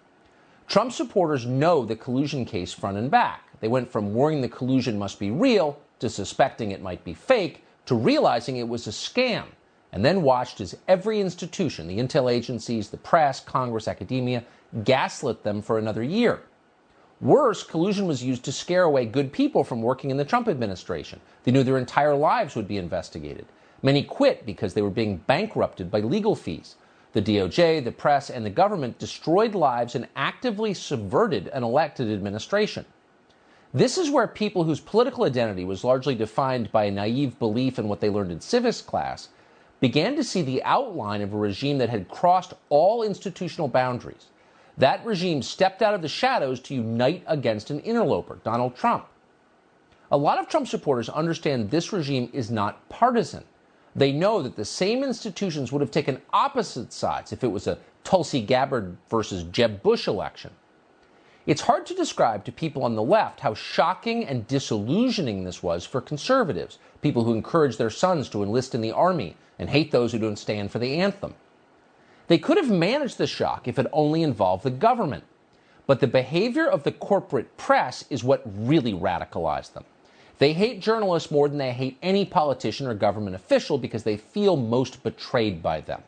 Trump 0.68 0.92
supporters 0.92 1.46
know 1.46 1.86
the 1.86 1.96
collusion 1.96 2.44
case 2.44 2.74
front 2.74 2.98
and 2.98 3.12
back. 3.12 3.48
They 3.60 3.68
went 3.68 3.92
from 3.92 4.14
worrying 4.14 4.42
the 4.42 4.50
collusion 4.50 4.98
must 4.98 5.20
be 5.20 5.30
real 5.30 5.78
to 6.00 6.10
suspecting 6.10 6.72
it 6.72 6.82
might 6.82 7.04
be 7.04 7.14
fake 7.14 7.64
to 7.86 7.96
realizing 7.96 8.58
it 8.58 8.68
was 8.68 8.88
a 8.88 8.92
scam, 8.92 9.44
and 9.92 10.04
then 10.04 10.24
watched 10.24 10.60
as 10.60 10.76
every 10.88 11.20
institution, 11.20 11.88
the 11.88 12.00
intel 12.00 12.32
agencies, 12.32 12.90
the 12.90 12.98
press, 12.98 13.40
Congress, 13.40 13.88
academia, 13.88 14.44
gaslit 14.84 15.44
them 15.44 15.62
for 15.62 15.78
another 15.78 16.02
year. 16.02 16.42
Worse, 17.22 17.64
collusion 17.64 18.08
was 18.08 18.24
used 18.24 18.44
to 18.46 18.52
scare 18.52 18.84
away 18.84 19.06
good 19.06 19.32
people 19.32 19.64
from 19.64 19.82
working 19.82 20.10
in 20.10 20.18
the 20.18 20.26
Trump 20.26 20.48
administration. 20.48 21.20
They 21.44 21.52
knew 21.52 21.64
their 21.64 21.78
entire 21.78 22.16
lives 22.16 22.56
would 22.56 22.68
be 22.68 22.78
investigated. 22.78 23.46
Many 23.84 24.04
quit 24.04 24.46
because 24.46 24.74
they 24.74 24.82
were 24.82 24.90
being 24.90 25.18
bankrupted 25.18 25.92
by 25.92 26.00
legal 26.00 26.36
fees. 26.36 26.76
The 27.14 27.22
DOJ, 27.22 27.84
the 27.84 27.92
press, 27.92 28.30
and 28.30 28.44
the 28.44 28.50
government 28.50 28.98
destroyed 28.98 29.54
lives 29.54 29.94
and 29.96 30.08
actively 30.16 30.74
subverted 30.74 31.48
an 31.50 31.64
elected 31.64 32.12
administration. 32.12 32.86
This 33.72 33.98
is 33.98 34.10
where 34.10 34.28
people 34.28 34.64
whose 34.64 34.80
political 34.80 35.24
identity 35.24 35.64
was 35.64 35.84
largely 35.84 36.16
defined 36.16 36.72
by 36.72 36.86
a 36.86 36.92
naive 36.92 37.38
belief 37.40 37.80
in 37.80 37.88
what 37.88 38.02
they 38.02 38.10
learned 38.10 38.32
in 38.32 38.42
civics 38.42 38.82
class 38.82 39.30
began 39.80 40.16
to 40.16 40.24
see 40.24 40.42
the 40.42 40.64
outline 40.64 41.22
of 41.22 41.34
a 41.34 41.38
regime 41.38 41.78
that 41.78 41.90
had 41.90 42.08
crossed 42.08 42.54
all 42.70 43.04
institutional 43.04 43.68
boundaries. 43.68 44.28
That 44.78 45.06
regime 45.06 45.42
stepped 45.42 45.82
out 45.82 45.94
of 45.94 46.02
the 46.02 46.08
shadows 46.08 46.60
to 46.62 46.76
unite 46.76 47.24
against 47.28 47.70
an 47.70 47.80
interloper, 47.82 48.40
Donald 48.44 48.76
Trump. 48.76 49.06
A 50.12 50.18
lot 50.18 50.40
of 50.40 50.48
Trump 50.48 50.68
supporters 50.68 51.10
understand 51.10 51.70
this 51.70 51.94
regime 51.94 52.30
is 52.34 52.50
not 52.50 52.88
partisan. 52.90 53.44
They 53.96 54.12
know 54.12 54.42
that 54.42 54.56
the 54.56 54.66
same 54.66 55.04
institutions 55.04 55.72
would 55.72 55.82
have 55.82 55.92
taken 55.92 56.22
opposite 56.32 56.92
sides 56.92 57.32
if 57.32 57.44
it 57.44 57.52
was 57.52 57.68
a 57.68 57.78
Tulsi 58.04 58.42
Gabbard 58.42 58.98
versus 59.10 59.44
Jeb 59.44 59.84
Bush 59.84 60.08
election. 60.08 60.52
It's 61.46 61.62
hard 61.62 61.86
to 61.88 61.94
describe 61.94 62.46
to 62.46 62.52
people 62.52 62.84
on 62.84 62.96
the 62.96 63.04
left 63.04 63.42
how 63.42 63.54
shocking 63.54 64.26
and 64.26 64.48
disillusioning 64.48 65.44
this 65.44 65.62
was 65.62 65.86
for 65.86 66.00
conservatives, 66.00 66.80
people 67.02 67.26
who 67.26 67.34
encourage 67.34 67.78
their 67.78 67.90
sons 67.90 68.30
to 68.30 68.44
enlist 68.44 68.74
in 68.74 68.82
the 68.82 68.94
army 68.94 69.36
and 69.60 69.70
hate 69.70 69.92
those 69.92 70.12
who 70.12 70.20
don't 70.20 70.38
stand 70.38 70.72
for 70.72 70.80
the 70.80 70.96
anthem. 70.96 71.36
They 72.28 72.38
could 72.38 72.58
have 72.58 72.72
managed 72.72 73.18
the 73.18 73.28
shock 73.28 73.68
if 73.68 73.78
it 73.78 73.88
only 73.92 74.24
involved 74.24 74.64
the 74.64 74.72
government. 74.72 75.26
But 75.86 76.00
the 76.00 76.08
behavior 76.08 76.66
of 76.66 76.84
the 76.84 76.94
corporate 76.94 77.58
press 77.58 78.06
is 78.10 78.24
what 78.24 78.42
really 78.46 78.94
radicalized 78.94 79.74
them. 79.74 79.84
They 80.40 80.54
hate 80.54 80.82
journalists 80.82 81.32
more 81.32 81.48
than 81.48 81.58
they 81.58 81.72
hate 81.72 81.98
any 82.02 82.26
politician 82.26 82.88
or 82.88 82.94
government 82.94 83.36
official 83.36 83.78
because 83.78 84.04
they 84.04 84.18
feel 84.18 84.56
most 84.58 85.04
betrayed 85.04 85.62
by 85.62 85.82
them. 85.82 86.04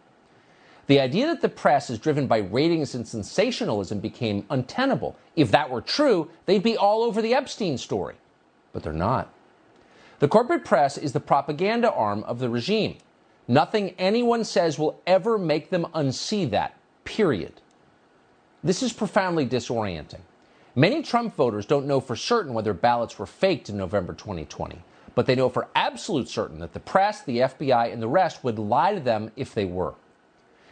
The 0.87 0.99
idea 0.99 1.27
that 1.27 1.41
the 1.41 1.49
press 1.49 1.89
is 1.89 1.97
driven 1.97 2.27
by 2.27 2.37
ratings 2.37 2.93
and 2.93 3.07
sensationalism 3.07 3.99
became 3.99 4.45
untenable. 4.49 5.15
If 5.35 5.51
that 5.51 5.69
were 5.69 5.81
true, 5.81 6.29
they'd 6.45 6.61
be 6.61 6.77
all 6.77 7.03
over 7.03 7.21
the 7.21 7.33
Epstein 7.33 7.77
story. 7.77 8.15
But 8.71 8.83
they're 8.83 8.93
not. 8.93 9.31
The 10.19 10.27
corporate 10.27 10.63
press 10.63 10.97
is 10.97 11.13
the 11.13 11.19
propaganda 11.19 11.91
arm 11.91 12.23
of 12.25 12.39
the 12.39 12.49
regime. 12.49 12.97
Nothing 13.47 13.91
anyone 13.97 14.43
says 14.43 14.79
will 14.79 15.01
ever 15.05 15.37
make 15.37 15.69
them 15.69 15.85
unsee 15.93 16.49
that, 16.51 16.75
period. 17.03 17.53
This 18.63 18.81
is 18.81 18.93
profoundly 18.93 19.45
disorienting. 19.45 20.21
Many 20.77 21.03
Trump 21.03 21.33
voters 21.35 21.65
don't 21.65 21.87
know 21.87 22.01
for 22.01 22.17
certain 22.17 22.53
whether 22.53 22.73
ballots 22.73 23.17
were 23.17 23.25
faked 23.25 23.69
in 23.69 23.77
November 23.77 24.13
2020, 24.13 24.83
but 25.15 25.25
they 25.25 25.33
know 25.33 25.47
for 25.47 25.69
absolute 25.73 26.27
certain 26.27 26.59
that 26.59 26.73
the 26.73 26.81
press, 26.81 27.21
the 27.21 27.37
FBI, 27.37 27.93
and 27.93 28.01
the 28.01 28.09
rest 28.09 28.43
would 28.43 28.59
lie 28.59 28.93
to 28.93 28.99
them 28.99 29.31
if 29.37 29.53
they 29.53 29.63
were. 29.63 29.93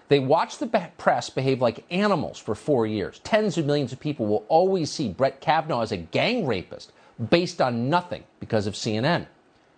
They 0.10 0.20
watched 0.20 0.60
the 0.60 0.68
press 0.98 1.30
behave 1.30 1.62
like 1.62 1.86
animals 1.90 2.38
for 2.38 2.54
four 2.54 2.86
years. 2.86 3.20
Tens 3.20 3.58
of 3.58 3.66
millions 3.66 3.94
of 3.94 4.00
people 4.02 4.26
will 4.26 4.46
always 4.50 4.92
see 4.92 5.08
Brett 5.08 5.40
Kavanaugh 5.40 5.82
as 5.82 5.94
a 5.94 5.98
gang 5.98 6.46
rapist 6.46 6.92
based 7.30 7.62
on 7.62 7.90
nothing 7.90 8.26
because 8.42 8.68
of 8.68 8.74
CNN. 8.74 9.28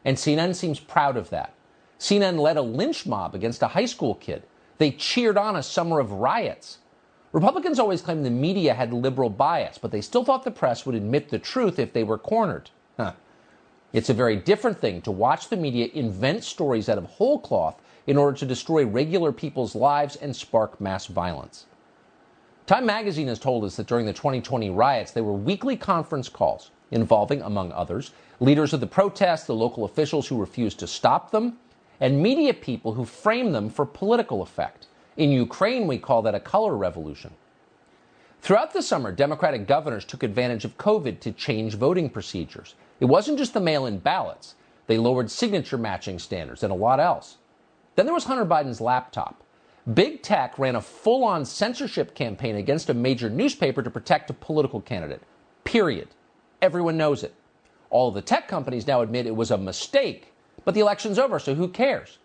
And 0.04 0.18
CNN 0.18 0.56
seems 0.56 0.80
proud 0.80 1.18
of 1.18 1.30
that. 1.30 1.54
CNN 2.00 2.40
led 2.40 2.58
a 2.58 2.64
lynch 2.64 3.06
mob 3.06 3.36
against 3.36 3.62
a 3.62 3.68
high 3.68 3.86
school 3.86 4.16
kid. 4.16 4.42
They 4.80 4.90
cheered 4.90 5.38
on 5.38 5.56
a 5.56 5.64
summer 5.64 6.00
of 6.00 6.12
riots. 6.12 6.80
Republicans 7.36 7.80
always 7.80 8.02
claimed 8.02 8.26
the 8.26 8.30
media 8.30 8.74
had 8.74 8.94
liberal 8.94 9.30
bias, 9.30 9.78
but 9.78 9.92
they 9.92 10.00
still 10.00 10.24
thought 10.24 10.46
the 10.46 10.50
press 10.50 10.86
would 10.86 10.96
admit 10.96 11.28
the 11.28 11.38
truth 11.38 11.80
if 11.80 11.92
they 11.92 12.02
were 12.02 12.18
cornered. 12.18 12.70
Huh. 12.96 13.12
It's 13.92 14.10
a 14.10 14.14
very 14.14 14.38
different 14.38 14.80
thing 14.80 15.02
to 15.02 15.12
watch 15.12 15.50
the 15.50 15.58
media 15.58 15.90
invent 15.94 16.46
stories 16.46 16.88
out 16.88 16.98
of 16.98 17.04
whole 17.04 17.38
cloth 17.40 17.82
in 18.08 18.16
order 18.16 18.38
to 18.38 18.46
destroy 18.46 18.86
regular 18.86 19.34
people's 19.34 19.76
lives 19.76 20.16
and 20.16 20.34
spark 20.34 20.80
mass 20.80 21.08
violence. 21.08 21.66
Time 22.68 22.86
magazine 22.86 23.28
has 23.28 23.38
told 23.38 23.66
us 23.66 23.76
that 23.76 23.88
during 23.88 24.06
the 24.06 24.14
2020 24.14 24.70
riots, 24.70 25.12
there 25.12 25.26
were 25.26 25.34
weekly 25.34 25.76
conference 25.76 26.30
calls 26.30 26.72
involving, 26.90 27.42
among 27.42 27.74
others, 27.74 28.12
leaders 28.40 28.72
of 28.72 28.80
the 28.80 28.88
protests, 28.88 29.46
the 29.46 29.54
local 29.54 29.84
officials 29.84 30.26
who 30.26 30.40
refused 30.40 30.80
to 30.80 30.88
stop 30.88 31.32
them, 31.32 31.58
and 32.00 32.24
media 32.24 32.54
people 32.54 32.94
who 32.94 33.04
framed 33.04 33.54
them 33.54 33.70
for 33.70 33.86
political 33.86 34.42
effect. 34.42 34.88
In 35.18 35.32
Ukraine, 35.32 35.88
we 35.88 35.98
call 35.98 36.22
that 36.24 36.36
a 36.36 36.40
color 36.40 36.76
revolution. 36.76 37.32
Throughout 38.42 38.74
the 38.74 38.82
summer, 38.82 39.12
Democratic 39.12 39.66
governors 39.66 40.06
took 40.06 40.24
advantage 40.24 40.66
of 40.66 40.78
COVID 40.78 41.20
to 41.22 41.32
change 41.32 41.76
voting 41.76 42.10
procedures. 42.10 42.76
It 43.00 43.06
wasn't 43.06 43.38
just 43.38 43.54
the 43.54 43.60
mail 43.60 43.86
in 43.86 44.00
ballots, 44.00 44.56
they 44.88 44.98
lowered 44.98 45.32
signature 45.32 45.78
matching 45.78 46.20
standards 46.20 46.64
and 46.64 46.72
a 46.72 46.76
lot 46.76 47.00
else. 47.00 47.38
Then 47.96 48.06
there 48.06 48.14
was 48.14 48.26
Hunter 48.26 48.46
Biden's 48.46 48.82
laptop. 48.82 49.42
Big 49.94 50.22
Tech 50.22 50.58
ran 50.60 50.76
a 50.76 50.82
full 50.82 51.24
on 51.24 51.46
censorship 51.46 52.14
campaign 52.14 52.56
against 52.56 52.90
a 52.90 52.94
major 52.94 53.30
newspaper 53.30 53.82
to 53.82 53.90
protect 53.90 54.30
a 54.30 54.34
political 54.34 54.82
candidate. 54.82 55.22
Period. 55.64 56.10
Everyone 56.62 56.98
knows 56.98 57.24
it. 57.24 57.34
All 57.90 58.12
the 58.12 58.22
tech 58.22 58.48
companies 58.48 58.88
now 58.88 59.02
admit 59.02 59.28
it 59.28 59.36
was 59.36 59.52
a 59.52 59.58
mistake, 59.58 60.34
but 60.66 60.74
the 60.74 60.82
election's 60.82 61.20
over, 61.20 61.40
so 61.40 61.56
who 61.56 61.68
cares? 61.68 62.18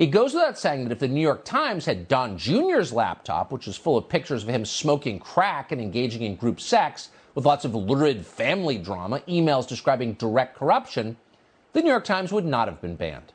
It 0.00 0.12
goes 0.12 0.32
without 0.32 0.58
saying 0.58 0.84
that 0.84 0.92
if 0.92 0.98
the 0.98 1.08
New 1.08 1.20
York 1.20 1.44
Times 1.44 1.84
had 1.84 2.08
Don 2.08 2.38
Jr.'s 2.38 2.90
laptop, 2.90 3.52
which 3.52 3.66
was 3.66 3.76
full 3.76 3.98
of 3.98 4.08
pictures 4.08 4.42
of 4.42 4.48
him 4.48 4.64
smoking 4.64 5.18
crack 5.18 5.72
and 5.72 5.80
engaging 5.80 6.22
in 6.22 6.36
group 6.36 6.58
sex, 6.58 7.10
with 7.34 7.44
lots 7.44 7.66
of 7.66 7.74
lurid 7.74 8.24
family 8.24 8.78
drama, 8.78 9.20
emails 9.28 9.68
describing 9.68 10.14
direct 10.14 10.56
corruption, 10.56 11.18
the 11.74 11.82
New 11.82 11.90
York 11.90 12.04
Times 12.04 12.32
would 12.32 12.46
not 12.46 12.66
have 12.66 12.80
been 12.80 12.96
banned. 12.96 13.34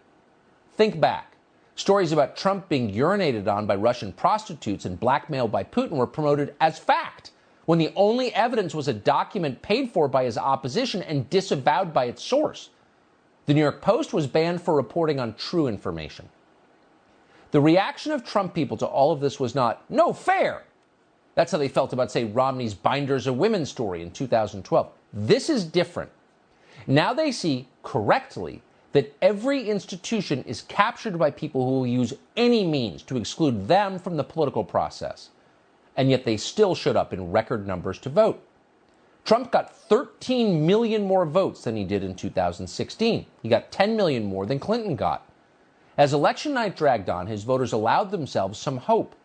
Think 0.74 1.00
back. 1.00 1.38
Stories 1.76 2.12
about 2.12 2.36
Trump 2.36 2.68
being 2.68 2.92
urinated 2.92 3.48
on 3.48 3.68
by 3.68 3.76
Russian 3.76 4.12
prostitutes 4.12 4.86
and 4.86 5.00
blackmailed 5.00 5.52
by 5.52 5.64
Putin 5.64 5.92
were 5.92 6.08
promoted 6.08 6.56
as 6.60 6.80
fact, 6.80 7.30
when 7.66 7.78
the 7.78 7.94
only 7.96 8.34
evidence 8.34 8.74
was 8.74 8.88
a 8.88 8.94
document 8.94 9.62
paid 9.62 9.92
for 9.92 10.08
by 10.08 10.24
his 10.24 10.36
opposition 10.36 11.04
and 11.04 11.30
disavowed 11.30 11.94
by 11.94 12.06
its 12.06 12.24
source. 12.24 12.72
The 13.46 13.54
New 13.54 13.62
York 13.62 13.84
Post 13.84 14.14
was 14.14 14.26
banned 14.26 14.64
for 14.64 14.74
reporting 14.74 15.20
on 15.20 15.36
true 15.36 15.68
information. 15.68 16.28
The 17.56 17.62
reaction 17.62 18.12
of 18.12 18.26
Trump 18.26 18.54
people 18.54 18.76
to 18.76 18.86
all 18.86 19.14
of 19.14 19.22
this 19.22 19.40
was 19.40 19.56
not, 19.56 19.90
no, 19.90 20.12
fair. 20.12 20.64
That's 21.36 21.54
how 21.54 21.58
they 21.58 21.70
felt 21.70 21.94
about, 21.94 22.12
say, 22.12 22.26
Romney's 22.26 22.74
Binders 22.74 23.28
of 23.28 23.38
Women 23.38 23.66
story 23.66 24.02
in 24.02 24.12
2012. 24.12 24.92
This 25.14 25.50
is 25.50 25.64
different. 25.64 26.12
Now 26.86 27.14
they 27.14 27.32
see 27.32 27.70
correctly 27.82 28.62
that 28.92 29.16
every 29.22 29.70
institution 29.70 30.44
is 30.44 30.64
captured 30.64 31.18
by 31.18 31.32
people 31.32 31.64
who 31.64 31.80
will 31.80 31.88
use 31.88 32.14
any 32.36 32.68
means 32.68 33.02
to 33.04 33.16
exclude 33.16 33.70
them 33.70 34.00
from 34.00 34.18
the 34.18 34.24
political 34.26 34.66
process. 34.66 35.30
And 35.96 36.10
yet 36.10 36.26
they 36.26 36.36
still 36.36 36.76
showed 36.76 36.98
up 36.98 37.14
in 37.14 37.32
record 37.32 37.66
numbers 37.66 38.00
to 38.00 38.10
vote. 38.10 38.46
Trump 39.24 39.54
got 39.54 39.74
13 39.74 40.68
million 40.68 41.06
more 41.06 41.26
votes 41.26 41.64
than 41.64 41.78
he 41.78 41.86
did 41.86 42.04
in 42.04 42.16
2016. 42.16 43.26
He 43.42 43.48
got 43.48 43.72
10 43.72 43.96
million 43.96 44.26
more 44.26 44.46
than 44.46 44.60
Clinton 44.60 44.98
got. 44.98 45.26
As 45.98 46.14
election 46.14 46.54
night 46.54 46.76
dragged 46.76 47.10
on, 47.10 47.28
his 47.28 47.44
voters 47.44 47.72
allowed 47.72 48.12
themselves 48.12 48.60
some 48.60 48.78
hope. 48.78 49.16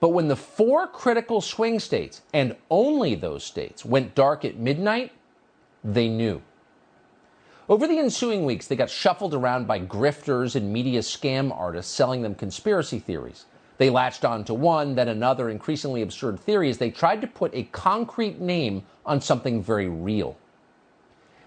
But 0.00 0.10
when 0.10 0.28
the 0.28 0.36
four 0.36 0.86
critical 0.86 1.40
swing 1.40 1.80
states, 1.80 2.20
and 2.34 2.56
only 2.70 3.14
those 3.14 3.42
states, 3.42 3.84
went 3.84 4.14
dark 4.14 4.44
at 4.44 4.56
midnight, 4.56 5.12
they 5.82 6.08
knew. 6.08 6.42
Over 7.68 7.86
the 7.86 7.98
ensuing 7.98 8.44
weeks, 8.44 8.66
they 8.66 8.76
got 8.76 8.90
shuffled 8.90 9.32
around 9.32 9.66
by 9.66 9.80
grifters 9.80 10.54
and 10.54 10.70
media 10.70 11.00
scam 11.00 11.50
artists 11.50 11.94
selling 11.94 12.20
them 12.20 12.34
conspiracy 12.34 12.98
theories. 12.98 13.46
They 13.78 13.88
latched 13.88 14.26
on 14.26 14.44
to 14.44 14.54
one, 14.54 14.94
then 14.94 15.08
another 15.08 15.48
increasingly 15.48 16.02
absurd 16.02 16.38
theory 16.38 16.68
as 16.68 16.76
they 16.76 16.90
tried 16.90 17.22
to 17.22 17.26
put 17.26 17.54
a 17.54 17.64
concrete 17.64 18.38
name 18.38 18.84
on 19.06 19.22
something 19.22 19.62
very 19.62 19.88
real. 19.88 20.36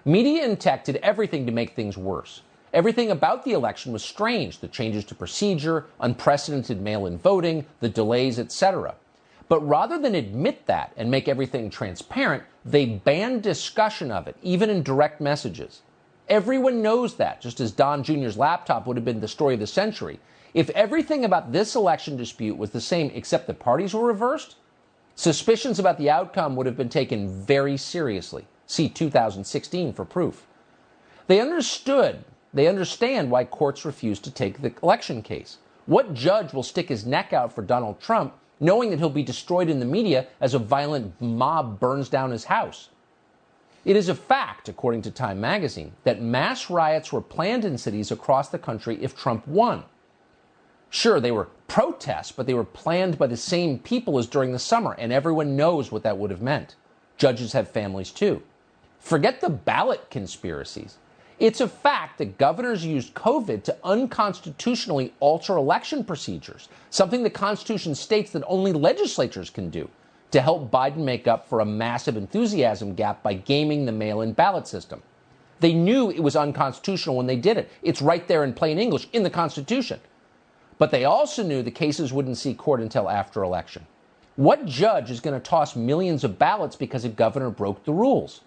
Media 0.03 0.43
and 0.43 0.59
tech 0.59 0.83
did 0.83 0.95
everything 0.97 1.45
to 1.45 1.51
make 1.51 1.75
things 1.75 1.97
worse. 1.97 2.41
Everything 2.73 3.11
about 3.11 3.45
the 3.45 3.53
election 3.53 3.93
was 3.93 4.03
strange 4.03 4.59
the 4.59 4.67
changes 4.67 5.05
to 5.05 5.15
procedure, 5.15 5.85
unprecedented 5.99 6.81
mail 6.81 7.05
in 7.05 7.17
voting, 7.17 7.65
the 7.79 7.89
delays, 7.89 8.39
etc. 8.39 8.95
But 9.47 9.65
rather 9.65 9.97
than 9.97 10.15
admit 10.15 10.65
that 10.65 10.91
and 10.97 11.09
make 11.09 11.27
everything 11.27 11.69
transparent, 11.69 12.43
they 12.65 12.85
banned 12.85 13.43
discussion 13.43 14.11
of 14.11 14.27
it, 14.27 14.35
even 14.41 14.69
in 14.69 14.83
direct 14.83 15.21
messages. 15.21 15.81
Everyone 16.27 16.81
knows 16.81 17.15
that, 17.15 17.39
just 17.39 17.61
as 17.61 17.71
Don 17.71 18.03
Jr.'s 18.03 18.37
laptop 18.37 18.85
would 18.85 18.97
have 18.97 19.05
been 19.05 19.21
the 19.21 19.27
story 19.29 19.53
of 19.53 19.61
the 19.61 19.67
century. 19.67 20.19
If 20.53 20.69
everything 20.71 21.23
about 21.23 21.53
this 21.53 21.75
election 21.75 22.17
dispute 22.17 22.57
was 22.57 22.71
the 22.71 22.81
same 22.81 23.11
except 23.15 23.47
the 23.47 23.53
parties 23.53 23.93
were 23.93 24.05
reversed, 24.05 24.55
suspicions 25.15 25.79
about 25.79 25.97
the 25.97 26.09
outcome 26.09 26.57
would 26.57 26.65
have 26.65 26.75
been 26.75 26.89
taken 26.89 27.29
very 27.29 27.77
seriously. 27.77 28.45
See 28.65 28.89
2016 28.89 29.93
for 29.93 30.03
proof. 30.03 30.45
They 31.27 31.39
understood, 31.39 32.25
they 32.53 32.67
understand 32.67 33.29
why 33.29 33.43
courts 33.43 33.85
refuse 33.85 34.19
to 34.19 34.31
take 34.31 34.61
the 34.61 34.73
election 34.81 35.21
case. 35.21 35.57
What 35.85 36.13
judge 36.13 36.53
will 36.53 36.63
stick 36.63 36.89
his 36.89 37.05
neck 37.05 37.33
out 37.33 37.53
for 37.53 37.61
Donald 37.61 37.99
Trump 37.99 38.33
knowing 38.59 38.89
that 38.89 38.99
he'll 38.99 39.09
be 39.09 39.23
destroyed 39.23 39.69
in 39.69 39.79
the 39.79 39.85
media 39.85 40.27
as 40.41 40.53
a 40.53 40.59
violent 40.59 41.19
mob 41.21 41.79
burns 41.79 42.09
down 42.09 42.31
his 42.31 42.45
house? 42.45 42.89
It 43.85 43.95
is 43.95 44.09
a 44.09 44.15
fact, 44.15 44.67
according 44.67 45.03
to 45.03 45.11
Time 45.11 45.39
magazine, 45.39 45.93
that 46.03 46.21
mass 46.21 46.69
riots 46.69 47.13
were 47.13 47.21
planned 47.21 47.63
in 47.63 47.77
cities 47.77 48.11
across 48.11 48.49
the 48.49 48.59
country 48.59 48.97
if 49.01 49.15
Trump 49.15 49.47
won. 49.47 49.85
Sure, 50.89 51.19
they 51.19 51.31
were 51.31 51.49
protests, 51.67 52.31
but 52.31 52.47
they 52.47 52.53
were 52.53 52.63
planned 52.63 53.17
by 53.17 53.27
the 53.27 53.37
same 53.37 53.79
people 53.79 54.17
as 54.17 54.27
during 54.27 54.51
the 54.51 54.59
summer, 54.59 54.93
and 54.97 55.13
everyone 55.13 55.55
knows 55.55 55.91
what 55.91 56.03
that 56.03 56.17
would 56.17 56.31
have 56.31 56.41
meant. 56.41 56.75
Judges 57.17 57.53
have 57.53 57.69
families 57.69 58.11
too. 58.11 58.41
Forget 58.99 59.39
the 59.39 59.49
ballot 59.49 60.09
conspiracies. 60.09 60.97
It's 61.39 61.61
a 61.61 61.67
fact 61.67 62.17
that 62.17 62.39
governors 62.39 62.83
used 62.83 63.13
COVID 63.13 63.63
to 63.65 63.77
unconstitutionally 63.83 65.13
alter 65.19 65.55
election 65.55 66.03
procedures, 66.03 66.67
something 66.89 67.21
the 67.21 67.29
Constitution 67.29 67.93
states 67.93 68.31
that 68.31 68.43
only 68.47 68.73
legislatures 68.73 69.51
can 69.51 69.69
do, 69.69 69.87
to 70.31 70.41
help 70.41 70.71
Biden 70.71 70.97
make 70.97 71.27
up 71.27 71.47
for 71.47 71.59
a 71.59 71.65
massive 71.65 72.17
enthusiasm 72.17 72.95
gap 72.95 73.21
by 73.21 73.35
gaming 73.35 73.85
the 73.85 73.91
mail 73.91 74.21
in 74.21 74.33
ballot 74.33 74.67
system. 74.67 75.03
They 75.59 75.73
knew 75.73 76.09
it 76.09 76.23
was 76.23 76.35
unconstitutional 76.35 77.15
when 77.15 77.27
they 77.27 77.35
did 77.35 77.57
it. 77.57 77.69
It's 77.83 78.01
right 78.01 78.27
there 78.27 78.43
in 78.43 78.53
plain 78.53 78.79
English 78.79 79.07
in 79.13 79.21
the 79.21 79.29
Constitution. 79.29 79.99
But 80.79 80.89
they 80.89 81.05
also 81.05 81.43
knew 81.43 81.61
the 81.61 81.71
cases 81.71 82.11
wouldn't 82.11 82.37
see 82.37 82.55
court 82.55 82.81
until 82.81 83.09
after 83.09 83.43
election. 83.43 83.85
What 84.37 84.65
judge 84.65 85.11
is 85.11 85.19
going 85.19 85.39
to 85.39 85.49
toss 85.49 85.75
millions 85.75 86.23
of 86.23 86.39
ballots 86.39 86.75
because 86.75 87.05
a 87.05 87.09
governor 87.09 87.51
broke 87.51 87.83
the 87.85 87.93
rules? 87.93 88.41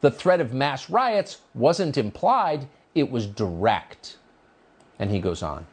The 0.00 0.10
threat 0.10 0.40
of 0.40 0.54
mass 0.54 0.88
riots 0.88 1.38
wasn't 1.54 1.98
implied, 1.98 2.68
it 2.94 3.10
was 3.10 3.26
direct. 3.26 4.16
And 4.98 5.10
he 5.10 5.20
goes 5.20 5.42
on. 5.42 5.66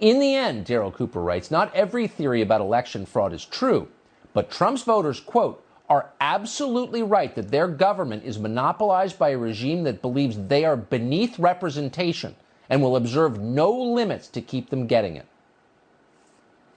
In 0.00 0.18
the 0.18 0.34
end, 0.34 0.66
Daryl 0.66 0.92
Cooper 0.92 1.22
writes, 1.22 1.50
not 1.50 1.74
every 1.74 2.06
theory 2.06 2.42
about 2.42 2.60
election 2.60 3.06
fraud 3.06 3.32
is 3.32 3.44
true, 3.44 3.88
but 4.32 4.50
Trump's 4.50 4.82
voters, 4.82 5.20
quote, 5.20 5.64
are 5.88 6.10
absolutely 6.20 7.02
right 7.02 7.34
that 7.34 7.50
their 7.50 7.68
government 7.68 8.24
is 8.24 8.38
monopolized 8.38 9.18
by 9.18 9.30
a 9.30 9.38
regime 9.38 9.82
that 9.84 10.02
believes 10.02 10.38
they 10.48 10.64
are 10.64 10.76
beneath 10.76 11.38
representation 11.38 12.34
and 12.70 12.82
will 12.82 12.96
observe 12.96 13.40
no 13.40 13.70
limits 13.70 14.28
to 14.28 14.40
keep 14.40 14.70
them 14.70 14.86
getting 14.86 15.16
it. 15.16 15.26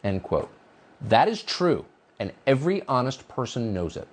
End 0.03 0.23
quote. 0.23 0.49
That 1.01 1.27
is 1.27 1.41
true, 1.41 1.85
and 2.19 2.31
every 2.45 2.83
honest 2.87 3.27
person 3.27 3.73
knows 3.73 3.97
it. 3.97 4.07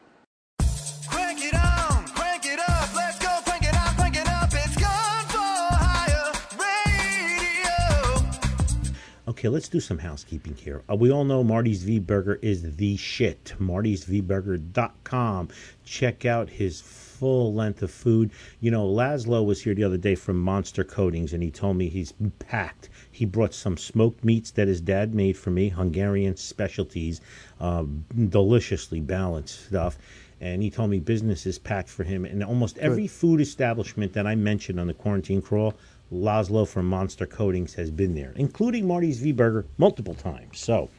Okay, 9.44 9.50
let's 9.50 9.68
do 9.68 9.78
some 9.78 9.98
housekeeping 9.98 10.54
here. 10.54 10.82
Uh, 10.90 10.96
we 10.96 11.12
all 11.12 11.22
know 11.22 11.44
Marty's 11.44 11.82
V 11.82 11.98
Burger 11.98 12.38
is 12.40 12.76
the 12.76 12.96
shit. 12.96 13.52
Marty'sVBurger.com. 13.58 15.48
Check 15.84 16.24
out 16.24 16.48
his 16.48 16.80
full 16.80 17.52
length 17.52 17.82
of 17.82 17.90
food. 17.90 18.30
You 18.60 18.70
know, 18.70 18.86
Laszlo 18.88 19.44
was 19.44 19.62
here 19.62 19.74
the 19.74 19.84
other 19.84 19.98
day 19.98 20.14
from 20.14 20.40
Monster 20.40 20.82
Coatings, 20.82 21.34
and 21.34 21.42
he 21.42 21.50
told 21.50 21.76
me 21.76 21.90
he's 21.90 22.14
packed. 22.38 22.88
He 23.12 23.26
brought 23.26 23.52
some 23.52 23.76
smoked 23.76 24.24
meats 24.24 24.50
that 24.52 24.66
his 24.66 24.80
dad 24.80 25.14
made 25.14 25.36
for 25.36 25.50
me, 25.50 25.68
Hungarian 25.68 26.38
specialties, 26.38 27.20
uh, 27.60 27.84
deliciously 28.30 29.02
balanced 29.02 29.66
stuff. 29.66 29.98
And 30.40 30.62
he 30.62 30.70
told 30.70 30.88
me 30.88 31.00
business 31.00 31.44
is 31.44 31.58
packed 31.58 31.90
for 31.90 32.04
him. 32.04 32.24
And 32.24 32.42
almost 32.42 32.78
every 32.78 33.08
food 33.08 33.42
establishment 33.42 34.14
that 34.14 34.26
I 34.26 34.36
mentioned 34.36 34.80
on 34.80 34.86
the 34.86 34.94
quarantine 34.94 35.42
crawl, 35.42 35.74
Laszlo 36.12 36.66
from 36.66 36.86
Monster 36.86 37.26
Coatings 37.26 37.74
has 37.74 37.90
been 37.90 38.14
there, 38.14 38.32
including 38.36 38.86
Marty's 38.86 39.18
V 39.18 39.32
Burger 39.32 39.66
multiple 39.78 40.14
times. 40.14 40.58
So 40.58 40.90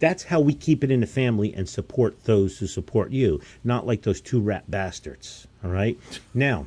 that's 0.00 0.24
how 0.24 0.40
we 0.40 0.54
keep 0.54 0.82
it 0.82 0.90
in 0.90 1.00
the 1.00 1.06
family 1.06 1.54
and 1.54 1.68
support 1.68 2.24
those 2.24 2.58
who 2.58 2.66
support 2.66 3.12
you, 3.12 3.40
not 3.64 3.86
like 3.86 4.02
those 4.02 4.20
two 4.20 4.40
rat 4.40 4.70
bastards. 4.70 5.46
All 5.62 5.70
right? 5.70 5.98
Now, 6.34 6.66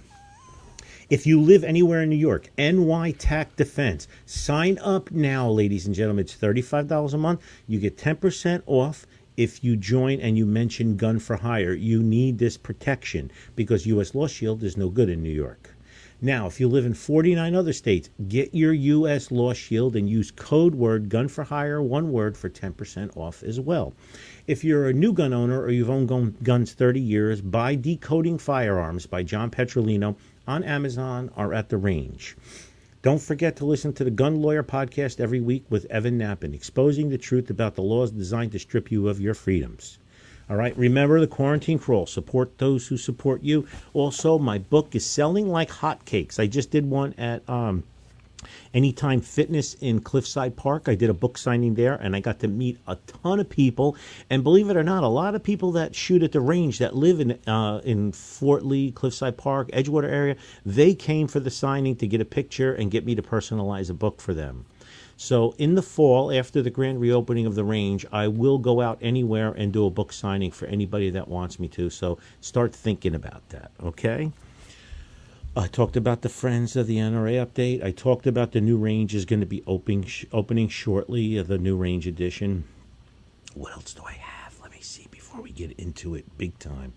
if 1.09 1.27
you 1.27 1.39
live 1.39 1.63
anywhere 1.63 2.01
in 2.01 2.09
New 2.09 2.15
York, 2.15 2.49
NY 2.57 3.11
TAC 3.19 3.55
Defense, 3.55 4.07
sign 4.25 4.79
up 4.79 5.11
now, 5.11 5.49
ladies 5.49 5.85
and 5.85 5.93
gentlemen. 5.93 6.23
It's 6.23 6.35
$35 6.35 7.13
a 7.13 7.17
month. 7.17 7.41
You 7.67 7.79
get 7.79 7.97
10% 7.97 8.63
off 8.65 9.05
if 9.37 9.63
you 9.63 9.75
join 9.75 10.19
and 10.19 10.37
you 10.37 10.45
mention 10.45 10.97
gun 10.97 11.19
for 11.19 11.35
hire. 11.35 11.73
You 11.73 12.01
need 12.01 12.39
this 12.39 12.57
protection 12.57 13.31
because 13.55 13.85
U.S. 13.85 14.15
Law 14.15 14.27
Shield 14.27 14.63
is 14.63 14.77
no 14.77 14.89
good 14.89 15.09
in 15.09 15.21
New 15.21 15.29
York. 15.29 15.74
Now, 16.21 16.47
if 16.47 16.61
you 16.61 16.69
live 16.69 16.85
in 16.85 16.93
49 16.93 17.53
other 17.55 17.73
states, 17.73 18.09
get 18.29 18.55
your 18.55 18.71
U.S. 18.71 19.31
Law 19.31 19.53
Shield 19.53 19.97
and 19.97 20.09
use 20.09 20.31
code 20.31 20.73
word 20.73 21.09
gun 21.09 21.27
for 21.27 21.43
hire, 21.43 21.81
one 21.81 22.13
word, 22.13 22.37
for 22.37 22.49
10% 22.49 23.17
off 23.17 23.43
as 23.43 23.59
well. 23.59 23.93
If 24.47 24.63
you're 24.63 24.87
a 24.87 24.93
new 24.93 25.11
gun 25.11 25.33
owner 25.33 25.61
or 25.61 25.71
you've 25.71 25.89
owned 25.89 26.07
gun- 26.07 26.37
guns 26.41 26.71
30 26.71 27.01
years, 27.01 27.41
buy 27.41 27.75
Decoding 27.75 28.37
Firearms 28.37 29.05
by 29.05 29.23
John 29.23 29.51
Petrolino 29.51 30.15
on 30.47 30.63
Amazon 30.63 31.31
or 31.35 31.53
at 31.53 31.67
the 31.67 31.77
range. 31.77 32.37
Don't 33.01 33.21
forget 33.21 33.57
to 33.57 33.65
listen 33.65 33.91
to 33.93 34.05
the 34.05 34.09
Gun 34.09 34.41
Lawyer 34.41 34.63
podcast 34.63 35.19
every 35.19 35.41
week 35.41 35.65
with 35.69 35.85
Evan 35.91 36.17
Nappin, 36.17 36.55
exposing 36.55 37.09
the 37.09 37.17
truth 37.17 37.49
about 37.49 37.75
the 37.75 37.83
laws 37.83 38.11
designed 38.11 38.53
to 38.53 38.59
strip 38.59 38.89
you 38.89 39.09
of 39.09 39.19
your 39.19 39.33
freedoms. 39.33 39.99
All 40.47 40.55
right, 40.55 40.77
remember 40.77 41.19
the 41.19 41.27
quarantine 41.27 41.79
crawl. 41.79 42.05
Support 42.05 42.59
those 42.59 42.87
who 42.87 42.97
support 42.97 43.41
you. 43.41 43.67
Also, 43.93 44.37
my 44.37 44.59
book 44.59 44.95
is 44.95 45.03
selling 45.03 45.49
like 45.49 45.69
hotcakes. 45.69 46.39
I 46.39 46.45
just 46.45 46.69
did 46.69 46.87
one 46.87 47.13
at 47.17 47.47
um, 47.49 47.83
Anytime 48.75 49.21
Fitness 49.21 49.73
in 49.75 50.01
Cliffside 50.01 50.55
Park. 50.55 50.87
I 50.87 50.93
did 50.93 51.09
a 51.09 51.15
book 51.15 51.39
signing 51.39 51.73
there 51.73 51.95
and 51.95 52.15
I 52.15 52.19
got 52.19 52.39
to 52.41 52.47
meet 52.47 52.77
a 52.87 52.95
ton 53.23 53.39
of 53.39 53.49
people. 53.49 53.97
And 54.29 54.43
believe 54.43 54.69
it 54.69 54.77
or 54.77 54.83
not, 54.83 55.03
a 55.03 55.07
lot 55.07 55.33
of 55.33 55.41
people 55.41 55.71
that 55.73 55.95
shoot 55.95 56.21
at 56.21 56.31
the 56.31 56.41
range 56.41 56.77
that 56.77 56.95
live 56.95 57.19
in 57.19 57.39
uh, 57.47 57.81
in 57.83 58.11
Fort 58.11 58.63
Lee, 58.63 58.91
Cliffside 58.91 59.37
Park, 59.37 59.71
Edgewater 59.71 60.11
area, 60.11 60.35
they 60.63 60.93
came 60.93 61.27
for 61.27 61.39
the 61.39 61.49
signing 61.49 61.95
to 61.95 62.07
get 62.07 62.21
a 62.21 62.25
picture 62.25 62.73
and 62.73 62.91
get 62.91 63.03
me 63.03 63.15
to 63.15 63.23
personalize 63.23 63.89
a 63.89 63.95
book 63.95 64.21
for 64.21 64.35
them. 64.35 64.65
So 65.17 65.55
in 65.57 65.75
the 65.75 65.81
fall, 65.81 66.31
after 66.31 66.61
the 66.61 66.69
grand 66.69 66.99
reopening 66.99 67.45
of 67.45 67.55
the 67.55 67.63
range, 67.63 68.05
I 68.11 68.27
will 68.27 68.57
go 68.57 68.81
out 68.81 68.97
anywhere 69.01 69.51
and 69.51 69.71
do 69.71 69.85
a 69.85 69.89
book 69.89 70.11
signing 70.11 70.51
for 70.51 70.65
anybody 70.65 71.09
that 71.11 71.27
wants 71.27 71.59
me 71.59 71.67
to. 71.69 71.89
So 71.89 72.17
start 72.41 72.75
thinking 72.75 73.15
about 73.15 73.47
that, 73.49 73.71
okay? 73.81 74.31
I 75.57 75.67
talked 75.67 75.95
about 75.95 76.21
the 76.21 76.27
Friends 76.27 76.75
of 76.75 76.85
the 76.85 76.97
NRA 76.97 77.45
update. 77.45 77.81
I 77.81 77.91
talked 77.91 78.27
about 78.27 78.51
the 78.51 78.59
new 78.59 78.75
range 78.77 79.15
is 79.15 79.23
going 79.23 79.39
to 79.39 79.45
be 79.45 79.63
opening 79.65 80.05
opening 80.33 80.67
shortly. 80.67 81.39
Uh, 81.39 81.43
the 81.43 81.57
new 81.57 81.77
range 81.77 82.07
edition. 82.07 82.65
What 83.53 83.71
else 83.71 83.93
do 83.93 84.03
I 84.05 84.13
have? 84.13 84.59
Let 84.61 84.71
me 84.71 84.81
see 84.81 85.07
before 85.09 85.41
we 85.41 85.51
get 85.51 85.71
into 85.79 86.13
it 86.13 86.25
big 86.37 86.59
time. 86.59 86.91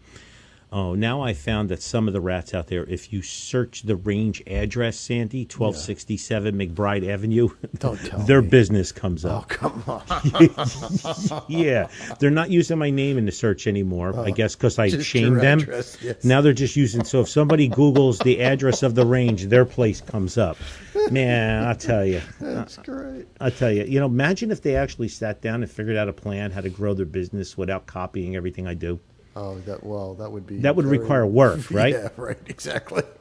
Oh, 0.71 0.95
now 0.95 1.23
I 1.23 1.33
found 1.33 1.71
that 1.71 1.81
some 1.81 2.09
of 2.09 2.13
the 2.13 2.21
rats 2.21 2.53
out 2.53 2.67
there, 2.67 2.85
if 2.85 3.11
you 3.11 3.23
search 3.23 3.83
the 3.85 3.97
range 3.97 4.43
address, 4.47 4.99
Sandy, 4.99 5.45
1267 5.45 6.55
McBride 6.55 7.09
Avenue, 7.09 7.49
Don't 7.79 7.97
tell 8.05 8.19
their 8.21 8.43
me. 8.43 8.49
business 8.49 8.93
comes 8.93 9.25
oh, 9.25 9.31
up. 9.31 9.45
Oh, 9.45 9.47
come 9.49 9.83
on. 9.87 11.43
yeah, 11.49 11.89
they're 12.19 12.31
not 12.31 12.51
using 12.51 12.77
my 12.79 12.91
name 12.91 13.17
in 13.17 13.25
the 13.25 13.33
search 13.33 13.67
anymore. 13.67 14.15
I 14.15 14.31
oh. 14.31 14.33
guess 14.33 14.55
because 14.57 14.79
I 14.79 14.89
Oh, 14.89 14.91
just 14.91 15.09
shamed 15.09 15.33
your 15.33 15.41
them. 15.41 15.61
address, 15.61 15.97
yes. 16.03 16.25
Now 16.25 16.41
they're 16.41 16.53
just 16.53 16.77
using. 16.77 17.05
So 17.05 17.21
if 17.21 17.29
somebody 17.29 17.69
Googles 17.71 18.23
the 18.23 18.43
address 18.43 18.83
of 18.83 18.95
the 18.95 19.07
range, 19.07 19.47
their 19.47 19.65
place 19.65 20.01
comes 20.01 20.37
up. 20.37 20.57
Man, 21.11 21.65
I'll 21.65 21.75
tell 21.77 22.05
you. 22.05 22.21
That's 22.41 22.77
great. 22.79 23.27
I'll 23.41 23.51
tell 23.51 23.73
you. 23.73 23.85
You 23.85 24.01
know, 24.01 24.07
imagine 24.07 24.51
if 24.51 24.61
they 24.63 24.77
actually 24.77 25.09
sat 25.09 25.41
down 25.41 25.63
and 25.63 25.71
figured 25.71 25.97
out 25.97 26.09
a 26.09 26.13
plan 26.13 26.51
how 26.51 26.61
to 26.61 26.69
grow 26.71 26.93
their 26.95 27.07
business 27.07 27.57
without 27.57 27.87
copying 27.87 28.37
everything 28.37 28.67
I 28.67 28.75
do. 28.75 28.99
Oh, 29.39 29.59
that 29.67 29.85
well, 29.85 30.15
that 30.15 30.31
would 30.33 30.47
be 30.47 30.59
That 30.59 30.75
would 30.75 30.87
very- 30.87 30.99
require 30.99 31.25
work, 31.43 31.71
right? 31.71 31.93
Yeah, 31.95 32.09
right. 32.17 32.39
Exactly. 32.47 33.03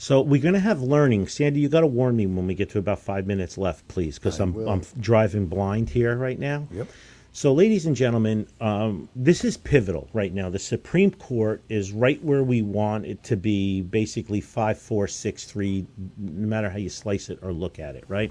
So 0.00 0.20
we're 0.20 0.40
going 0.40 0.54
to 0.54 0.60
have 0.60 0.80
learning. 0.80 1.26
Sandy, 1.26 1.58
you 1.58 1.68
got 1.68 1.80
to 1.80 1.86
warn 1.88 2.14
me 2.14 2.24
when 2.26 2.46
we 2.46 2.54
get 2.54 2.70
to 2.70 2.78
about 2.78 3.00
five 3.00 3.26
minutes 3.26 3.58
left, 3.58 3.88
please, 3.88 4.16
because 4.16 4.38
I'm 4.38 4.54
will. 4.54 4.68
I'm 4.68 4.82
driving 5.00 5.46
blind 5.46 5.90
here 5.90 6.16
right 6.16 6.38
now. 6.38 6.68
Yep. 6.70 6.86
So, 7.32 7.52
ladies 7.52 7.84
and 7.84 7.96
gentlemen, 7.96 8.46
um, 8.60 9.08
this 9.16 9.44
is 9.44 9.56
pivotal 9.56 10.08
right 10.12 10.32
now. 10.32 10.50
The 10.50 10.58
Supreme 10.60 11.10
Court 11.10 11.64
is 11.68 11.90
right 11.90 12.22
where 12.22 12.44
we 12.44 12.62
want 12.62 13.06
it 13.06 13.24
to 13.24 13.36
be, 13.36 13.82
basically 13.82 14.40
five, 14.40 14.78
four, 14.78 15.08
six, 15.08 15.46
three, 15.46 15.84
no 16.16 16.46
matter 16.46 16.70
how 16.70 16.78
you 16.78 16.90
slice 16.90 17.28
it 17.28 17.40
or 17.42 17.52
look 17.52 17.80
at 17.80 17.96
it, 17.96 18.04
right? 18.06 18.30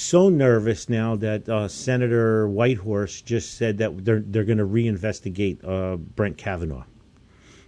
So 0.00 0.28
nervous 0.28 0.88
now 0.88 1.16
that 1.16 1.48
uh, 1.48 1.66
Senator 1.66 2.48
Whitehouse 2.48 3.20
just 3.20 3.54
said 3.54 3.78
that 3.78 4.04
they're 4.04 4.20
they're 4.20 4.44
going 4.44 4.58
to 4.58 4.64
reinvestigate 4.64 5.58
uh, 5.66 5.96
Brent 5.96 6.38
Kavanaugh. 6.38 6.84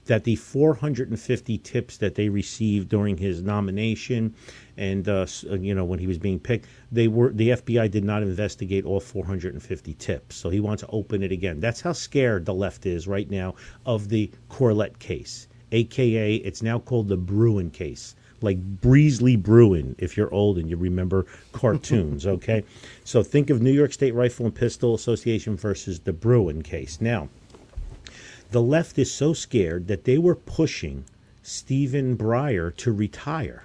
That 0.04 0.22
the 0.22 0.36
450 0.36 1.58
tips 1.58 1.96
that 1.96 2.14
they 2.14 2.28
received 2.28 2.88
during 2.88 3.16
his 3.16 3.42
nomination 3.42 4.36
and 4.76 5.08
uh, 5.08 5.26
uh, 5.50 5.56
you 5.56 5.74
know 5.74 5.84
when 5.84 5.98
he 5.98 6.06
was 6.06 6.18
being 6.18 6.38
picked 6.38 6.68
they 6.92 7.08
were 7.08 7.32
the 7.32 7.48
FBI 7.48 7.90
did 7.90 8.04
not 8.04 8.22
investigate 8.22 8.84
all 8.84 9.00
450 9.00 9.94
tips. 9.94 10.36
So 10.36 10.50
he 10.50 10.60
wants 10.60 10.84
to 10.84 10.88
open 10.90 11.24
it 11.24 11.32
again. 11.32 11.58
That's 11.58 11.80
how 11.80 11.92
scared 11.92 12.44
the 12.46 12.54
left 12.54 12.86
is 12.86 13.08
right 13.08 13.28
now 13.28 13.56
of 13.84 14.08
the 14.08 14.30
Corlett 14.48 15.00
case 15.00 15.48
aka 15.72 16.36
it's 16.36 16.62
now 16.62 16.78
called 16.78 17.08
the 17.08 17.16
Bruen 17.16 17.70
case 17.70 18.14
like 18.42 18.58
Breezly 18.80 19.36
Bruin 19.36 19.94
if 19.98 20.16
you're 20.16 20.32
old 20.32 20.58
and 20.58 20.68
you 20.68 20.76
remember 20.76 21.26
cartoons 21.52 22.26
okay 22.36 22.64
so 23.04 23.22
think 23.22 23.50
of 23.50 23.60
New 23.60 23.72
York 23.72 23.92
State 23.92 24.14
Rifle 24.14 24.46
and 24.46 24.54
Pistol 24.54 24.94
Association 24.94 25.56
versus 25.56 26.00
the 26.00 26.12
Bruen 26.12 26.62
case 26.62 27.00
now 27.00 27.28
the 28.50 28.62
left 28.62 28.98
is 28.98 29.12
so 29.12 29.32
scared 29.32 29.86
that 29.86 30.04
they 30.04 30.18
were 30.18 30.34
pushing 30.34 31.04
Stephen 31.42 32.16
Breyer 32.16 32.74
to 32.76 32.92
retire. 32.92 33.64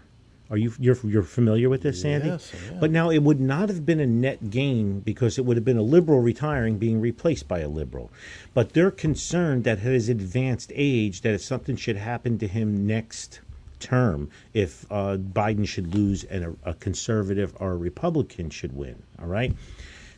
Are 0.51 0.57
you 0.57 0.73
you're 0.80 0.97
you're 1.03 1.23
familiar 1.23 1.69
with 1.69 1.82
this, 1.82 2.01
Sandy? 2.01 2.28
Yes. 2.28 2.51
But 2.80 2.91
now 2.91 3.09
it 3.09 3.23
would 3.23 3.39
not 3.39 3.67
have 3.69 3.84
been 3.84 3.99
a 3.99 4.05
net 4.05 4.51
gain 4.51 4.99
because 4.99 5.39
it 5.39 5.45
would 5.45 5.57
have 5.57 5.65
been 5.65 5.78
a 5.78 5.82
liberal 5.82 6.21
retiring 6.21 6.78
being 6.78 7.01
replaced 7.01 7.47
by 7.47 7.59
a 7.59 7.67
liberal. 7.67 8.11
But 8.53 8.73
they're 8.73 8.91
concerned 8.91 9.63
that 9.63 9.80
at 9.80 9.84
his 9.84 10.07
advanced 10.07 10.71
age, 10.76 11.21
that 11.21 11.34
if 11.34 11.41
something 11.41 11.76
should 11.76 11.97
happen 11.97 12.38
to 12.38 12.47
him 12.47 12.86
next 12.86 13.39
term, 13.80 14.30
if 14.53 14.86
uh, 14.91 15.17
Biden 15.17 15.67
should 15.67 15.93
lose 15.93 16.23
and 16.23 16.43
a, 16.63 16.69
a 16.69 16.73
conservative 16.73 17.53
or 17.59 17.71
a 17.71 17.78
Republican 17.78 18.49
should 18.49 18.76
win, 18.76 19.01
all 19.19 19.28
right. 19.28 19.53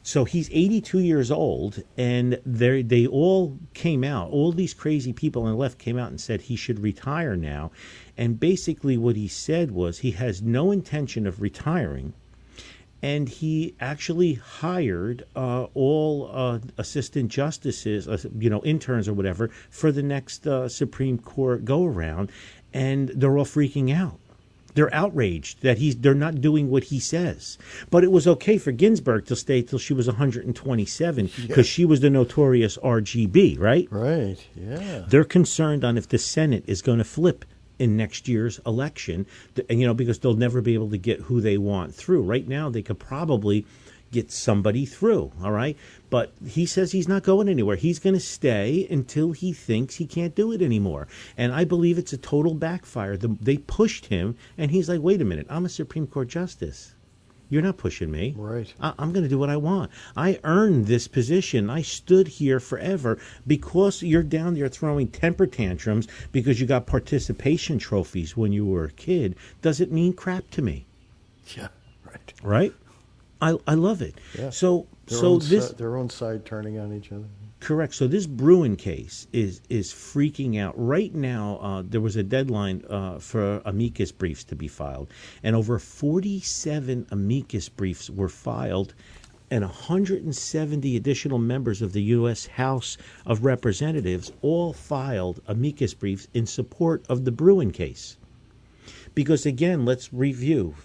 So 0.08 0.24
he's 0.24 0.50
82 0.54 1.00
years 1.00 1.32
old, 1.32 1.84
and 1.98 2.40
they 2.46 3.06
all 3.08 3.60
came 3.74 4.06
out. 4.06 4.32
All 4.32 4.54
these 4.54 4.74
crazy 4.74 5.12
people 5.12 5.44
on 5.44 5.50
the 5.50 5.58
left 5.58 5.80
came 5.80 5.98
out 5.98 6.12
and 6.12 6.22
said 6.22 6.40
he 6.40 6.56
should 6.56 6.80
retire 6.80 7.36
now. 7.36 7.72
And 8.18 8.40
basically, 8.40 8.98
what 8.98 9.18
he 9.18 9.28
said 9.28 9.72
was 9.72 10.00
he 10.00 10.12
has 10.12 10.42
no 10.42 10.72
intention 10.72 11.28
of 11.28 11.42
retiring, 11.42 12.14
and 13.02 13.28
he 13.28 13.76
actually 13.82 14.36
hired 14.36 15.26
uh, 15.36 15.64
all 15.74 16.30
uh, 16.32 16.60
assistant 16.78 17.30
justices, 17.30 18.08
uh, 18.08 18.18
you 18.40 18.50
know, 18.50 18.64
interns 18.64 19.10
or 19.10 19.14
whatever, 19.14 19.50
for 19.70 19.92
the 19.92 20.04
next 20.04 20.48
uh, 20.48 20.70
Supreme 20.70 21.18
Court 21.18 21.66
go 21.66 21.84
around, 21.84 22.32
and 22.78 23.10
they're 23.10 23.38
all 23.38 23.46
freaking 23.46 23.94
out. 23.94 24.20
They're 24.76 24.94
outraged 24.94 25.64
that 25.64 25.80
he's 25.80 25.96
they're 25.96 26.14
not 26.14 26.40
doing 26.40 26.70
what 26.70 26.86
he 26.86 27.00
says. 27.00 27.58
But 27.90 28.04
it 28.04 28.12
was 28.12 28.28
okay 28.28 28.60
for 28.60 28.72
Ginsburg 28.72 29.26
to 29.26 29.36
stay 29.36 29.64
till 29.64 29.80
she 29.80 29.94
was 29.94 30.06
127 30.06 31.32
because 31.48 31.66
she 31.66 31.84
was 31.84 32.02
the 32.02 32.12
notorious 32.12 32.78
RGB, 32.78 33.60
right? 33.60 33.88
Right. 33.90 34.38
Yeah. 34.56 35.06
They're 35.08 35.24
concerned 35.24 35.84
on 35.84 35.98
if 35.98 36.08
the 36.08 36.20
Senate 36.20 36.64
is 36.68 36.84
going 36.84 37.00
to 37.00 37.04
flip 37.04 37.44
in 37.80 37.98
next 37.98 38.28
year's 38.28 38.60
election, 38.68 39.26
and 39.68 39.80
you 39.80 39.88
know 39.88 39.96
because 39.96 40.20
they'll 40.20 40.36
never 40.36 40.62
be 40.62 40.76
able 40.76 40.92
to 40.92 40.98
get 40.98 41.22
who 41.22 41.42
they 41.42 41.58
want 41.58 41.96
through. 41.96 42.22
Right 42.22 42.48
now, 42.48 42.70
they 42.70 42.84
could 42.84 43.00
probably 43.00 43.66
get 44.12 44.32
somebody 44.32 44.86
through. 44.86 45.32
All 45.44 45.52
right, 45.52 45.78
but 46.10 46.34
he 46.46 46.66
says 46.66 46.92
he's 46.92 47.08
not 47.08 47.24
going 47.24 47.50
anywhere. 47.50 47.76
He's 47.76 48.00
going 48.00 48.16
to 48.16 48.20
stay 48.20 48.88
until 48.90 49.32
he 49.32 49.54
thinks 49.54 49.96
he 49.96 50.06
can't 50.06 50.36
do 50.36 50.52
it 50.52 50.62
anymore. 50.62 51.08
And 51.38 51.54
I 51.54 51.64
believe 51.64 51.98
it's 51.98 52.14
a 52.14 52.18
total 52.18 52.54
backfire. 52.54 53.18
The, 53.18 53.36
they 53.42 53.58
pushed 53.58 54.08
him, 54.08 54.36
and 54.58 54.72
he's 54.72 54.90
like, 54.90 55.02
"Wait 55.02 55.22
a 55.22 55.26
minute, 55.26 55.48
I'm 55.50 55.66
a 55.66 55.70
Supreme 55.70 56.08
Court 56.08 56.28
justice." 56.28 56.94
You're 57.50 57.62
not 57.62 57.78
pushing 57.78 58.12
me. 58.12 58.34
Right. 58.38 58.74
I, 58.82 58.94
I'm 59.00 59.14
going 59.14 59.24
to 59.24 59.30
do 59.30 59.40
what 59.40 59.50
I 59.50 59.56
want. 59.56 59.90
I 60.18 60.38
earned 60.44 60.86
this 60.88 61.08
position. 61.08 61.70
I 61.70 61.82
stood 61.82 62.28
here 62.28 62.60
forever 62.60 63.18
because 63.46 64.04
you're 64.04 64.22
down 64.24 64.56
there 64.56 64.68
throwing 64.68 65.08
temper 65.08 65.48
tantrums 65.48 66.10
because 66.34 66.60
you 66.60 66.68
got 66.68 66.88
participation 66.88 67.80
trophies 67.80 68.36
when 68.36 68.52
you 68.52 68.66
were 68.66 68.84
a 68.84 68.92
kid. 68.92 69.38
Doesn't 69.62 69.94
mean 69.94 70.12
crap 70.12 70.50
to 70.52 70.62
me, 70.62 70.88
Yeah. 71.56 71.70
Right. 72.06 72.34
right? 72.44 72.74
I 73.42 73.58
I 73.68 73.74
love 73.76 74.02
it. 74.02 74.16
Yeah. 74.38 74.50
So 74.50 74.88
Their 75.08 75.18
so 75.18 75.38
this 75.40 75.70
si- 75.70 75.76
their 75.76 75.96
own 75.98 76.10
side 76.10 76.46
turning 76.46 76.80
on 76.80 76.94
each 76.94 77.12
other. 77.12 77.26
Correct. 77.60 77.96
So 77.96 78.08
this 78.08 78.28
Bruen 78.28 78.76
case 78.76 79.28
is 79.34 79.62
is 79.70 79.92
freaking 79.92 80.60
out 80.60 80.74
right 80.78 81.14
now. 81.14 81.58
Uh, 81.62 81.84
there 81.86 82.02
was 82.02 82.16
a 82.16 82.24
deadline 82.24 82.84
uh, 82.90 83.20
for 83.20 83.62
amicus 83.66 84.12
briefs 84.12 84.44
to 84.46 84.56
be 84.56 84.68
filed, 84.68 85.12
and 85.44 85.56
over 85.56 85.80
forty 85.80 86.40
seven 86.40 87.08
amicus 87.12 87.68
briefs 87.70 88.10
were 88.10 88.30
filed, 88.30 88.94
and 89.50 89.64
170 89.64 90.98
additional 90.98 91.40
members 91.40 91.82
of 91.82 91.94
the 91.94 92.04
U.S. 92.04 92.46
House 92.46 92.98
of 93.26 93.46
Representatives 93.46 94.32
all 94.42 94.74
filed 94.74 95.42
amicus 95.48 95.94
briefs 95.94 96.28
in 96.34 96.46
support 96.46 97.06
of 97.08 97.26
the 97.26 97.32
Bruen 97.32 97.72
case. 97.72 98.18
Because 99.16 99.46
again, 99.46 99.86
let's 99.86 100.14
review 100.14 100.76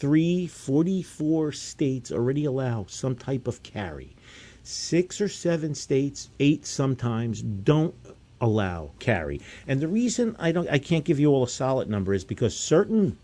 43, 0.00 0.46
44 0.46 1.52
states 1.52 2.10
already 2.10 2.46
allow 2.46 2.86
some 2.88 3.14
type 3.14 3.46
of 3.46 3.62
carry. 3.62 4.16
Six 4.62 5.20
or 5.20 5.28
seven 5.28 5.74
states, 5.74 6.30
eight 6.40 6.64
sometimes, 6.64 7.42
don't 7.42 7.94
allow 8.40 8.92
carry. 8.98 9.42
And 9.66 9.78
the 9.78 9.88
reason 9.88 10.36
I 10.38 10.52
don't 10.52 10.70
I 10.70 10.78
can't 10.78 11.04
give 11.04 11.20
you 11.20 11.28
all 11.28 11.44
a 11.44 11.48
solid 11.48 11.90
number 11.90 12.14
is 12.14 12.24
because 12.24 12.56
certain 12.56 13.18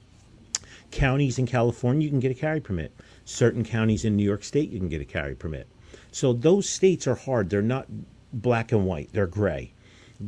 counties 0.91 1.39
in 1.39 1.47
California 1.47 2.05
you 2.05 2.11
can 2.11 2.21
get 2.21 2.31
a 2.31 2.35
carry 2.35 2.61
permit. 2.61 2.93
Certain 3.25 3.65
counties 3.65 4.05
in 4.05 4.15
New 4.15 4.25
York 4.25 4.45
State 4.45 4.69
you 4.69 4.79
can 4.79 4.91
get 4.91 5.01
a 5.01 5.07
carry 5.07 5.35
permit. 5.35 5.69
So 6.13 6.35
those 6.35 6.69
states 6.69 7.07
are 7.07 7.15
hard. 7.15 7.49
They're 7.49 7.63
not 7.63 7.87
black 8.35 8.71
and 8.71 8.85
white. 8.85 9.09
They're 9.15 9.27
gray. 9.27 9.73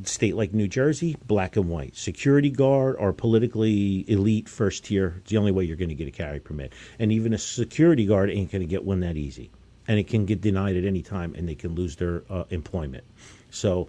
State 0.05 0.37
like 0.37 0.53
New 0.53 0.69
Jersey, 0.69 1.17
black 1.27 1.57
and 1.57 1.69
white. 1.69 1.97
Security 1.97 2.51
guard 2.51 2.97
or 2.99 3.13
politically 3.13 4.05
elite 4.09 4.49
first 4.49 4.85
tier, 4.85 5.17
it's 5.19 5.31
the 5.31 5.39
only 5.39 5.53
way 5.53 5.65
you're 5.65 5.77
going 5.77 5.89
to 5.89 5.95
get 5.95 6.09
a 6.09 6.13
carry 6.13 6.41
permit. 6.41 6.73
And 6.99 7.11
even 7.13 7.33
a 7.33 7.39
security 7.39 8.07
guard 8.07 8.31
ain't 8.31 8.53
going 8.53 8.61
to 8.61 8.67
get 8.67 8.85
one 8.85 9.01
that 9.01 9.17
easy. 9.17 9.51
And 9.87 9.99
it 9.99 10.07
can 10.07 10.27
get 10.27 10.41
denied 10.41 10.77
at 10.77 10.85
any 10.85 11.03
time 11.03 11.35
and 11.35 11.49
they 11.49 11.55
can 11.55 11.75
lose 11.75 11.97
their 11.97 12.23
uh, 12.29 12.45
employment. 12.51 13.05
So 13.51 13.89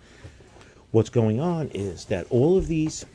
what's 0.91 1.09
going 1.09 1.39
on 1.39 1.67
is 1.69 2.05
that 2.05 2.27
all 2.29 2.57
of 2.57 2.67
these 2.67 3.05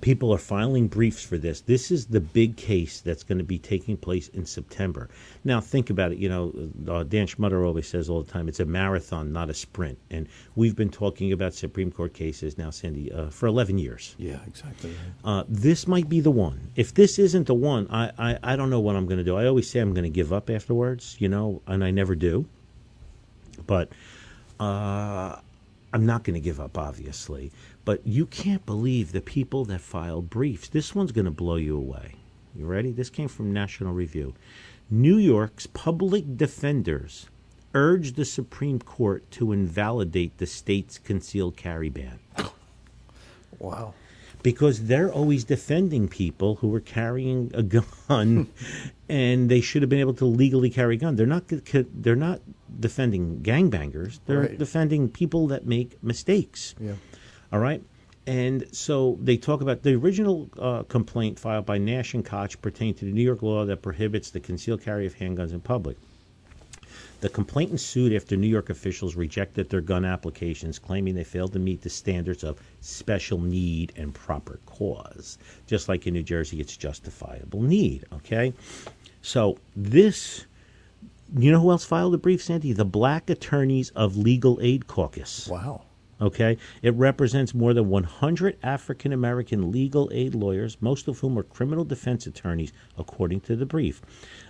people 0.00 0.32
are 0.32 0.38
filing 0.38 0.88
briefs 0.88 1.22
for 1.22 1.36
this. 1.36 1.60
This 1.60 1.90
is 1.90 2.06
the 2.06 2.20
big 2.20 2.56
case 2.56 3.00
that's 3.00 3.22
going 3.22 3.38
to 3.38 3.44
be 3.44 3.58
taking 3.58 3.96
place 3.96 4.28
in 4.28 4.46
September. 4.46 5.08
Now, 5.44 5.60
think 5.60 5.90
about 5.90 6.12
it. 6.12 6.18
You 6.18 6.28
know, 6.28 6.52
uh, 6.88 7.02
Dan 7.02 7.26
Schmutter 7.26 7.66
always 7.66 7.86
says 7.86 8.08
all 8.08 8.22
the 8.22 8.30
time, 8.30 8.48
it's 8.48 8.60
a 8.60 8.64
marathon, 8.64 9.32
not 9.32 9.50
a 9.50 9.54
sprint. 9.54 9.98
And 10.10 10.26
we've 10.56 10.74
been 10.74 10.88
talking 10.90 11.32
about 11.32 11.54
Supreme 11.54 11.90
Court 11.90 12.14
cases 12.14 12.56
now, 12.56 12.70
Sandy, 12.70 13.12
uh, 13.12 13.28
for 13.28 13.46
11 13.46 13.78
years. 13.78 14.14
Yeah, 14.18 14.38
exactly. 14.46 14.90
right. 14.90 15.40
Uh, 15.40 15.44
this 15.48 15.86
might 15.86 16.08
be 16.08 16.20
the 16.20 16.30
one. 16.30 16.70
If 16.76 16.94
this 16.94 17.18
isn't 17.18 17.46
the 17.46 17.54
one, 17.54 17.86
I, 17.90 18.10
I, 18.18 18.38
I 18.42 18.56
don't 18.56 18.70
know 18.70 18.80
what 18.80 18.96
I'm 18.96 19.06
going 19.06 19.18
to 19.18 19.24
do. 19.24 19.36
I 19.36 19.46
always 19.46 19.70
say 19.70 19.80
I'm 19.80 19.92
going 19.92 20.04
to 20.04 20.10
give 20.10 20.32
up 20.32 20.48
afterwards, 20.48 21.16
you 21.18 21.28
know, 21.28 21.60
and 21.66 21.84
I 21.84 21.90
never 21.90 22.14
do. 22.14 22.46
But 23.66 23.90
uh, 24.58 25.36
I'm 25.92 26.06
not 26.06 26.24
going 26.24 26.34
to 26.34 26.40
give 26.40 26.58
up, 26.60 26.76
obviously, 26.76 27.52
but 27.84 28.06
you 28.06 28.26
can't 28.26 28.64
believe 28.66 29.12
the 29.12 29.20
people 29.20 29.64
that 29.66 29.80
filed 29.80 30.30
briefs. 30.30 30.68
This 30.68 30.94
one's 30.94 31.12
going 31.12 31.24
to 31.26 31.30
blow 31.30 31.56
you 31.56 31.76
away. 31.76 32.14
You 32.56 32.66
ready? 32.66 32.92
This 32.92 33.10
came 33.10 33.28
from 33.28 33.52
National 33.52 33.92
Review. 33.92 34.34
New 34.90 35.16
York's 35.16 35.66
public 35.66 36.36
defenders 36.36 37.26
urged 37.74 38.16
the 38.16 38.24
Supreme 38.24 38.78
Court 38.78 39.28
to 39.32 39.50
invalidate 39.52 40.38
the 40.38 40.46
state's 40.46 40.98
concealed 40.98 41.56
carry 41.56 41.88
ban 41.88 42.20
Wow. 43.58 43.94
because 44.42 44.86
they're 44.86 45.10
always 45.12 45.44
defending 45.44 46.06
people 46.08 46.56
who 46.56 46.72
are 46.74 46.80
carrying 46.80 47.50
a 47.54 47.62
gun 47.62 48.48
and 49.08 49.48
they 49.50 49.60
should 49.60 49.82
have 49.82 49.88
been 49.88 50.00
able 50.00 50.14
to 50.14 50.24
legally 50.24 50.70
carry 50.70 50.94
a 50.94 50.98
gun. 50.98 51.16
They're 51.16 51.26
not 51.26 51.44
they're 51.48 52.14
not 52.16 52.40
defending 52.78 53.40
gangbangers. 53.42 54.20
They're 54.26 54.40
Right. 54.40 54.58
defending 54.58 55.08
people 55.08 55.46
that 55.48 55.66
make 55.66 56.00
mistakes. 56.02 56.74
Yeah. 56.80 56.94
All 57.54 57.60
right. 57.60 57.80
And 58.26 58.66
so 58.72 59.16
they 59.22 59.36
talk 59.36 59.60
about 59.60 59.84
the 59.84 59.94
original 59.94 60.50
uh, 60.58 60.82
complaint 60.82 61.38
filed 61.38 61.66
by 61.66 61.78
Nash 61.78 62.12
and 62.14 62.24
Koch 62.24 62.60
pertained 62.60 62.96
to 62.96 63.04
the 63.04 63.12
New 63.12 63.22
York 63.22 63.42
law 63.42 63.64
that 63.64 63.80
prohibits 63.80 64.30
the 64.30 64.40
concealed 64.40 64.82
carry 64.82 65.06
of 65.06 65.14
handguns 65.14 65.52
in 65.52 65.60
public. 65.60 65.96
The 67.20 67.28
complaint 67.28 67.70
ensued 67.70 68.12
after 68.12 68.36
New 68.36 68.48
York 68.48 68.70
officials 68.70 69.14
rejected 69.14 69.70
their 69.70 69.80
gun 69.80 70.04
applications, 70.04 70.80
claiming 70.80 71.14
they 71.14 71.22
failed 71.22 71.52
to 71.52 71.60
meet 71.60 71.80
the 71.80 71.90
standards 71.90 72.42
of 72.42 72.60
special 72.80 73.40
need 73.40 73.92
and 73.94 74.12
proper 74.12 74.58
cause. 74.66 75.38
Just 75.68 75.88
like 75.88 76.08
in 76.08 76.14
New 76.14 76.24
Jersey, 76.24 76.60
it's 76.60 76.76
justifiable 76.76 77.62
need. 77.62 78.04
Okay? 78.14 78.52
So 79.22 79.58
this, 79.76 80.46
you 81.38 81.52
know 81.52 81.60
who 81.60 81.70
else 81.70 81.84
filed 81.84 82.14
a 82.14 82.18
brief, 82.18 82.42
Sandy? 82.42 82.72
The 82.72 82.84
Black 82.84 83.30
Attorneys 83.30 83.90
of 83.90 84.16
Legal 84.16 84.58
Aid 84.60 84.88
Caucus. 84.88 85.46
Wow. 85.46 85.84
Okay, 86.20 86.56
it 86.80 86.94
represents 86.94 87.54
more 87.54 87.74
than 87.74 87.88
100 87.88 88.56
African 88.62 89.12
American 89.12 89.72
legal 89.72 90.08
aid 90.12 90.34
lawyers, 90.34 90.76
most 90.80 91.08
of 91.08 91.18
whom 91.18 91.36
are 91.38 91.42
criminal 91.42 91.84
defense 91.84 92.26
attorneys, 92.26 92.72
according 92.96 93.40
to 93.40 93.56
the 93.56 93.66
brief. 93.66 94.00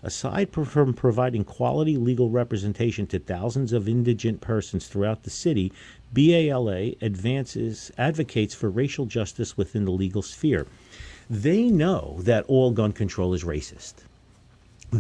Aside 0.03 0.53
from 0.53 0.93
providing 0.93 1.43
quality 1.45 1.97
legal 1.97 2.29
representation 2.29 3.07
to 3.09 3.19
thousands 3.19 3.73
of 3.73 3.89
indigent 3.89 4.41
persons 4.43 4.89
throughout 4.89 5.23
the 5.23 5.31
city, 5.31 5.73
BALA 6.13 6.93
advances 7.01 7.91
advocates 7.97 8.55
for 8.55 8.69
racial 8.69 9.07
justice 9.07 9.57
within 9.57 9.87
the 9.87 9.91
legal 9.91 10.23
sphere. 10.23 10.67
They 11.31 11.65
know 11.65 12.19
that 12.21 12.45
all 12.45 12.73
gun 12.73 12.93
control 12.93 13.33
is 13.33 13.43
racist 13.43 14.05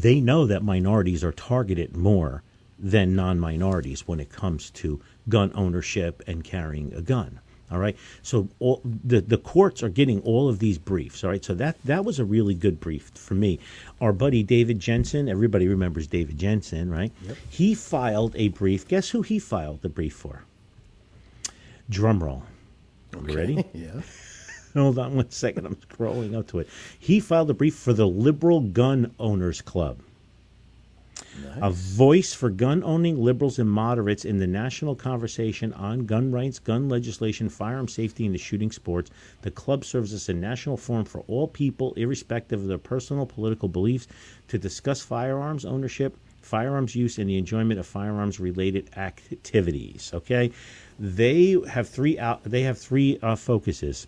they 0.00 0.20
know 0.20 0.44
that 0.46 0.62
minorities 0.64 1.22
are 1.22 1.32
targeted 1.32 1.96
more 1.96 2.42
than 2.78 3.14
non 3.14 3.38
minorities 3.38 4.06
when 4.06 4.20
it 4.20 4.30
comes 4.30 4.70
to 4.70 5.00
gun 5.28 5.52
ownership 5.54 6.22
and 6.26 6.44
carrying 6.44 6.92
a 6.94 7.02
gun. 7.02 7.40
All 7.70 7.78
right. 7.78 7.96
So 8.22 8.48
all, 8.60 8.80
the 8.84 9.20
the 9.20 9.38
courts 9.38 9.82
are 9.82 9.88
getting 9.88 10.20
all 10.20 10.48
of 10.48 10.58
these 10.58 10.78
briefs. 10.78 11.24
All 11.24 11.30
right. 11.30 11.44
So 11.44 11.54
that 11.54 11.76
that 11.84 12.04
was 12.04 12.18
a 12.18 12.24
really 12.24 12.54
good 12.54 12.78
brief 12.78 13.10
for 13.14 13.34
me. 13.34 13.58
Our 14.00 14.12
buddy 14.12 14.42
David 14.42 14.78
Jensen, 14.78 15.28
everybody 15.28 15.66
remembers 15.66 16.06
David 16.06 16.38
Jensen, 16.38 16.90
right? 16.90 17.10
Yep. 17.26 17.36
He 17.48 17.74
filed 17.74 18.36
a 18.36 18.48
brief. 18.48 18.86
Guess 18.86 19.10
who 19.10 19.22
he 19.22 19.38
filed 19.38 19.82
the 19.82 19.88
brief 19.88 20.14
for? 20.14 20.44
Drum 21.88 22.22
roll. 22.22 22.44
You 23.26 23.36
ready? 23.36 23.64
Yeah. 23.74 24.00
Hold 24.74 24.98
on 24.98 25.14
one 25.14 25.30
second. 25.30 25.66
I'm 25.66 25.76
scrolling 25.76 26.36
up 26.36 26.48
to 26.48 26.58
it. 26.58 26.68
He 26.98 27.20
filed 27.20 27.48
a 27.48 27.54
brief 27.54 27.76
for 27.76 27.92
the 27.92 28.08
Liberal 28.08 28.60
Gun 28.60 29.14
Owners 29.20 29.60
Club. 29.62 29.98
A 31.60 31.70
voice 31.70 32.32
for 32.34 32.50
gun 32.50 32.82
owning 32.84 33.16
liberals 33.22 33.58
and 33.58 33.70
moderates 33.70 34.24
in 34.24 34.38
the 34.38 34.46
national 34.46 34.94
conversation 34.94 35.72
on 35.72 36.06
gun 36.06 36.30
rights, 36.30 36.58
gun 36.58 36.88
legislation, 36.88 37.48
firearm 37.48 37.88
safety, 37.88 38.26
and 38.26 38.34
the 38.34 38.38
shooting 38.38 38.70
sports. 38.70 39.10
The 39.42 39.50
club 39.50 39.84
serves 39.84 40.12
as 40.12 40.28
a 40.28 40.34
national 40.34 40.76
forum 40.76 41.04
for 41.04 41.20
all 41.20 41.48
people, 41.48 41.94
irrespective 41.94 42.60
of 42.60 42.66
their 42.66 42.78
personal 42.78 43.26
political 43.26 43.68
beliefs, 43.68 44.06
to 44.48 44.58
discuss 44.58 45.02
firearms 45.02 45.64
ownership, 45.64 46.16
firearms 46.42 46.94
use, 46.94 47.18
and 47.18 47.28
the 47.28 47.38
enjoyment 47.38 47.80
of 47.80 47.86
firearms 47.86 48.38
related 48.40 48.90
activities. 48.96 50.10
Okay? 50.14 50.50
They 50.98 51.60
have 51.68 51.88
three 51.88 52.18
out, 52.18 52.44
they 52.44 52.62
have 52.62 52.78
three 52.78 53.18
uh, 53.22 53.36
focuses 53.36 54.06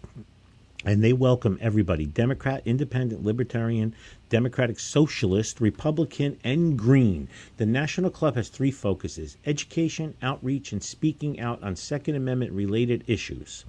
and 0.86 1.02
they 1.02 1.12
welcome 1.12 1.58
everybody 1.60 2.06
Democrat, 2.06 2.62
Independent, 2.64 3.24
Libertarian, 3.24 3.92
Democratic, 4.28 4.78
Socialist, 4.78 5.60
Republican, 5.60 6.38
and 6.44 6.78
Green. 6.78 7.26
The 7.56 7.66
National 7.66 8.08
Club 8.08 8.36
has 8.36 8.48
three 8.48 8.70
focuses 8.70 9.36
education, 9.44 10.14
outreach, 10.22 10.70
and 10.70 10.82
speaking 10.82 11.40
out 11.40 11.60
on 11.60 11.74
Second 11.74 12.14
Amendment 12.14 12.52
related 12.52 13.02
issues. 13.08 13.64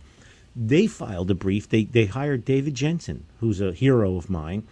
They 0.56 0.86
filed 0.86 1.32
a 1.32 1.36
brief, 1.36 1.68
they, 1.68 1.86
they 1.86 2.06
hired 2.06 2.46
David 2.46 2.76
Jensen, 2.76 3.26
who's 3.40 3.62
a 3.62 3.74
hero 3.74 4.16
of 4.16 4.30
mine. 4.30 4.64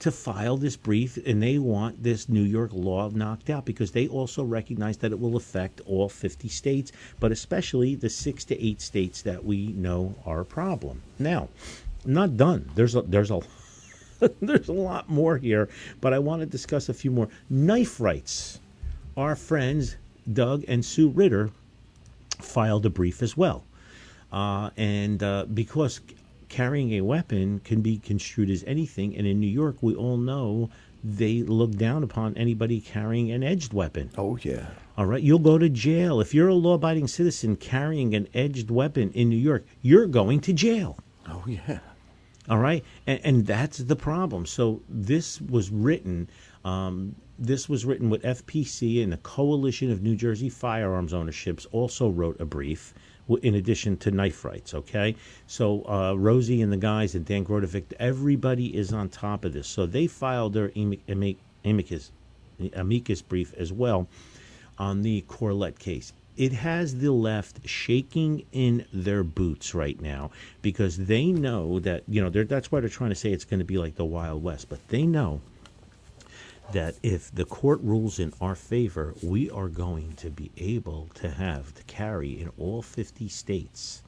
To 0.00 0.10
file 0.10 0.56
this 0.56 0.76
brief, 0.76 1.16
and 1.24 1.42
they 1.42 1.56
want 1.56 2.02
this 2.02 2.28
New 2.28 2.42
York 2.42 2.72
law 2.74 3.08
knocked 3.08 3.48
out 3.48 3.64
because 3.64 3.92
they 3.92 4.06
also 4.06 4.42
recognize 4.44 4.98
that 4.98 5.12
it 5.12 5.20
will 5.20 5.36
affect 5.36 5.80
all 5.86 6.08
50 6.08 6.48
states, 6.48 6.92
but 7.20 7.32
especially 7.32 7.94
the 7.94 8.10
six 8.10 8.44
to 8.46 8.62
eight 8.62 8.82
states 8.82 9.22
that 9.22 9.44
we 9.44 9.68
know 9.68 10.16
are 10.26 10.40
a 10.40 10.44
problem. 10.44 11.00
Now, 11.18 11.48
not 12.06 12.36
done. 12.36 12.70
There's 12.74 12.94
a 12.94 13.02
there's 13.02 13.30
a 13.30 13.40
there's 14.40 14.68
a 14.68 14.72
lot 14.72 15.08
more 15.08 15.36
here, 15.36 15.68
but 16.00 16.12
I 16.12 16.18
want 16.18 16.40
to 16.40 16.46
discuss 16.46 16.88
a 16.88 16.94
few 16.94 17.10
more 17.10 17.28
knife 17.50 18.00
rights. 18.00 18.60
Our 19.16 19.36
friends 19.36 19.96
Doug 20.32 20.64
and 20.68 20.84
Sue 20.84 21.08
Ritter 21.08 21.50
filed 22.40 22.86
a 22.86 22.90
brief 22.90 23.22
as 23.22 23.36
well, 23.36 23.64
uh, 24.32 24.70
and 24.76 25.22
uh, 25.22 25.46
because 25.52 26.00
carrying 26.48 26.92
a 26.92 27.00
weapon 27.00 27.60
can 27.60 27.80
be 27.80 27.98
construed 27.98 28.50
as 28.50 28.64
anything, 28.66 29.16
and 29.16 29.26
in 29.26 29.40
New 29.40 29.46
York 29.46 29.76
we 29.80 29.94
all 29.94 30.16
know 30.16 30.70
they 31.02 31.42
look 31.42 31.72
down 31.72 32.02
upon 32.02 32.36
anybody 32.36 32.80
carrying 32.80 33.30
an 33.30 33.42
edged 33.42 33.72
weapon. 33.72 34.10
Oh 34.16 34.38
yeah. 34.42 34.66
All 34.96 35.06
right, 35.06 35.22
you'll 35.22 35.40
go 35.40 35.58
to 35.58 35.68
jail 35.68 36.20
if 36.20 36.32
you're 36.32 36.48
a 36.48 36.54
law-abiding 36.54 37.08
citizen 37.08 37.56
carrying 37.56 38.14
an 38.14 38.28
edged 38.32 38.70
weapon 38.70 39.10
in 39.12 39.28
New 39.28 39.36
York. 39.36 39.66
You're 39.82 40.06
going 40.06 40.40
to 40.42 40.52
jail. 40.52 40.96
Oh 41.28 41.44
yeah. 41.46 41.80
All 42.48 42.58
right, 42.58 42.84
and, 43.06 43.20
and 43.24 43.46
that's 43.46 43.78
the 43.78 43.96
problem. 43.96 44.44
So 44.44 44.82
this 44.88 45.40
was 45.40 45.70
written. 45.70 46.28
Um, 46.64 47.14
this 47.38 47.68
was 47.68 47.84
written 47.84 48.10
with 48.10 48.22
FPC 48.22 49.02
and 49.02 49.12
the 49.12 49.16
Coalition 49.18 49.90
of 49.90 50.02
New 50.02 50.14
Jersey 50.14 50.48
Firearms 50.48 51.12
Ownerships 51.12 51.66
also 51.72 52.08
wrote 52.08 52.40
a 52.40 52.44
brief. 52.44 52.94
In 53.40 53.54
addition 53.54 53.96
to 53.98 54.10
knife 54.10 54.44
rights, 54.44 54.74
okay, 54.74 55.16
so 55.46 55.82
uh, 55.88 56.12
Rosie 56.14 56.60
and 56.60 56.70
the 56.70 56.76
guys 56.76 57.14
and 57.14 57.24
Dan 57.24 57.42
Grodovic, 57.42 57.84
everybody 57.98 58.76
is 58.76 58.92
on 58.92 59.08
top 59.08 59.46
of 59.46 59.54
this. 59.54 59.66
So 59.66 59.86
they 59.86 60.06
filed 60.06 60.52
their 60.52 60.68
amic- 60.68 61.00
amic- 61.08 61.38
amicus 61.64 62.12
amicus 62.74 63.22
brief 63.22 63.54
as 63.54 63.72
well 63.72 64.06
on 64.78 65.00
the 65.00 65.24
Corlett 65.28 65.78
case. 65.78 66.12
It 66.36 66.52
has 66.52 66.98
the 66.98 67.12
left 67.12 67.68
shaking 67.68 68.44
in 68.50 68.86
their 68.92 69.22
boots 69.22 69.74
right 69.74 70.00
now 70.00 70.32
because 70.62 70.96
they 70.96 71.26
know 71.26 71.78
that 71.80 72.02
you 72.08 72.20
know 72.20 72.30
that's 72.30 72.72
why 72.72 72.80
they're 72.80 72.88
trying 72.88 73.10
to 73.10 73.16
say 73.16 73.30
it's 73.30 73.44
going 73.44 73.60
to 73.60 73.64
be 73.64 73.78
like 73.78 73.94
the 73.94 74.04
Wild 74.04 74.42
West, 74.42 74.68
but 74.68 74.86
they 74.88 75.04
know 75.04 75.40
that 76.72 76.96
if 77.02 77.32
the 77.32 77.44
court 77.44 77.80
rules 77.82 78.18
in 78.18 78.32
our 78.40 78.54
favor, 78.54 79.14
we 79.22 79.50
are 79.50 79.68
going 79.68 80.12
to 80.14 80.30
be 80.30 80.50
able 80.56 81.08
to 81.14 81.30
have 81.30 81.74
to 81.74 81.82
carry 81.84 82.40
in 82.40 82.50
all 82.58 82.82
50 82.82 83.28
states. 83.28 84.02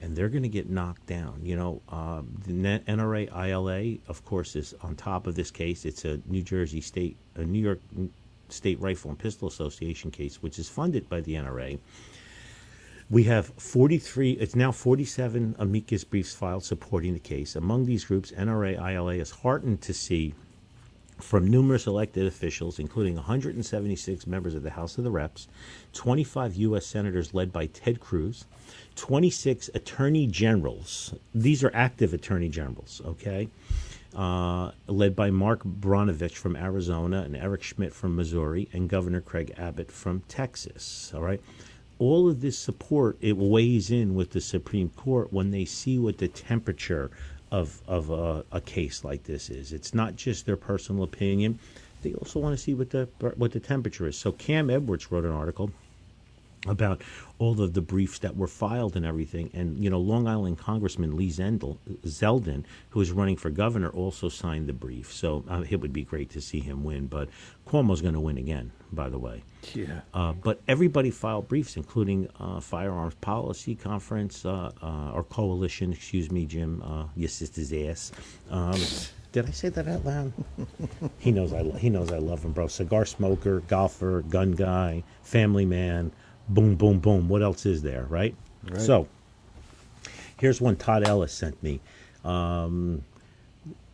And 0.00 0.16
they're 0.16 0.30
going 0.30 0.44
to 0.44 0.48
get 0.48 0.70
knocked 0.70 1.04
down. 1.06 1.40
You 1.42 1.56
know, 1.56 1.82
um, 1.90 2.34
the 2.46 2.52
NRA 2.88 3.28
ILA, 3.36 3.98
of 4.08 4.24
course, 4.24 4.56
is 4.56 4.74
on 4.80 4.96
top 4.96 5.26
of 5.26 5.34
this 5.34 5.50
case. 5.50 5.84
It's 5.84 6.06
a 6.06 6.20
New 6.24 6.42
Jersey 6.42 6.80
state, 6.80 7.18
a 7.34 7.44
New 7.44 7.58
York 7.58 7.80
State 8.52 8.80
Rifle 8.80 9.10
and 9.10 9.18
Pistol 9.18 9.48
Association 9.48 10.10
case, 10.10 10.42
which 10.42 10.58
is 10.58 10.68
funded 10.68 11.08
by 11.08 11.20
the 11.20 11.34
NRA. 11.34 11.78
We 13.10 13.24
have 13.24 13.46
43, 13.46 14.32
it's 14.32 14.54
now 14.54 14.70
47 14.70 15.56
amicus 15.58 16.04
briefs 16.04 16.34
filed 16.34 16.64
supporting 16.64 17.12
the 17.12 17.18
case. 17.18 17.56
Among 17.56 17.86
these 17.86 18.04
groups, 18.04 18.30
NRA 18.30 18.78
ILA 18.78 19.14
is 19.14 19.30
heartened 19.30 19.80
to 19.82 19.92
see 19.92 20.34
from 21.22 21.46
numerous 21.46 21.86
elected 21.86 22.26
officials, 22.26 22.78
including 22.78 23.16
176 23.16 24.26
members 24.26 24.54
of 24.54 24.62
the 24.62 24.70
House 24.70 24.96
of 24.98 25.04
the 25.04 25.10
Reps, 25.10 25.48
25 25.92 26.54
U.S. 26.56 26.86
senators 26.86 27.34
led 27.34 27.52
by 27.52 27.66
Ted 27.66 28.00
Cruz, 28.00 28.46
26 28.96 29.70
attorney 29.74 30.26
generals. 30.26 31.14
These 31.34 31.64
are 31.64 31.70
active 31.74 32.14
attorney 32.14 32.48
generals, 32.48 33.02
okay? 33.04 33.48
Uh, 34.14 34.72
led 34.88 35.14
by 35.14 35.30
Mark 35.30 35.62
Brnovich 35.62 36.34
from 36.36 36.56
Arizona 36.56 37.22
and 37.22 37.36
Eric 37.36 37.62
Schmitt 37.62 37.94
from 37.94 38.16
Missouri 38.16 38.68
and 38.72 38.88
Governor 38.88 39.20
Craig 39.20 39.54
Abbott 39.56 39.92
from 39.92 40.22
Texas, 40.26 41.12
all 41.14 41.22
right? 41.22 41.40
All 42.00 42.28
of 42.28 42.40
this 42.40 42.58
support, 42.58 43.16
it 43.20 43.36
weighs 43.36 43.88
in 43.90 44.16
with 44.16 44.32
the 44.32 44.40
Supreme 44.40 44.88
Court 44.88 45.32
when 45.32 45.52
they 45.52 45.64
see 45.64 45.96
what 45.96 46.18
the 46.18 46.26
temperature 46.26 47.10
of 47.52 47.82
of 47.86 48.10
a, 48.10 48.44
a 48.50 48.60
case 48.60 49.04
like 49.04 49.24
this 49.24 49.48
is. 49.48 49.72
It's 49.72 49.94
not 49.94 50.16
just 50.16 50.44
their 50.44 50.56
personal 50.56 51.04
opinion; 51.04 51.60
they 52.02 52.14
also 52.14 52.40
want 52.40 52.56
to 52.56 52.62
see 52.62 52.74
what 52.74 52.90
the 52.90 53.08
what 53.36 53.52
the 53.52 53.60
temperature 53.60 54.08
is. 54.08 54.16
So 54.16 54.32
Cam 54.32 54.70
Edwards 54.70 55.12
wrote 55.12 55.24
an 55.24 55.30
article 55.30 55.70
about 56.66 57.02
all 57.38 57.60
of 57.60 57.72
the 57.72 57.80
briefs 57.80 58.18
that 58.18 58.36
were 58.36 58.46
filed 58.46 58.96
and 58.96 59.06
everything. 59.06 59.50
And, 59.54 59.82
you 59.82 59.88
know, 59.88 59.98
Long 59.98 60.28
Island 60.28 60.58
Congressman 60.58 61.16
Lee 61.16 61.30
Zendel, 61.30 61.78
Zeldin, 62.04 62.64
who 62.90 63.00
is 63.00 63.12
running 63.12 63.36
for 63.36 63.50
governor, 63.50 63.88
also 63.88 64.28
signed 64.28 64.68
the 64.68 64.74
brief. 64.74 65.12
So 65.12 65.44
uh, 65.48 65.64
it 65.68 65.80
would 65.80 65.92
be 65.92 66.04
great 66.04 66.30
to 66.30 66.40
see 66.40 66.60
him 66.60 66.84
win. 66.84 67.06
But 67.06 67.30
Cuomo's 67.66 68.02
going 68.02 68.14
to 68.14 68.20
win 68.20 68.36
again, 68.36 68.72
by 68.92 69.08
the 69.08 69.18
way. 69.18 69.42
Yeah. 69.74 70.00
Uh, 70.12 70.32
but 70.32 70.60
everybody 70.68 71.10
filed 71.10 71.48
briefs, 71.48 71.76
including 71.76 72.28
uh, 72.38 72.60
Firearms 72.60 73.14
Policy 73.14 73.74
Conference 73.74 74.44
uh, 74.44 74.70
uh, 74.82 75.12
or 75.12 75.24
Coalition, 75.24 75.92
excuse 75.92 76.30
me, 76.30 76.44
Jim, 76.44 76.82
uh, 76.82 77.06
your 77.16 77.28
sister's 77.28 77.72
ass. 77.72 78.12
Um, 78.50 78.80
did 79.32 79.46
I 79.46 79.52
say 79.52 79.68
that 79.68 79.86
out 79.86 80.04
loud? 80.04 80.32
he 81.18 81.30
knows 81.30 81.52
I 81.52 81.60
lo- 81.60 81.76
he 81.76 81.88
knows 81.88 82.10
I 82.10 82.18
love 82.18 82.44
him, 82.44 82.52
bro. 82.52 82.66
Cigar 82.66 83.04
smoker, 83.04 83.60
golfer, 83.60 84.22
gun 84.22 84.52
guy, 84.52 85.04
family 85.22 85.64
man. 85.64 86.10
Boom, 86.48 86.74
boom, 86.74 86.98
boom. 86.98 87.28
What 87.28 87.42
else 87.42 87.66
is 87.66 87.82
there, 87.82 88.06
right? 88.08 88.34
Right. 88.64 88.80
So 88.80 89.06
here's 90.38 90.60
one 90.60 90.76
Todd 90.76 91.06
Ellis 91.06 91.32
sent 91.32 91.62
me. 91.62 91.80
Um, 92.24 93.04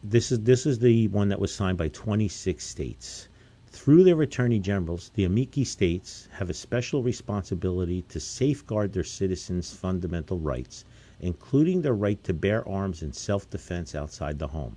this 0.03 0.31
is 0.31 0.41
this 0.41 0.67
is 0.67 0.79
the 0.79 1.09
one 1.09 1.29
that 1.29 1.41
was 1.41 1.53
signed 1.55 1.79
by 1.79 1.89
26 1.89 2.65
states. 2.65 3.29
Through 3.67 4.05
their 4.05 4.23
attorney 4.23 4.59
generals, 4.59 5.11
the 5.15 5.25
amici 5.25 5.65
states 5.65 6.29
have 6.33 6.49
a 6.49 6.55
special 6.55 7.03
responsibility 7.03 8.03
to 8.09 8.21
safeguard 8.21 8.93
their 8.93 9.05
citizens' 9.05 9.73
fundamental 9.73 10.39
rights, 10.39 10.85
including 11.21 11.83
their 11.83 11.95
right 11.95 12.23
to 12.25 12.33
bear 12.33 12.67
arms 12.67 13.03
in 13.03 13.13
self-defense 13.13 13.95
outside 13.95 14.39
the 14.39 14.47
home. 14.49 14.77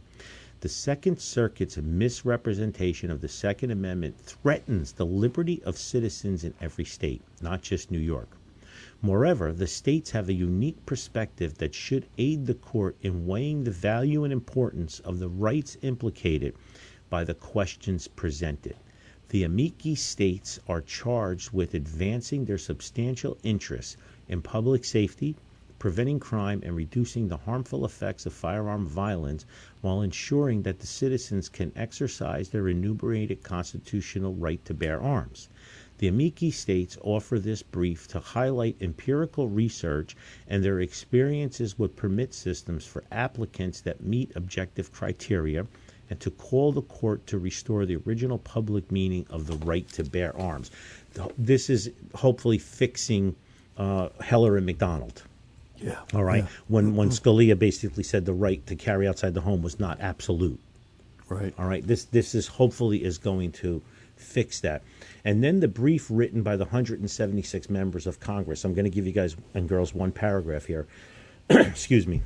The 0.61 0.67
Second 0.67 1.21
Circuit's 1.21 1.77
misrepresentation 1.77 3.09
of 3.09 3.21
the 3.21 3.29
Second 3.29 3.71
Amendment 3.71 4.17
threatens 4.19 4.91
the 4.91 5.05
liberty 5.05 5.63
of 5.63 5.77
citizens 5.77 6.43
in 6.43 6.53
every 6.59 6.83
state, 6.83 7.21
not 7.41 7.61
just 7.61 7.91
New 7.91 7.97
York. 7.97 8.35
Moreover, 9.01 9.53
the 9.53 9.67
states 9.67 10.11
have 10.11 10.27
a 10.27 10.33
unique 10.33 10.85
perspective 10.85 11.59
that 11.59 11.73
should 11.73 12.07
aid 12.17 12.45
the 12.45 12.53
court 12.55 12.97
in 13.01 13.25
weighing 13.25 13.63
the 13.63 13.71
value 13.71 14.25
and 14.25 14.33
importance 14.33 14.99
of 14.99 15.19
the 15.19 15.29
rights 15.29 15.77
implicated 15.81 16.53
by 17.09 17.23
the 17.23 17.33
questions 17.33 18.09
presented. 18.09 18.75
The 19.29 19.43
amici 19.43 19.95
states 19.95 20.59
are 20.67 20.81
charged 20.81 21.51
with 21.53 21.73
advancing 21.73 22.43
their 22.43 22.57
substantial 22.57 23.37
interests 23.43 23.95
in 24.27 24.41
public 24.41 24.83
safety, 24.83 25.37
preventing 25.79 26.19
crime, 26.19 26.61
and 26.63 26.75
reducing 26.75 27.29
the 27.29 27.37
harmful 27.37 27.85
effects 27.85 28.25
of 28.25 28.33
firearm 28.33 28.85
violence 28.85 29.45
while 29.81 30.01
ensuring 30.01 30.61
that 30.61 30.79
the 30.79 30.85
citizens 30.85 31.47
can 31.47 31.71
exercise 31.75 32.49
their 32.49 32.67
enumerated 32.67 33.41
constitutional 33.41 34.35
right 34.35 34.63
to 34.65 34.73
bear 34.73 35.01
arms. 35.01 35.47
The 35.99 36.07
amici 36.07 36.51
states 36.51 36.97
offer 37.01 37.39
this 37.39 37.61
brief 37.61 38.07
to 38.09 38.19
highlight 38.19 38.77
empirical 38.81 39.47
research 39.47 40.15
and 40.47 40.63
their 40.63 40.79
experiences 40.79 41.79
with 41.79 41.95
permit 41.95 42.33
systems 42.33 42.85
for 42.85 43.03
applicants 43.11 43.81
that 43.81 44.03
meet 44.03 44.31
objective 44.35 44.91
criteria 44.91 45.65
and 46.09 46.19
to 46.19 46.31
call 46.31 46.71
the 46.71 46.81
court 46.81 47.27
to 47.27 47.37
restore 47.37 47.85
the 47.85 47.97
original 48.07 48.37
public 48.37 48.91
meaning 48.91 49.25
of 49.29 49.47
the 49.47 49.57
right 49.65 49.87
to 49.89 50.03
bear 50.03 50.35
arms. 50.37 50.71
This 51.37 51.69
is 51.69 51.91
hopefully 52.15 52.57
fixing 52.57 53.35
uh, 53.77 54.09
Heller 54.21 54.57
and 54.57 54.65
McDonald. 54.65 55.23
Yeah. 55.81 55.99
All 56.13 56.23
right. 56.23 56.43
Yeah. 56.43 56.49
When 56.67 56.95
when 56.95 57.09
Scalia 57.09 57.57
basically 57.57 58.03
said 58.03 58.25
the 58.25 58.33
right 58.33 58.65
to 58.67 58.75
carry 58.75 59.07
outside 59.07 59.33
the 59.33 59.41
home 59.41 59.61
was 59.61 59.79
not 59.79 59.99
absolute. 60.01 60.59
Right. 61.29 61.53
All 61.57 61.67
right. 61.67 61.85
This 61.85 62.05
this 62.05 62.35
is 62.35 62.47
hopefully 62.47 63.03
is 63.03 63.17
going 63.17 63.51
to 63.53 63.81
fix 64.15 64.59
that. 64.61 64.83
And 65.23 65.43
then 65.43 65.59
the 65.59 65.67
brief 65.67 66.07
written 66.09 66.43
by 66.43 66.55
the 66.55 66.65
176 66.65 67.69
members 67.69 68.05
of 68.05 68.19
Congress. 68.19 68.65
I'm 68.65 68.73
going 68.73 68.85
to 68.85 68.89
give 68.89 69.07
you 69.07 69.13
guys 69.13 69.35
and 69.53 69.67
girls 69.67 69.93
one 69.93 70.11
paragraph 70.11 70.65
here. 70.65 70.87
Excuse 71.49 72.05
me. 72.05 72.21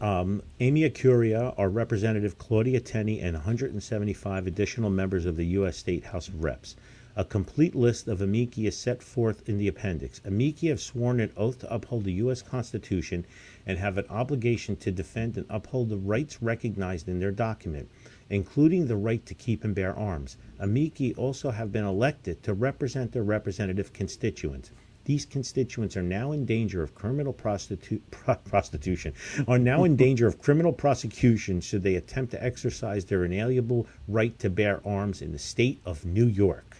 Um, 0.00 0.42
Amici 0.60 0.90
curiae, 0.90 1.54
our 1.56 1.68
representative 1.68 2.36
Claudia 2.36 2.80
Tenney, 2.80 3.20
and 3.20 3.34
175 3.34 4.48
additional 4.48 4.90
members 4.90 5.26
of 5.26 5.36
the 5.36 5.46
U.S. 5.46 5.76
State 5.76 6.04
House 6.04 6.26
of 6.26 6.42
Reps. 6.42 6.74
A 7.14 7.26
complete 7.26 7.74
list 7.74 8.08
of 8.08 8.22
amici 8.22 8.66
is 8.66 8.74
set 8.74 9.02
forth 9.02 9.46
in 9.46 9.58
the 9.58 9.68
appendix. 9.68 10.22
Amici 10.24 10.68
have 10.68 10.80
sworn 10.80 11.20
an 11.20 11.30
oath 11.36 11.58
to 11.58 11.70
uphold 11.70 12.04
the 12.04 12.12
U.S. 12.14 12.40
Constitution 12.40 13.26
and 13.66 13.76
have 13.76 13.98
an 13.98 14.06
obligation 14.08 14.76
to 14.76 14.90
defend 14.90 15.36
and 15.36 15.44
uphold 15.50 15.90
the 15.90 15.98
rights 15.98 16.40
recognized 16.40 17.10
in 17.10 17.20
their 17.20 17.30
document, 17.30 17.90
including 18.30 18.86
the 18.86 18.96
right 18.96 19.26
to 19.26 19.34
keep 19.34 19.62
and 19.62 19.74
bear 19.74 19.94
arms. 19.94 20.38
Amici 20.58 21.14
also 21.16 21.50
have 21.50 21.70
been 21.70 21.84
elected 21.84 22.42
to 22.44 22.54
represent 22.54 23.12
their 23.12 23.22
representative 23.22 23.92
constituents. 23.92 24.70
These 25.04 25.26
constituents 25.26 25.98
are 25.98 26.02
now 26.02 26.32
in 26.32 26.46
danger 26.46 26.82
of 26.82 26.94
criminal 26.94 27.34
prostitu- 27.34 28.00
pro- 28.10 28.36
prostitution, 28.36 29.12
are 29.46 29.58
now 29.58 29.84
in 29.84 29.96
danger 29.96 30.26
of 30.26 30.40
criminal 30.40 30.72
prosecution 30.72 31.60
should 31.60 31.82
they 31.82 31.96
attempt 31.96 32.30
to 32.30 32.42
exercise 32.42 33.04
their 33.04 33.26
inalienable 33.26 33.86
right 34.08 34.38
to 34.38 34.48
bear 34.48 34.80
arms 34.86 35.20
in 35.20 35.32
the 35.32 35.38
state 35.38 35.82
of 35.84 36.06
New 36.06 36.26
York. 36.26 36.78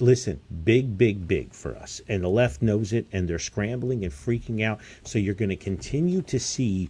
Listen, 0.00 0.40
big, 0.64 0.96
big, 0.96 1.26
big 1.26 1.52
for 1.52 1.76
us. 1.76 2.00
And 2.08 2.22
the 2.22 2.28
left 2.28 2.62
knows 2.62 2.92
it, 2.92 3.06
and 3.12 3.28
they're 3.28 3.38
scrambling 3.38 4.04
and 4.04 4.12
freaking 4.12 4.62
out. 4.62 4.80
So 5.02 5.18
you're 5.18 5.34
going 5.34 5.48
to 5.48 5.56
continue 5.56 6.22
to 6.22 6.38
see 6.38 6.88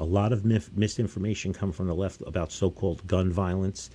a 0.00 0.04
lot 0.04 0.32
of 0.32 0.44
misinformation 0.44 1.52
come 1.52 1.72
from 1.72 1.86
the 1.86 1.94
left 1.94 2.22
about 2.26 2.52
so-called 2.52 3.06
gun 3.06 3.32
violence, 3.32 3.90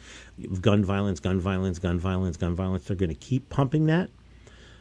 gun 0.62 0.84
violence, 0.84 1.20
gun 1.20 1.40
violence, 1.40 1.80
gun 1.80 2.00
violence, 2.00 2.38
gun 2.38 2.56
violence. 2.56 2.86
They're 2.86 2.96
going 2.96 3.10
to 3.10 3.16
keep 3.16 3.50
pumping 3.50 3.86
that. 3.88 4.10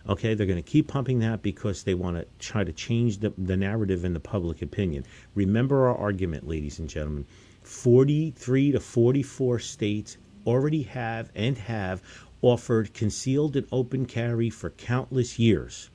Okay, 0.09 0.35
they're 0.35 0.47
going 0.47 0.63
to 0.63 0.69
keep 0.69 0.89
pumping 0.89 1.21
that 1.21 1.43
because 1.43 1.85
they 1.85 1.95
want 1.95 2.17
to 2.17 2.27
try 2.39 2.65
to 2.65 2.73
change 2.73 3.19
the, 3.19 3.33
the 3.39 3.57
narrative 3.57 4.05
in 4.05 4.15
the 4.15 4.21
public 4.21 4.61
opinion. 4.61 5.05
Remember 5.35 5.89
our 5.89 5.97
argument, 5.97 6.49
ladies 6.49 6.81
and 6.81 6.89
gentlemen. 6.89 7.25
43 7.63 8.73
to 8.73 8.81
44 8.81 9.59
states 9.61 10.17
already 10.45 10.83
have 10.83 11.31
and 11.37 11.57
have 11.57 12.03
offered 12.43 12.93
concealed 12.93 13.57
and 13.57 13.67
open 13.73 14.05
carry 14.05 14.51
for 14.51 14.71
countless 14.71 15.39
years. 15.39 15.89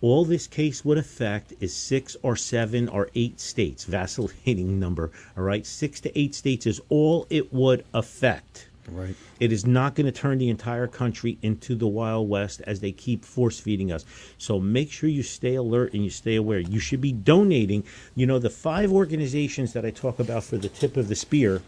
All 0.00 0.24
this 0.24 0.46
case 0.46 0.84
would 0.84 0.98
affect 0.98 1.54
is 1.58 1.74
six 1.74 2.16
or 2.22 2.36
seven 2.36 2.88
or 2.88 3.08
eight 3.14 3.40
states, 3.40 3.84
vacillating 3.84 4.78
number, 4.80 5.10
all 5.36 5.42
right? 5.42 5.66
Six 5.66 6.00
to 6.00 6.18
eight 6.18 6.34
states 6.34 6.66
is 6.66 6.80
all 6.88 7.26
it 7.30 7.52
would 7.52 7.84
affect. 7.92 8.68
Right. 8.90 9.14
It 9.38 9.52
is 9.52 9.66
not 9.66 9.94
going 9.94 10.06
to 10.06 10.12
turn 10.12 10.38
the 10.38 10.48
entire 10.48 10.86
country 10.86 11.36
into 11.42 11.74
the 11.74 11.86
Wild 11.86 12.28
West 12.28 12.62
as 12.66 12.80
they 12.80 12.92
keep 12.92 13.24
force 13.24 13.60
feeding 13.60 13.92
us. 13.92 14.04
So 14.38 14.58
make 14.58 14.90
sure 14.90 15.10
you 15.10 15.22
stay 15.22 15.56
alert 15.56 15.92
and 15.92 16.04
you 16.04 16.10
stay 16.10 16.36
aware. 16.36 16.60
You 16.60 16.80
should 16.80 17.00
be 17.00 17.12
donating. 17.12 17.84
You 18.14 18.26
know, 18.26 18.38
the 18.38 18.50
five 18.50 18.92
organizations 18.92 19.72
that 19.74 19.84
I 19.84 19.90
talk 19.90 20.18
about 20.18 20.44
for 20.44 20.56
the 20.56 20.68
tip 20.68 20.96
of 20.96 21.08
the 21.08 21.14
spear 21.14 21.60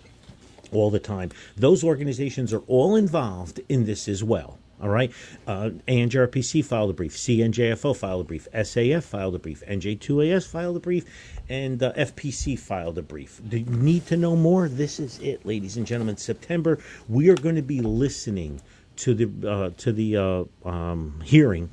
all 0.72 0.90
the 0.90 0.98
time, 0.98 1.30
those 1.56 1.84
organizations 1.84 2.52
are 2.52 2.62
all 2.66 2.96
involved 2.96 3.60
in 3.68 3.84
this 3.86 4.08
as 4.08 4.24
well. 4.24 4.58
All 4.82 4.88
right. 4.88 5.12
Uh, 5.46 5.70
ANJRPC 5.88 6.64
filed 6.64 6.90
a 6.90 6.92
brief. 6.94 7.14
CNJFO 7.14 7.94
filed 7.94 8.22
a 8.22 8.24
brief. 8.24 8.48
SAF 8.54 9.02
filed 9.02 9.34
a 9.34 9.38
brief. 9.38 9.62
NJ2AS 9.68 10.48
filed 10.48 10.76
a 10.76 10.80
brief. 10.80 11.04
And 11.50 11.82
uh, 11.82 11.92
FPC 11.92 12.58
filed 12.58 12.96
a 12.96 13.02
brief. 13.02 13.42
Do 13.46 13.58
you 13.58 13.66
need 13.66 14.06
to 14.06 14.16
know 14.16 14.36
more? 14.36 14.68
This 14.68 14.98
is 14.98 15.18
it, 15.18 15.44
ladies 15.44 15.76
and 15.76 15.86
gentlemen. 15.86 16.16
September, 16.16 16.78
we 17.08 17.28
are 17.28 17.34
going 17.34 17.56
to 17.56 17.62
be 17.62 17.82
listening 17.82 18.62
to 18.96 19.14
the 19.14 19.50
uh, 19.50 19.70
to 19.78 19.92
the 19.92 20.16
uh, 20.16 20.68
um, 20.68 21.20
hearing 21.24 21.70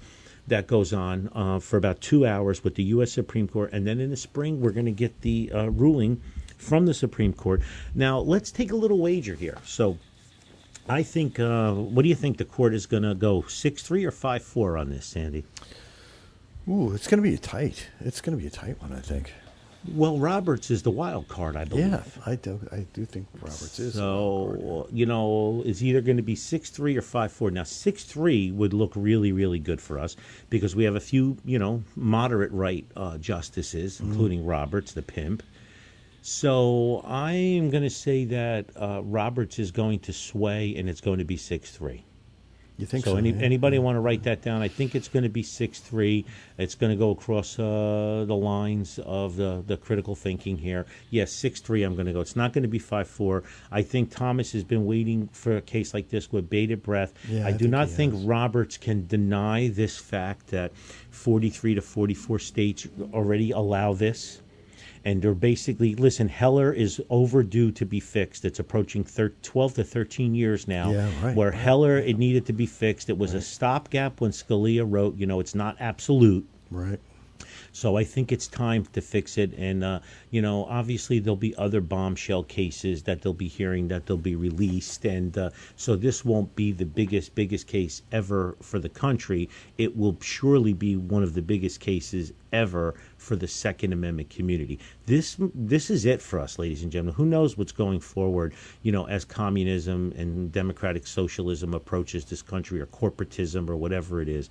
that 0.48 0.66
goes 0.66 0.94
on 0.94 1.30
uh, 1.34 1.60
for 1.60 1.78
about 1.78 2.00
two 2.02 2.26
hours 2.26 2.64
with 2.64 2.76
the 2.76 2.84
U.S. 2.84 3.12
Supreme 3.12 3.48
Court, 3.48 3.72
and 3.74 3.86
then 3.86 4.00
in 4.00 4.10
the 4.10 4.18
spring 4.18 4.62
we're 4.62 4.72
going 4.72 4.86
to 4.86 4.92
get 4.92 5.22
the 5.22 5.52
uh, 5.54 5.66
ruling 5.68 6.22
from 6.58 6.86
the 6.86 6.94
Supreme 6.94 7.34
Court. 7.34 7.62
Now 7.96 8.20
let's 8.20 8.52
take 8.52 8.72
a 8.72 8.76
little 8.76 9.00
wager 9.00 9.36
here. 9.36 9.58
So 9.64 9.98
I 10.90 11.04
think. 11.04 11.40
Uh, 11.40 11.74
what 11.74 12.04
do 12.04 12.10
you 12.10 12.16
think 12.16 12.38
the 12.38 12.46
court 12.46 12.74
is 12.74 12.86
going 12.86 13.04
to 13.04 13.16
go 13.16 13.44
six 13.44 13.82
three 13.82 14.06
or 14.06 14.12
five 14.12 14.44
four 14.44 14.78
on 14.78 14.90
this, 14.90 15.06
Sandy? 15.06 15.44
Ooh, 16.70 16.94
it's 16.94 17.08
going 17.08 17.22
to 17.22 17.30
be 17.30 17.36
a 17.36 17.40
tight. 17.40 17.88
It's 18.02 18.20
going 18.20 18.38
to 18.38 18.42
be 18.42 18.48
a 18.48 18.52
tight 18.52 18.82
one, 18.82 18.92
I 18.92 19.00
think. 19.00 19.32
Well, 19.94 20.18
Roberts 20.18 20.70
is 20.70 20.84
the 20.84 20.92
wild 20.92 21.30
card, 21.30 21.56
I 21.56 21.64
believe. 21.64 21.88
Yeah, 21.88 22.04
I 22.26 22.36
do. 22.36 22.60
I 22.74 22.86
do 22.92 23.06
think 23.06 23.28
Roberts 23.36 23.80
is. 23.80 23.98
a 23.98 24.02
wild 24.02 24.50
card. 24.50 24.62
So 24.62 24.90
you 24.92 25.06
know, 25.06 25.64
it's 25.66 25.82
either 25.82 26.02
going 26.02 26.18
to 26.18 26.24
be 26.24 26.36
six 26.36 26.70
three 26.70 26.98
or 26.98 27.02
five 27.02 27.32
four. 27.32 27.52
Now 27.52 27.64
six 27.64 28.04
three 28.04 28.52
would 28.52 28.74
look 28.74 28.94
really 28.96 29.32
really 29.32 29.60
good 29.60 29.80
for 29.80 29.98
us 30.00 30.16
because 30.50 30.76
we 30.76 30.84
have 30.84 30.96
a 30.96 31.00
few 31.00 31.38
you 31.46 31.60
know 31.60 31.84
moderate 31.96 32.52
right 32.52 32.86
uh, 32.96 33.18
justices, 33.18 34.00
including 34.02 34.46
Roberts, 34.46 34.92
the 34.92 35.02
pimp. 35.02 35.44
So 36.22 37.02
I 37.06 37.34
am 37.34 37.70
going 37.70 37.84
to 37.84 37.90
say 37.90 38.26
that 38.26 38.66
uh, 38.76 39.02
Roberts 39.04 39.60
is 39.60 39.72
going 39.72 40.00
to 40.00 40.14
sway, 40.14 40.76
and 40.76 40.90
it's 40.90 41.02
going 41.02 41.20
to 41.20 41.26
be 41.26 41.38
six 41.38 41.72
three. 41.72 42.04
You 42.78 42.86
think 42.86 43.06
so? 43.06 43.12
so, 43.12 43.18
any, 43.18 43.32
yeah. 43.32 43.42
anybody 43.42 43.80
want 43.80 43.96
to 43.96 44.00
write 44.00 44.24
that 44.24 44.44
down? 44.44 44.62
I 44.62 44.68
think 44.68 44.94
it's 44.94 45.08
going 45.08 45.24
to 45.24 45.30
be 45.30 45.42
six 45.42 45.80
three. 45.80 46.26
It's 46.60 46.76
going 46.76 46.92
to 46.92 46.96
go 46.96 47.10
across 47.10 47.58
uh, 47.58 48.24
the 48.28 48.36
lines 48.36 49.00
of 49.00 49.36
the, 49.36 49.64
the 49.66 49.78
critical 49.78 50.16
thinking 50.16 50.58
here. 50.58 50.86
Yes, 51.10 51.32
six 51.32 51.60
three. 51.60 51.82
I'm 51.82 51.96
going 51.96 52.06
to 52.06 52.14
go. 52.14 52.22
It's 52.22 52.36
not 52.36 52.54
going 52.54 52.62
to 52.62 52.68
be 52.68 52.80
five 52.80 53.08
four. 53.08 53.44
I 53.72 53.82
think 53.82 54.12
Thomas 54.12 54.52
has 54.52 54.64
been 54.64 54.86
waiting 54.86 55.28
for 55.32 55.58
a 55.58 55.62
case 55.62 55.94
like 55.94 56.10
this 56.10 56.32
with 56.32 56.50
bated 56.50 56.84
breath. 56.84 57.14
Yeah, 57.28 57.46
I, 57.46 57.50
I 57.50 57.52
do 57.52 57.60
think 57.60 57.72
not 57.72 57.90
think 57.90 58.14
has. 58.14 58.24
Roberts 58.24 58.78
can 58.78 59.08
deny 59.08 59.70
this 59.70 59.98
fact 59.98 60.48
that 60.48 60.76
43 61.10 61.76
to 61.76 61.82
44 61.82 62.40
states 62.40 62.88
already 63.12 63.52
allow 63.52 63.94
this 63.94 64.42
and 65.06 65.22
they're 65.22 65.34
basically 65.34 65.96
listen 65.96 66.28
heller 66.28 66.72
is 66.72 67.02
overdue 67.10 67.72
to 67.72 67.86
be 67.86 68.00
fixed. 68.00 68.46
It's 68.46 68.60
approaching 68.60 69.04
thir- 69.04 69.34
12 69.42 69.76
to 69.76 69.84
13 69.84 70.36
years 70.36 70.68
now 70.68 70.92
Yeah, 70.92 71.10
right, 71.24 71.36
where 71.36 71.52
right, 71.52 71.60
heller 71.60 71.98
it 71.98 72.18
needed 72.18 72.46
to 72.48 72.54
be 72.54 72.66
fixed. 72.66 73.10
It 73.10 73.18
was 73.18 73.34
a 73.34 73.42
stopgap 73.42 74.22
when 74.22 74.32
scalia 74.32 74.86
wrote 74.90 75.18
you 75.18 75.26
know 75.26 75.40
it's 75.40 75.56
not 75.56 75.76
absolute. 75.80 76.48
Right. 76.70 77.00
So 77.72 77.98
I 77.98 78.04
think 78.04 78.32
it's 78.32 78.48
time 78.48 78.86
to 78.94 79.02
fix 79.02 79.38
it. 79.38 79.54
And, 79.58 79.84
uh, 79.84 80.00
you 80.32 80.42
know, 80.42 80.66
obviously 80.66 81.20
there'll 81.20 81.36
be 81.36 81.56
other 81.56 81.82
bombshell 81.82 82.44
cases 82.44 83.04
that 83.04 83.22
they'll 83.22 83.34
be 83.34 83.48
hearing 83.48 83.88
that 83.90 84.06
they'll 84.06 84.18
be 84.18 84.36
released. 84.36 85.06
And 85.06 85.38
uh, 85.38 85.50
so 85.76 85.96
this 85.96 86.26
won't 86.26 86.56
be 86.56 86.72
the 86.72 86.86
biggest, 86.86 87.36
biggest 87.36 87.68
case 87.68 88.02
ever 88.12 88.56
for 88.62 88.80
the 88.80 88.90
country. 88.90 89.50
It 89.78 89.96
will 89.96 90.18
surely 90.22 90.74
be 90.74 90.96
one 90.96 91.24
of 91.24 91.34
the 91.34 91.42
biggest 91.42 91.80
cases 91.80 92.34
ever 92.54 92.96
for 93.18 93.36
the 93.36 93.48
Second 93.48 93.94
Amendment 93.94 94.30
community. 94.30 94.80
This 95.06 95.38
this 95.54 95.90
is 95.90 96.06
it 96.06 96.22
for 96.22 96.40
us, 96.40 96.58
ladies 96.58 96.84
and 96.84 96.92
gentlemen. 96.92 97.16
Who 97.16 97.26
knows 97.26 97.58
what's 97.58 97.72
going 97.72 98.00
forward, 98.00 98.54
you 98.84 98.92
know, 98.92 99.06
as 99.06 99.26
communism 99.26 100.14
and 100.16 100.52
democratic 100.52 101.08
socialism 101.08 101.74
approaches 101.74 102.26
this 102.26 102.42
country 102.42 102.80
or 102.80 102.86
corporatism 102.88 103.70
or 103.70 103.76
whatever 103.76 104.22
it 104.22 104.30
is. 104.30 104.50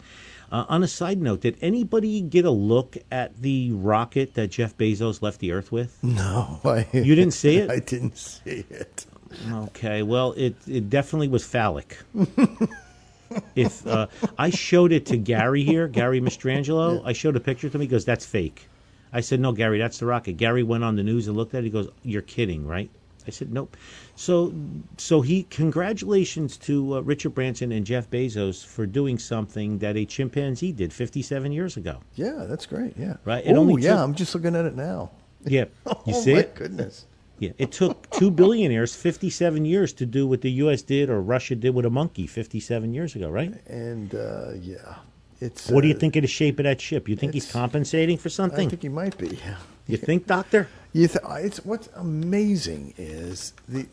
Uh, 0.51 0.65
on 0.69 0.83
a 0.83 0.89
side 0.89 1.21
note, 1.21 1.41
did 1.41 1.57
anybody 1.61 2.21
get 2.21 2.45
a 2.45 2.51
look 2.51 2.97
at 3.11 3.41
the 3.43 3.73
rocket 3.73 4.35
that 4.35 4.49
Jeff 4.49 4.77
Bezos 4.77 5.21
left 5.23 5.41
the 5.41 5.53
Earth 5.53 5.73
with? 5.73 6.03
No, 6.03 6.61
I, 6.65 6.87
You 6.93 7.15
didn't 7.15 7.33
see 7.35 7.57
it? 7.57 7.71
I 7.77 7.81
didn't 7.81 8.17
see 8.17 8.65
it. 8.71 9.07
Okay, 9.51 10.03
well, 10.03 10.33
it 10.37 10.55
it 10.69 10.89
definitely 10.89 11.29
was 11.29 11.45
phallic. 11.45 11.99
if 13.57 13.87
uh, 13.87 14.07
I 14.39 14.51
showed 14.51 14.93
it 14.93 15.05
to 15.07 15.17
Gary 15.17 15.65
here, 15.65 15.89
Gary 15.89 16.21
Mistrangelo, 16.21 17.03
I 17.05 17.13
showed 17.13 17.35
a 17.37 17.41
picture 17.41 17.69
to 17.69 17.77
him. 17.77 17.81
He 17.81 17.87
goes, 17.89 18.05
"That's 18.05 18.25
fake." 18.25 18.69
I 19.13 19.21
said, 19.21 19.41
"No, 19.41 19.51
Gary, 19.53 19.79
that's 19.79 19.99
the 19.99 20.07
rocket." 20.07 20.35
Gary 20.37 20.63
went 20.63 20.85
on 20.85 20.95
the 20.97 21.03
news 21.03 21.27
and 21.27 21.37
looked 21.37 21.55
at 21.55 21.59
it. 21.59 21.65
He 21.65 21.71
goes, 21.71 21.89
"You're 22.03 22.23
kidding, 22.23 22.67
right?" 22.67 22.89
I 23.27 23.31
said, 23.31 23.53
"Nope." 23.53 23.77
So, 24.15 24.55
so 24.97 25.21
he 25.21 25.45
congratulations 25.45 26.57
to 26.59 26.97
uh, 26.97 27.01
Richard 27.01 27.31
Branson 27.35 27.73
and 27.73 27.85
Jeff 27.87 28.09
Bezos 28.11 28.65
for 28.65 28.87
doing 28.87 29.19
something 29.19 29.79
that 29.79 29.97
a 29.97 30.05
chimpanzee 30.05 30.73
did 30.73 30.93
57 30.93 31.53
years 31.53 31.77
ago. 31.77 32.01
Yeah, 32.15 32.45
that's 32.49 32.67
great. 32.67 32.95
Yeah. 32.97 33.17
Right, 33.25 33.45
it 33.47 33.57
Oh, 33.57 33.77
yeah. 33.77 33.91
took- 33.91 33.99
I'm 34.01 34.15
just 34.15 34.35
looking 34.35 34.55
at 34.57 34.65
it 34.65 34.75
now. 34.77 35.11
Yeah, 35.49 35.67
you 35.87 35.93
oh, 36.15 36.21
see 36.23 36.33
my 36.35 36.41
it? 36.41 36.55
goodness. 36.57 37.07
Yeah, 37.39 37.51
it 37.59 37.71
took 37.71 38.11
two 38.11 38.31
billionaires 38.33 38.97
57 38.97 39.65
years 39.65 39.93
to 39.93 40.07
do 40.07 40.27
what 40.27 40.41
the 40.41 40.51
U.S. 40.63 40.83
did 40.83 41.09
or 41.09 41.21
Russia 41.23 41.55
did 41.55 41.71
with 41.75 41.85
a 41.85 41.91
monkey 41.91 42.27
57 42.27 42.93
years 42.95 43.15
ago, 43.15 43.29
right? 43.29 43.55
And 43.69 44.13
uh, 44.15 44.53
yeah, 44.61 44.97
it's. 45.41 45.69
What 45.71 45.83
do 45.83 45.89
you 45.89 45.95
uh, 45.95 45.99
think 45.99 46.17
of 46.17 46.23
the 46.23 46.29
shape 46.29 46.59
of 46.59 46.65
that 46.65 46.81
ship? 46.81 47.09
You 47.09 47.15
think 47.15 47.35
he's 47.35 47.53
compensating 47.53 48.17
for 48.19 48.29
something? 48.29 48.67
I 48.67 48.71
think 48.71 48.83
he 48.83 48.89
might 48.89 49.17
be. 49.19 49.39
You 49.87 49.97
think, 49.97 50.27
Doctor? 50.27 50.69
You 50.93 51.09
th- 51.09 51.25
uh, 51.25 51.35
it's 51.35 51.65
what's 51.65 51.89
amazing 51.95 52.95
is 52.97 53.53
the 53.69 53.87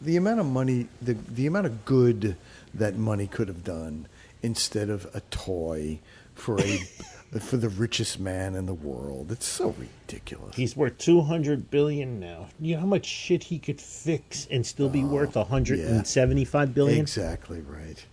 the 0.00 0.16
amount 0.16 0.40
of 0.40 0.46
money, 0.46 0.88
the 1.00 1.14
the 1.14 1.46
amount 1.46 1.66
of 1.66 1.84
good 1.84 2.36
that 2.74 2.96
money 2.96 3.26
could 3.26 3.48
have 3.48 3.64
done 3.64 4.06
instead 4.42 4.90
of 4.90 5.06
a 5.14 5.20
toy 5.30 5.98
for 6.34 6.60
a 6.60 6.78
for 7.40 7.56
the 7.56 7.68
richest 7.68 8.20
man 8.20 8.54
in 8.54 8.66
the 8.66 8.74
world. 8.74 9.32
It's 9.32 9.46
so 9.46 9.74
ridiculous. 9.76 10.54
He's 10.54 10.76
worth 10.76 10.98
200 10.98 11.70
billion 11.70 12.20
now. 12.20 12.48
You 12.60 12.74
know 12.74 12.82
how 12.82 12.86
much 12.86 13.06
shit 13.06 13.42
he 13.42 13.58
could 13.58 13.80
fix 13.80 14.46
and 14.50 14.64
still 14.64 14.88
be 14.88 15.02
oh, 15.02 15.06
worth 15.06 15.34
175 15.34 16.74
billion? 16.74 17.00
Exactly 17.00 17.60
right. 17.60 18.04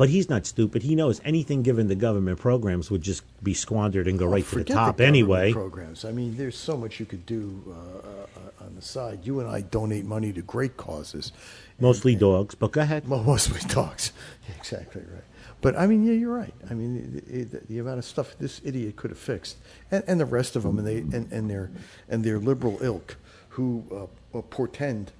But 0.00 0.08
he's 0.08 0.30
not 0.30 0.46
stupid. 0.46 0.82
He 0.82 0.94
knows 0.94 1.20
anything 1.26 1.62
given 1.62 1.88
the 1.88 1.94
government 1.94 2.38
programs 2.38 2.90
would 2.90 3.02
just 3.02 3.22
be 3.44 3.52
squandered 3.52 4.08
and 4.08 4.18
go 4.18 4.24
right 4.24 4.42
to 4.46 4.54
the 4.54 4.64
top 4.64 4.96
government 4.96 5.00
anyway. 5.06 5.52
Programs. 5.52 6.06
I 6.06 6.10
mean, 6.10 6.38
there's 6.38 6.56
so 6.56 6.74
much 6.74 6.98
you 6.98 7.04
could 7.04 7.26
do 7.26 7.62
uh, 7.68 7.72
uh, 7.74 8.64
on 8.64 8.76
the 8.76 8.80
side. 8.80 9.18
You 9.24 9.40
and 9.40 9.50
I 9.50 9.60
donate 9.60 10.06
money 10.06 10.32
to 10.32 10.40
great 10.40 10.78
causes. 10.78 11.32
Mostly 11.78 12.14
dogs, 12.14 12.54
but 12.54 12.72
go 12.72 12.80
ahead. 12.80 13.06
Mostly 13.08 13.60
dogs. 13.68 14.12
exactly 14.58 15.02
right. 15.02 15.22
But 15.60 15.76
I 15.76 15.86
mean, 15.86 16.06
yeah, 16.06 16.14
you're 16.14 16.34
right. 16.34 16.54
I 16.70 16.72
mean, 16.72 17.22
the, 17.26 17.44
the, 17.44 17.66
the 17.66 17.78
amount 17.80 17.98
of 17.98 18.06
stuff 18.06 18.38
this 18.38 18.62
idiot 18.64 18.96
could 18.96 19.10
have 19.10 19.18
fixed, 19.18 19.58
and, 19.90 20.02
and 20.06 20.18
the 20.18 20.24
rest 20.24 20.56
of 20.56 20.62
them, 20.62 20.78
and 20.78 20.86
they 20.86 21.00
and, 21.00 21.30
and 21.30 21.50
their 21.50 21.70
and 22.08 22.24
their 22.24 22.38
liberal 22.38 22.78
ilk, 22.80 23.18
who 23.50 23.84
uh, 23.92 24.38
uh, 24.38 24.40
portend 24.48 25.12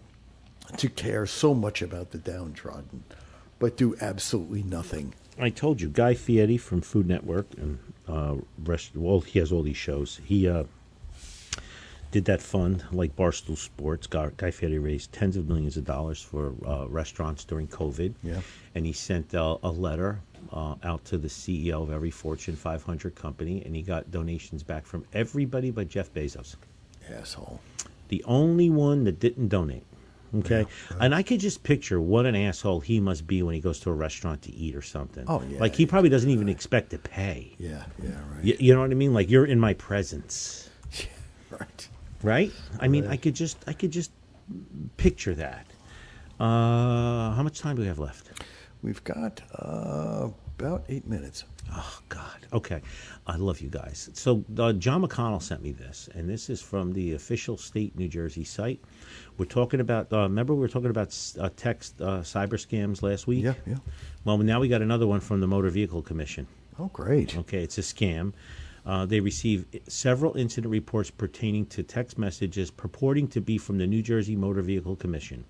to 0.78 0.88
care 0.88 1.26
so 1.26 1.52
much 1.52 1.82
about 1.82 2.12
the 2.12 2.18
downtrodden, 2.18 3.04
but 3.60 3.76
do 3.76 3.94
absolutely 4.00 4.64
nothing. 4.64 5.14
I 5.38 5.50
told 5.50 5.80
you, 5.80 5.88
Guy 5.88 6.14
Fieri 6.14 6.56
from 6.56 6.80
Food 6.80 7.06
Network 7.06 7.46
and 7.56 7.78
uh, 8.08 8.34
rest. 8.64 8.96
Well, 8.96 9.20
he 9.20 9.38
has 9.38 9.52
all 9.52 9.62
these 9.62 9.76
shows. 9.76 10.20
He 10.24 10.48
uh, 10.48 10.64
did 12.10 12.24
that 12.24 12.42
fund 12.42 12.84
like 12.90 13.14
Barstool 13.16 13.56
Sports. 13.56 14.06
Guy, 14.08 14.30
Guy 14.36 14.50
Fieri 14.50 14.78
raised 14.78 15.12
tens 15.12 15.36
of 15.36 15.48
millions 15.48 15.76
of 15.76 15.84
dollars 15.84 16.20
for 16.20 16.52
uh, 16.66 16.88
restaurants 16.88 17.44
during 17.44 17.68
COVID. 17.68 18.14
Yeah. 18.24 18.40
and 18.74 18.84
he 18.84 18.92
sent 18.92 19.34
uh, 19.34 19.56
a 19.62 19.70
letter 19.70 20.20
uh, 20.52 20.74
out 20.82 21.04
to 21.06 21.16
the 21.18 21.28
CEO 21.28 21.82
of 21.82 21.92
every 21.92 22.10
Fortune 22.10 22.56
500 22.56 23.14
company, 23.14 23.62
and 23.64 23.76
he 23.76 23.82
got 23.82 24.10
donations 24.10 24.62
back 24.62 24.84
from 24.84 25.04
everybody 25.14 25.70
but 25.70 25.88
Jeff 25.88 26.12
Bezos 26.12 26.56
Asshole. 27.08 27.60
the 28.08 28.22
only 28.24 28.68
one 28.70 29.04
that 29.04 29.20
didn't 29.20 29.48
donate. 29.48 29.84
Okay, 30.38 30.64
and 31.00 31.14
I 31.14 31.22
could 31.22 31.40
just 31.40 31.62
picture 31.62 32.00
what 32.00 32.24
an 32.26 32.36
asshole 32.36 32.80
he 32.80 33.00
must 33.00 33.26
be 33.26 33.42
when 33.42 33.54
he 33.54 33.60
goes 33.60 33.80
to 33.80 33.90
a 33.90 33.94
restaurant 33.94 34.42
to 34.42 34.54
eat 34.54 34.76
or 34.76 34.82
something. 34.82 35.24
Oh, 35.26 35.42
yeah, 35.50 35.58
like 35.58 35.74
he 35.74 35.86
probably 35.86 36.08
doesn't 36.10 36.30
even 36.30 36.48
expect 36.48 36.90
to 36.90 36.98
pay. 36.98 37.54
Yeah, 37.58 37.84
yeah, 38.02 38.10
right. 38.34 38.44
You, 38.44 38.56
you 38.60 38.74
know 38.74 38.80
what 38.80 38.90
I 38.90 38.94
mean? 38.94 39.12
Like 39.12 39.28
you're 39.28 39.46
in 39.46 39.58
my 39.58 39.74
presence, 39.74 40.70
Yeah, 40.98 41.06
Right. 41.50 41.88
right? 42.22 42.52
I 42.78 42.86
mean, 42.88 43.06
I 43.08 43.16
could 43.16 43.34
just, 43.34 43.58
I 43.66 43.72
could 43.72 43.90
just 43.90 44.12
picture 44.96 45.34
that. 45.34 45.66
Uh, 46.38 47.32
how 47.34 47.42
much 47.42 47.58
time 47.60 47.76
do 47.76 47.82
we 47.82 47.88
have 47.88 47.98
left? 47.98 48.30
We've 48.82 49.02
got 49.04 49.42
uh, 49.58 50.28
about 50.58 50.84
eight 50.88 51.06
minutes. 51.06 51.44
Oh 51.72 52.00
God. 52.08 52.46
Okay, 52.52 52.80
I 53.26 53.36
love 53.36 53.60
you 53.60 53.68
guys. 53.68 54.10
So 54.14 54.44
uh, 54.58 54.72
John 54.72 55.02
McConnell 55.02 55.42
sent 55.42 55.62
me 55.62 55.70
this, 55.72 56.08
and 56.14 56.28
this 56.28 56.50
is 56.50 56.60
from 56.60 56.92
the 56.92 57.14
official 57.14 57.56
state 57.56 57.96
New 57.96 58.08
Jersey 58.08 58.44
site. 58.44 58.80
We're 59.38 59.44
talking 59.44 59.80
about. 59.80 60.12
Uh, 60.12 60.22
remember, 60.22 60.54
we 60.54 60.60
were 60.60 60.68
talking 60.68 60.90
about 60.90 61.16
uh, 61.38 61.48
text 61.56 62.00
uh, 62.00 62.20
cyber 62.20 62.54
scams 62.54 63.02
last 63.02 63.26
week. 63.26 63.44
Yeah, 63.44 63.54
yeah. 63.66 63.76
Well, 64.24 64.38
now 64.38 64.60
we 64.60 64.68
got 64.68 64.82
another 64.82 65.06
one 65.06 65.20
from 65.20 65.40
the 65.40 65.46
Motor 65.46 65.70
Vehicle 65.70 66.02
Commission. 66.02 66.46
Oh, 66.78 66.90
great. 66.92 67.36
Okay, 67.36 67.62
it's 67.62 67.78
a 67.78 67.82
scam. 67.82 68.32
Uh, 68.84 69.06
they 69.06 69.20
received 69.20 69.78
several 69.88 70.36
incident 70.36 70.72
reports 70.72 71.10
pertaining 71.10 71.66
to 71.66 71.82
text 71.82 72.18
messages 72.18 72.70
purporting 72.70 73.28
to 73.28 73.40
be 73.40 73.58
from 73.58 73.78
the 73.78 73.86
New 73.86 74.02
Jersey 74.02 74.34
Motor 74.34 74.62
Vehicle 74.62 74.96
Commission. 74.96 75.44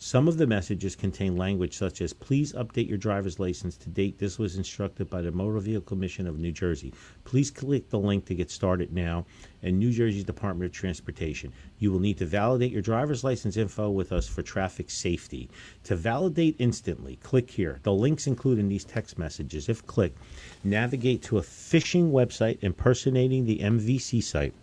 Some 0.00 0.28
of 0.28 0.36
the 0.38 0.46
messages 0.46 0.94
contain 0.94 1.36
language 1.36 1.76
such 1.76 2.00
as, 2.00 2.12
please 2.12 2.52
update 2.52 2.88
your 2.88 2.98
driver's 2.98 3.40
license 3.40 3.76
to 3.78 3.90
date. 3.90 4.16
This 4.16 4.38
was 4.38 4.54
instructed 4.54 5.10
by 5.10 5.22
the 5.22 5.32
Motor 5.32 5.58
Vehicle 5.58 5.86
Commission 5.86 6.28
of 6.28 6.38
New 6.38 6.52
Jersey. 6.52 6.94
Please 7.24 7.50
click 7.50 7.90
the 7.90 7.98
link 7.98 8.24
to 8.26 8.36
get 8.36 8.48
started 8.48 8.92
now 8.92 9.26
and 9.60 9.76
New 9.76 9.90
Jersey 9.90 10.22
Department 10.22 10.70
of 10.70 10.72
Transportation. 10.72 11.52
You 11.80 11.90
will 11.90 11.98
need 11.98 12.16
to 12.18 12.26
validate 12.26 12.70
your 12.70 12.80
driver's 12.80 13.24
license 13.24 13.56
info 13.56 13.90
with 13.90 14.12
us 14.12 14.28
for 14.28 14.40
traffic 14.40 14.88
safety. 14.88 15.50
To 15.82 15.96
validate 15.96 16.54
instantly, 16.60 17.16
click 17.16 17.50
here. 17.50 17.80
The 17.82 17.92
links 17.92 18.28
included 18.28 18.60
in 18.60 18.68
these 18.68 18.84
text 18.84 19.18
messages. 19.18 19.68
If 19.68 19.84
clicked, 19.88 20.18
navigate 20.62 21.22
to 21.24 21.38
a 21.38 21.42
phishing 21.42 22.12
website 22.12 22.58
impersonating 22.62 23.46
the 23.46 23.58
MVC 23.58 24.22
site. 24.22 24.54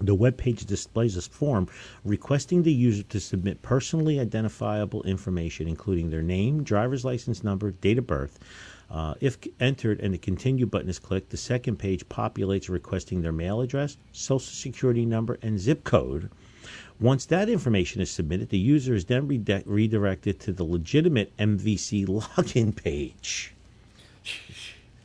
The 0.00 0.14
web 0.14 0.36
page 0.36 0.66
displays 0.66 1.16
a 1.16 1.22
form 1.22 1.68
requesting 2.04 2.64
the 2.64 2.72
user 2.72 3.04
to 3.04 3.20
submit 3.20 3.62
personally 3.62 4.18
identifiable 4.18 5.04
information, 5.04 5.68
including 5.68 6.10
their 6.10 6.22
name, 6.22 6.64
driver's 6.64 7.04
license 7.04 7.44
number, 7.44 7.70
date 7.70 7.98
of 7.98 8.06
birth. 8.06 8.40
Uh, 8.90 9.14
if 9.20 9.38
entered 9.60 10.00
and 10.00 10.12
the 10.12 10.18
continue 10.18 10.66
button 10.66 10.88
is 10.90 10.98
clicked, 10.98 11.30
the 11.30 11.36
second 11.36 11.78
page 11.78 12.08
populates 12.08 12.68
requesting 12.68 13.22
their 13.22 13.32
mail 13.32 13.60
address, 13.60 13.96
social 14.10 14.40
security 14.40 15.06
number, 15.06 15.38
and 15.42 15.60
zip 15.60 15.84
code. 15.84 16.28
Once 17.00 17.24
that 17.26 17.48
information 17.48 18.00
is 18.00 18.10
submitted, 18.10 18.48
the 18.48 18.58
user 18.58 18.94
is 18.94 19.04
then 19.04 19.28
redirected 19.28 20.40
to 20.40 20.52
the 20.52 20.64
legitimate 20.64 21.36
MVC 21.36 22.04
login 22.08 22.74
page. 22.74 23.53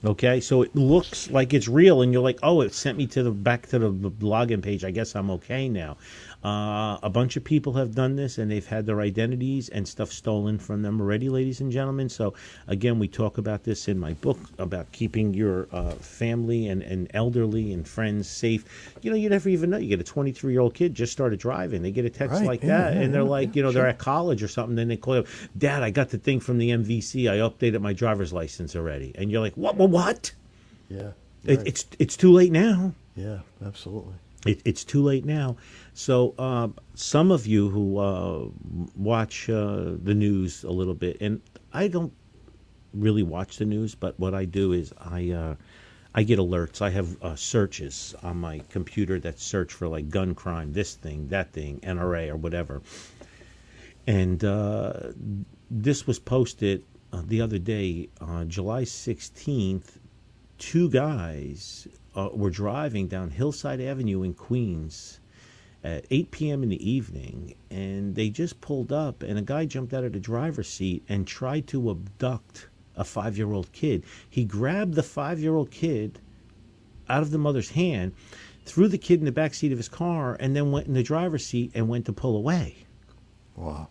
Okay, 0.04 0.40
so 0.40 0.62
it 0.62 0.74
looks 0.76 1.30
like 1.30 1.54
it's 1.54 1.68
real, 1.68 2.02
and 2.02 2.14
you're 2.14 2.22
like, 2.22 2.40
"Oh, 2.42 2.62
it 2.62 2.74
sent 2.74 2.98
me 2.98 3.06
to 3.08 3.22
the 3.22 3.32
back 3.32 3.68
to 3.68 3.80
the 3.80 3.92
login 3.92 4.62
page. 4.62 4.86
I 4.86 4.92
guess 4.92 5.14
I'm 5.14 5.30
okay 5.32 5.68
now." 5.68 5.98
Uh, 6.44 6.98
a 7.04 7.10
bunch 7.10 7.36
of 7.36 7.44
people 7.44 7.74
have 7.74 7.94
done 7.94 8.16
this 8.16 8.38
and 8.38 8.50
they've 8.50 8.68
had 8.68 8.86
their 8.86 9.02
identities 9.02 9.68
and 9.68 9.86
stuff 9.86 10.10
stolen 10.10 10.58
from 10.58 10.82
them 10.82 11.02
already, 11.02 11.28
ladies 11.28 11.60
and 11.60 11.70
gentlemen. 11.70 12.08
So, 12.08 12.34
again, 12.68 12.98
we 12.98 13.10
talk 13.10 13.38
about 13.38 13.64
this 13.64 13.90
in 13.90 14.00
my 14.00 14.14
book 14.14 14.40
about 14.58 14.90
keeping 14.94 15.34
your 15.34 15.68
uh, 15.74 15.92
family 15.92 16.70
and, 16.70 16.82
and 16.82 17.12
elderly 17.14 17.74
and 17.74 17.86
friends 17.86 18.30
safe. 18.30 18.94
You 19.02 19.12
know, 19.12 19.18
you 19.18 19.28
never 19.30 19.50
even 19.50 19.70
know. 19.70 19.78
You 19.78 19.90
get 19.90 20.00
a 20.00 20.04
23 20.04 20.54
year 20.54 20.62
old 20.62 20.74
kid 20.74 20.96
just 20.96 21.12
started 21.12 21.40
driving. 21.40 21.82
They 21.82 21.92
get 21.92 22.06
a 22.06 22.10
text 22.10 22.36
Right, 22.36 22.48
like 22.48 22.62
yeah, 22.64 22.68
that 22.68 22.94
yeah, 22.94 23.02
and 23.02 23.14
they're 23.14 23.24
yeah, 23.24 23.28
like, 23.28 23.56
you 23.58 23.62
know, 23.64 23.74
they're 23.74 23.88
at 23.88 23.98
college 23.98 24.42
or 24.42 24.48
something. 24.48 24.76
Then 24.76 24.88
they 24.88 24.98
call 24.98 25.18
you, 25.18 25.26
Dad, 25.58 25.84
I 25.84 25.90
got 25.90 26.10
the 26.10 26.18
thing 26.18 26.40
from 26.40 26.58
the 26.58 26.70
MVC. 26.70 27.30
I 27.30 27.38
updated 27.38 27.82
my 27.82 27.92
driver's 27.92 28.32
license 28.32 28.78
already. 28.78 29.12
And 29.16 29.30
you're 29.30 29.42
like, 29.42 29.56
what, 29.56 29.76
what, 29.76 29.90
what? 29.90 30.32
Yeah. 30.88 31.12
It, 31.44 31.58
right. 31.58 31.68
it's, 31.68 31.86
it's 32.00 32.16
too 32.16 32.32
late 32.32 32.52
now. 32.54 32.94
yeah, 33.16 33.40
absolutely. 33.66 34.14
It, 34.46 34.62
it's 34.64 34.86
too 34.86 35.04
late 35.04 35.26
now. 35.26 35.58
So 36.00 36.34
uh, 36.40 36.70
some 36.94 37.30
of 37.30 37.46
you 37.46 37.68
who 37.68 37.98
uh, 37.98 38.48
watch 38.96 39.50
uh, 39.50 39.96
the 40.02 40.16
news 40.16 40.64
a 40.64 40.72
little 40.72 40.94
bit, 40.94 41.18
and 41.20 41.42
I 41.74 41.90
don't 41.90 42.14
really 42.94 43.22
watch 43.22 43.58
the 43.58 43.66
news, 43.66 43.96
but 43.96 44.18
what 44.18 44.34
I 44.34 44.46
do 44.46 44.72
is 44.72 44.94
I 44.98 45.32
uh, 45.32 45.56
I 46.16 46.24
get 46.24 46.40
alerts. 46.40 46.82
I 46.82 46.92
have 46.92 47.22
uh, 47.22 47.36
searches 47.36 48.16
on 48.24 48.38
my 48.38 48.62
computer 48.70 49.20
that 49.20 49.40
search 49.40 49.74
for 49.74 49.90
like 49.90 50.08
gun 50.10 50.36
crime, 50.36 50.72
this 50.72 50.96
thing, 50.96 51.28
that 51.28 51.52
thing, 51.52 51.82
NRA 51.82 52.30
or 52.30 52.38
whatever. 52.38 52.82
And 54.08 54.42
uh, 54.42 55.12
this 55.70 56.08
was 56.08 56.18
posted 56.18 56.86
the 57.12 57.42
other 57.42 57.60
day, 57.60 58.08
July 58.48 58.86
sixteenth. 58.86 60.00
Two 60.58 60.90
guys 60.90 61.90
were 62.16 62.50
driving 62.50 63.10
down 63.10 63.32
Hillside 63.32 63.82
Avenue 63.82 64.24
in 64.24 64.34
Queens 64.34 65.19
at 65.84 66.06
8 66.10 66.32
p.m. 66.32 66.64
in 66.64 66.70
the 66.70 66.90
evening, 66.90 67.56
and 67.70 68.16
they 68.16 68.30
just 68.30 68.60
pulled 68.62 68.92
up, 68.92 69.24
and 69.24 69.40
a 69.40 69.42
guy 69.42 69.66
jumped 69.66 69.94
out 69.94 70.04
of 70.04 70.14
the 70.14 70.20
driver's 70.20 70.70
seat 70.70 71.04
and 71.08 71.26
tried 71.26 71.68
to 71.68 71.90
abduct 71.90 72.68
a 72.96 73.04
five 73.04 73.38
year 73.38 73.52
old 73.52 73.72
kid. 73.72 74.04
He 74.30 74.44
grabbed 74.44 74.96
the 74.96 75.04
five 75.04 75.40
year 75.40 75.56
old 75.56 75.72
kid 75.72 76.20
out 77.08 77.24
of 77.24 77.32
the 77.32 77.38
mother's 77.38 77.70
hand, 77.70 78.14
threw 78.66 78.88
the 78.88 78.98
kid 78.98 79.20
in 79.20 79.26
the 79.26 79.32
back 79.32 79.54
seat 79.54 79.72
of 79.72 79.78
his 79.78 79.90
car, 79.90 80.36
and 80.40 80.56
then 80.56 80.72
went 80.72 80.88
in 80.88 80.94
the 80.94 81.04
driver's 81.04 81.46
seat 81.46 81.72
and 81.74 81.88
went 81.88 82.06
to 82.06 82.14
pull 82.14 82.36
away. 82.36 82.76
Wow. 83.56 83.88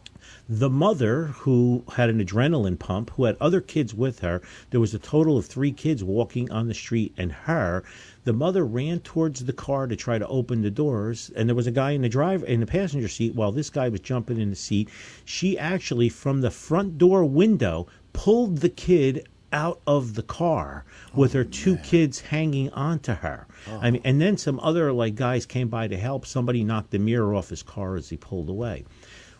The 0.51 0.69
mother, 0.69 1.29
who 1.29 1.85
had 1.95 2.11
an 2.11 2.23
adrenaline 2.23 2.79
pump, 2.79 3.13
who 3.15 3.25
had 3.25 3.39
other 3.41 3.63
kids 3.63 3.95
with 3.95 4.19
her, 4.19 4.43
there 4.69 4.79
was 4.79 4.93
a 4.93 4.99
total 4.99 5.39
of 5.39 5.47
three 5.47 5.73
kids 5.73 6.05
walking 6.05 6.51
on 6.51 6.69
the 6.69 6.75
street, 6.75 7.15
and 7.17 7.33
her. 7.33 7.83
The 8.25 8.35
mother 8.35 8.63
ran 8.67 9.01
towards 9.01 9.47
the 9.47 9.55
car 9.55 9.87
to 9.87 9.97
try 9.97 10.19
to 10.19 10.29
open 10.29 10.61
the 10.61 10.71
doors, 10.71 11.31
and 11.35 11.49
there 11.49 11.57
was 11.57 11.67
a 11.67 11.71
guy 11.71 11.93
in 11.93 12.03
the 12.03 12.11
driver 12.11 12.45
in 12.45 12.61
the 12.61 12.67
passenger 12.67 13.09
seat 13.09 13.35
while 13.35 13.53
this 13.53 13.71
guy 13.71 13.89
was 13.89 14.01
jumping 14.01 14.39
in 14.39 14.51
the 14.51 14.57
seat. 14.57 14.91
She 15.25 15.59
actually, 15.59 16.11
from 16.11 16.43
the 16.43 16.51
front 16.51 16.99
door 16.99 17.25
window, 17.25 17.87
pulled 18.13 18.59
the 18.59 18.69
kid 18.69 19.27
out 19.53 19.81
of 19.87 20.15
the 20.15 20.23
car 20.23 20.85
with 21.15 21.33
her 21.33 21.45
two 21.45 21.79
oh, 21.81 21.83
kids 21.83 22.21
hanging 22.21 22.71
onto 22.71 23.13
her. 23.15 23.47
I 23.67 23.91
mean, 23.91 24.03
oh. 24.05 24.09
and 24.09 24.21
then 24.21 24.37
some 24.37 24.61
other 24.61 24.93
like 24.93 25.15
guys 25.15 25.47
came 25.47 25.69
by 25.69 25.89
to 25.89 25.97
help. 25.97 26.27
Somebody 26.27 26.65
knocked 26.65 26.91
the 26.91 26.99
mirror 26.99 27.35
off 27.35 27.49
his 27.49 27.63
car 27.63 27.97
as 27.97 28.11
he 28.11 28.17
pulled 28.17 28.49
away. 28.49 28.85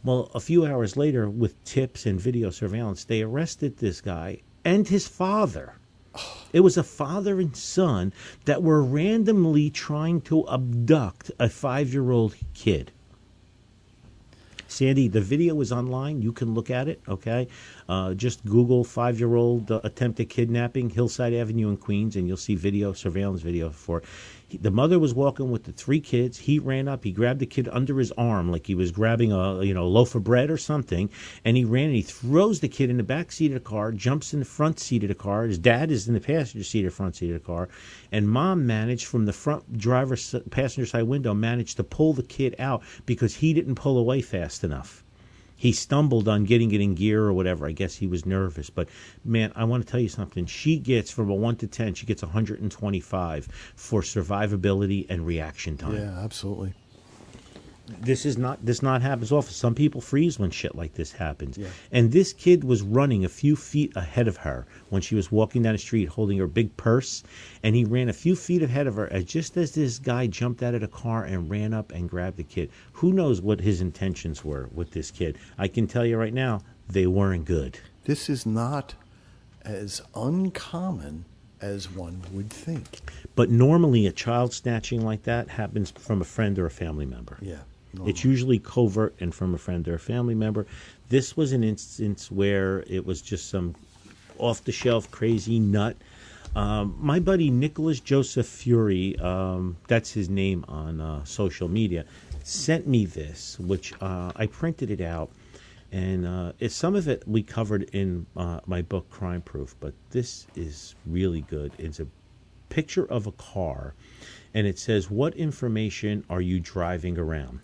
Well, 0.05 0.31
a 0.35 0.41
few 0.41 0.65
hours 0.65 0.97
later, 0.97 1.29
with 1.29 1.63
tips 1.65 2.07
and 2.07 2.21
video 2.21 2.51
surveillance, 2.51 3.05
they 3.05 3.23
arrested 3.23 3.79
this 3.79 4.01
guy 4.01 4.43
and 4.65 4.87
his 4.87 5.09
father. 5.09 5.75
It 6.53 6.61
was 6.61 6.77
a 6.77 6.83
father 6.83 7.41
and 7.41 7.57
son 7.57 8.13
that 8.45 8.63
were 8.63 8.83
randomly 8.83 9.71
trying 9.71 10.21
to 10.23 10.49
abduct 10.49 11.31
a 11.39 11.49
five 11.49 11.93
year 11.93 12.11
old 12.11 12.35
kid. 12.55 12.93
Sandy, 14.71 15.09
the 15.09 15.21
video 15.21 15.61
is 15.63 15.73
online. 15.73 16.21
You 16.21 16.33
can 16.33 16.55
look 16.55 16.71
at 16.71 16.89
it, 16.89 17.01
okay? 17.09 17.49
Uh, 17.89 18.13
just 18.15 18.45
Google 18.45 18.85
five 18.85 19.19
year 19.19 19.35
old 19.35 19.71
uh, 19.71 19.81
attempted 19.83 20.29
kidnapping, 20.29 20.91
Hillside 20.91 21.33
Avenue 21.33 21.71
in 21.71 21.79
Queens, 21.79 22.17
and 22.17 22.29
you'll 22.29 22.37
see 22.37 22.55
video, 22.55 22.93
surveillance 22.93 23.41
video 23.41 23.71
for 23.71 23.99
it. 23.99 24.05
He, 24.49 24.57
the 24.57 24.71
mother 24.71 24.99
was 24.99 25.13
walking 25.13 25.51
with 25.51 25.65
the 25.65 25.73
three 25.73 26.01
kids. 26.01 26.39
He 26.39 26.59
ran 26.59 26.89
up, 26.89 27.05
he 27.05 27.13
grabbed 27.13 27.41
the 27.41 27.45
kid 27.45 27.69
under 27.71 27.99
his 27.99 28.13
arm 28.13 28.51
like 28.51 28.67
he 28.67 28.75
was 28.75 28.91
grabbing 28.91 29.31
a 29.31 29.63
you 29.63 29.75
know 29.75 29.87
loaf 29.87 30.15
of 30.15 30.25
bread 30.25 30.51
or 30.51 30.57
something, 30.57 31.11
and 31.45 31.57
he 31.59 31.67
ran 31.67 31.89
and 31.89 31.97
he 31.97 32.01
throws 32.01 32.61
the 32.61 32.69
kid 32.69 32.89
in 32.89 32.97
the 32.97 33.03
back 33.03 33.31
seat 33.31 33.49
of 33.53 33.55
the 33.55 33.61
car, 33.61 33.93
jumps 33.93 34.33
in 34.33 34.41
the 34.41 34.47
front 34.47 34.81
seat 34.81 35.03
of 35.03 35.11
the 35.11 35.15
car. 35.15 35.45
His 35.45 35.59
dad 35.59 35.91
is 35.91 36.09
in 36.09 36.15
the 36.15 36.21
passenger 36.21 36.65
seat 36.65 36.87
or 36.87 36.91
front 36.91 37.17
seat 37.17 37.29
of 37.29 37.35
the 37.35 37.47
car, 37.47 37.69
and 38.11 38.27
mom 38.27 38.67
managed 38.67 39.05
from 39.05 39.27
the 39.27 39.35
front 39.35 39.77
driver's 39.77 40.35
passenger 40.49 40.87
side 40.87 41.03
window 41.03 41.35
managed 41.35 41.77
to 41.77 41.85
pull 41.85 42.15
the 42.15 42.23
kid 42.23 42.57
out 42.59 42.83
because 43.05 43.37
he 43.37 43.53
didn't 43.53 43.75
pull 43.75 43.99
away 43.99 44.23
fast 44.23 44.65
enough 44.65 45.05
he 45.59 45.73
stumbled 45.73 46.29
on 46.29 46.45
getting 46.45 46.71
it 46.71 46.81
in 46.81 46.95
gear 46.95 47.25
or 47.25 47.33
whatever. 47.33 47.67
I 47.67 47.73
guess 47.73 47.97
he 47.97 48.07
was 48.07 48.25
nervous. 48.25 48.71
But 48.71 48.89
man, 49.25 49.53
I 49.57 49.65
want 49.65 49.85
to 49.85 49.91
tell 49.91 50.01
you 50.01 50.09
something. 50.09 50.47
She 50.47 50.79
gets 50.79 51.11
from 51.11 51.29
a 51.29 51.35
one 51.35 51.57
to 51.57 51.67
ten, 51.67 51.95
she 51.95 52.07
gets 52.07 52.23
125 52.23 53.49
for 53.75 54.01
survivability 54.03 55.05
and 55.11 55.27
reaction 55.27 55.77
time. 55.77 55.97
Yeah, 55.97 56.21
absolutely. 56.21 56.75
This 58.01 58.27
is 58.27 58.37
not 58.37 58.65
this 58.65 58.83
not 58.83 59.03
happens 59.03 59.33
often. 59.33 59.53
Some 59.53 59.75
people 59.75 60.01
freeze 60.01 60.39
when 60.39 60.51
shit 60.51 60.75
like 60.75 60.95
this 60.95 61.13
happens. 61.13 61.57
Yeah. 61.57 61.69
And 61.91 62.13
this 62.13 62.33
kid 62.33 62.65
was 62.65 62.83
running 62.83 63.25
a 63.25 63.29
few 63.29 63.57
feet 63.57 63.93
ahead 63.97 64.29
of 64.29 64.37
her 64.39 64.67
when 64.91 65.03
she 65.03 65.15
was 65.15 65.33
walking 65.33 65.63
down 65.63 65.73
the 65.73 65.79
street 65.79 66.09
holding 66.09 66.39
her 66.39 66.47
big 66.47 66.77
purse, 66.77 67.23
and 67.63 67.75
he 67.75 67.85
ran 67.85 68.09
a 68.09 68.13
few 68.13 68.37
feet 68.37 68.63
ahead 68.63 68.87
of 68.87 68.97
her 68.97 69.13
as 69.13 69.25
just 69.25 69.57
as 69.57 69.73
this 69.73 69.99
guy 69.99 70.27
jumped 70.27 70.63
out 70.63 70.75
of 70.75 70.81
the 70.81 70.89
car 70.89 71.25
and 71.25 71.51
ran 71.51 71.73
up 71.73 71.93
and 71.93 72.11
grabbed 72.11 72.37
the 72.37 72.45
kid. 72.45 72.71
Who 72.93 73.13
knows 73.13 73.41
what 73.41 73.61
his 73.61 73.81
intentions 73.81 74.45
were 74.45 74.69
with 74.75 74.91
this 74.91 75.11
kid? 75.11 75.39
I 75.57 75.69
can 75.69 75.87
tell 75.87 76.05
you 76.05 76.17
right 76.17 76.35
now, 76.35 76.61
they 76.89 77.07
weren't 77.07 77.45
good. 77.45 77.79
This 78.05 78.29
is 78.29 78.47
not 78.47 78.95
as 79.63 80.01
uncommon 80.15 81.25
as 81.61 81.91
one 81.91 82.23
would 82.33 82.51
think. 82.51 83.01
But 83.35 83.51
normally, 83.51 84.07
a 84.07 84.13
child 84.13 84.53
snatching 84.53 85.05
like 85.05 85.25
that 85.25 85.49
happens 85.49 85.91
from 85.91 86.21
a 86.21 86.25
friend 86.25 86.59
or 86.59 86.67
a 86.67 86.71
family 86.71 87.07
member. 87.07 87.37
Yeah. 87.41 87.59
It's 88.05 88.23
usually 88.23 88.59
covert 88.59 89.15
and 89.21 89.35
from 89.35 89.55
a 89.55 89.59
friend 89.59 89.87
or 89.89 89.95
a 89.95 89.99
family 89.99 90.35
member. 90.35 90.67
This 91.09 91.37
was 91.37 91.53
an 91.53 91.65
instance 91.65 92.31
where 92.31 92.85
it 92.87 93.05
was 93.05 93.23
just 93.23 93.49
some 93.49 93.75
off 94.39 94.63
the 94.65 94.73
shelf 94.73 95.11
crazy 95.11 95.59
nut. 95.59 95.97
Um, 96.55 96.97
my 96.99 97.19
buddy 97.19 97.51
Nicholas 97.51 98.01
Joseph 98.01 98.47
Fury, 98.47 99.19
um, 99.19 99.77
that's 99.87 100.13
his 100.13 100.29
name 100.29 100.65
on 100.69 101.01
uh, 101.01 101.25
social 101.25 101.69
media, 101.69 102.05
sent 102.43 102.87
me 102.87 103.05
this, 103.05 103.59
which 103.61 103.93
uh, 104.01 104.33
I 104.35 104.47
printed 104.47 104.91
it 104.91 105.01
out. 105.01 105.31
And 105.91 106.27
uh, 106.27 106.53
it's, 106.59 106.75
some 106.75 106.95
of 106.95 107.09
it 107.09 107.23
we 107.27 107.43
covered 107.43 107.85
in 107.95 108.27
uh, 108.37 108.61
my 108.67 108.83
book, 108.83 109.09
Crime 109.11 109.41
Proof, 109.41 109.75
but 109.81 109.95
this 110.11 110.47
is 110.55 110.95
really 111.07 111.43
good. 111.43 111.73
It's 111.79 112.01
a 112.01 112.07
picture 112.69 113.07
of 113.07 113.27
a 113.27 113.33
car, 113.33 113.95
and 114.53 114.67
it 114.67 114.79
says, 114.79 115.11
What 115.11 115.35
information 115.35 116.25
are 116.29 116.43
you 116.43 116.61
driving 116.61 117.19
around? 117.19 117.61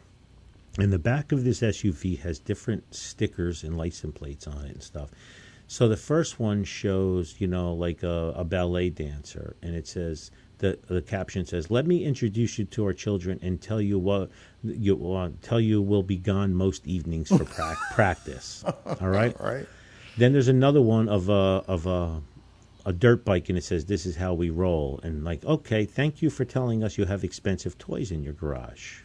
And 0.79 0.93
the 0.93 0.99
back 0.99 1.31
of 1.31 1.45
this 1.45 1.61
SUV 1.61 2.19
has 2.21 2.39
different 2.39 2.95
stickers 2.95 3.63
and 3.63 3.79
license 3.79 4.17
plates 4.19 4.47
on 4.47 4.65
it 4.65 4.73
and 4.73 4.83
stuff. 4.83 5.11
So 5.67 5.89
the 5.89 5.97
first 5.97 6.39
one 6.39 6.65
shows, 6.65 7.37
you 7.39 7.47
know, 7.47 7.73
like 7.73 8.03
a, 8.03 8.35
a 8.37 8.45
ballet 8.45 8.91
dancer, 8.91 9.57
and 9.63 9.75
it 9.75 9.87
says 9.87 10.31
the 10.59 10.79
the 10.89 11.01
caption 11.01 11.47
says, 11.47 11.71
"Let 11.71 11.87
me 11.87 12.05
introduce 12.05 12.59
you 12.59 12.65
to 12.67 12.85
our 12.85 12.93
children 12.93 13.39
and 13.43 13.61
tell 13.61 13.81
you 13.81 13.99
what 13.99 14.31
you 14.63 15.13
uh, 15.15 15.31
tell 15.43 15.61
you 15.61 15.81
will 15.81 16.03
be 16.03 16.17
gone 16.17 16.55
most 16.55 16.87
evenings 16.87 17.29
for 17.29 17.45
prac 17.45 17.79
practice." 17.93 18.65
All 19.01 19.09
right. 19.09 19.39
Right? 19.41 19.67
Then 20.17 20.33
there's 20.33 20.49
another 20.49 20.83
one 20.83 21.09
of 21.09 21.29
a 21.29 21.65
of 21.67 21.87
a 21.87 22.21
a 22.87 22.93
dirt 22.93 23.25
bike, 23.25 23.49
and 23.49 23.57
it 23.57 23.65
says, 23.65 23.87
"This 23.87 24.05
is 24.07 24.17
how 24.17 24.35
we 24.35 24.51
roll." 24.51 25.01
And 25.03 25.25
like, 25.25 25.45
okay, 25.45 25.87
thank 25.87 26.21
you 26.21 26.31
for 26.31 26.45
telling 26.45 26.85
us 26.85 26.99
you 26.99 27.07
have 27.07 27.25
expensive 27.25 27.79
toys 27.79 28.11
in 28.11 28.23
your 28.23 28.35
garage. 28.35 29.03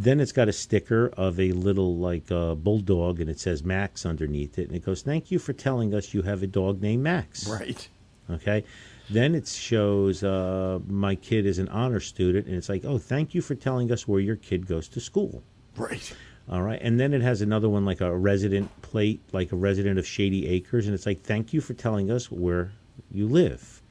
Then 0.00 0.18
it's 0.18 0.32
got 0.32 0.48
a 0.48 0.52
sticker 0.52 1.08
of 1.16 1.38
a 1.38 1.52
little 1.52 1.96
like 1.96 2.32
uh, 2.32 2.54
bulldog, 2.54 3.20
and 3.20 3.28
it 3.28 3.38
says 3.38 3.62
Max 3.62 4.06
underneath 4.06 4.58
it, 4.58 4.68
and 4.68 4.76
it 4.76 4.84
goes, 4.84 5.02
"Thank 5.02 5.30
you 5.30 5.38
for 5.38 5.52
telling 5.52 5.94
us 5.94 6.14
you 6.14 6.22
have 6.22 6.42
a 6.42 6.46
dog 6.46 6.80
named 6.80 7.02
Max." 7.02 7.46
Right. 7.46 7.86
Okay. 8.30 8.64
Then 9.10 9.34
it 9.34 9.46
shows 9.46 10.24
uh, 10.24 10.78
my 10.86 11.16
kid 11.16 11.44
is 11.44 11.58
an 11.58 11.68
honor 11.68 12.00
student, 12.00 12.46
and 12.46 12.56
it's 12.56 12.70
like, 12.70 12.84
"Oh, 12.86 12.96
thank 12.96 13.34
you 13.34 13.42
for 13.42 13.54
telling 13.54 13.92
us 13.92 14.08
where 14.08 14.20
your 14.20 14.36
kid 14.36 14.66
goes 14.66 14.88
to 14.88 15.00
school." 15.00 15.42
Right. 15.76 16.14
All 16.48 16.62
right. 16.62 16.80
And 16.82 16.98
then 16.98 17.12
it 17.12 17.20
has 17.20 17.42
another 17.42 17.68
one 17.68 17.84
like 17.84 18.00
a 18.00 18.16
resident 18.16 18.70
plate, 18.82 19.20
like 19.32 19.52
a 19.52 19.56
resident 19.56 19.98
of 19.98 20.06
Shady 20.06 20.48
Acres. 20.48 20.86
And 20.86 20.94
it's 20.94 21.06
like, 21.06 21.22
thank 21.22 21.52
you 21.52 21.60
for 21.60 21.74
telling 21.74 22.10
us 22.10 22.30
where 22.30 22.72
you 23.12 23.28
live. 23.28 23.82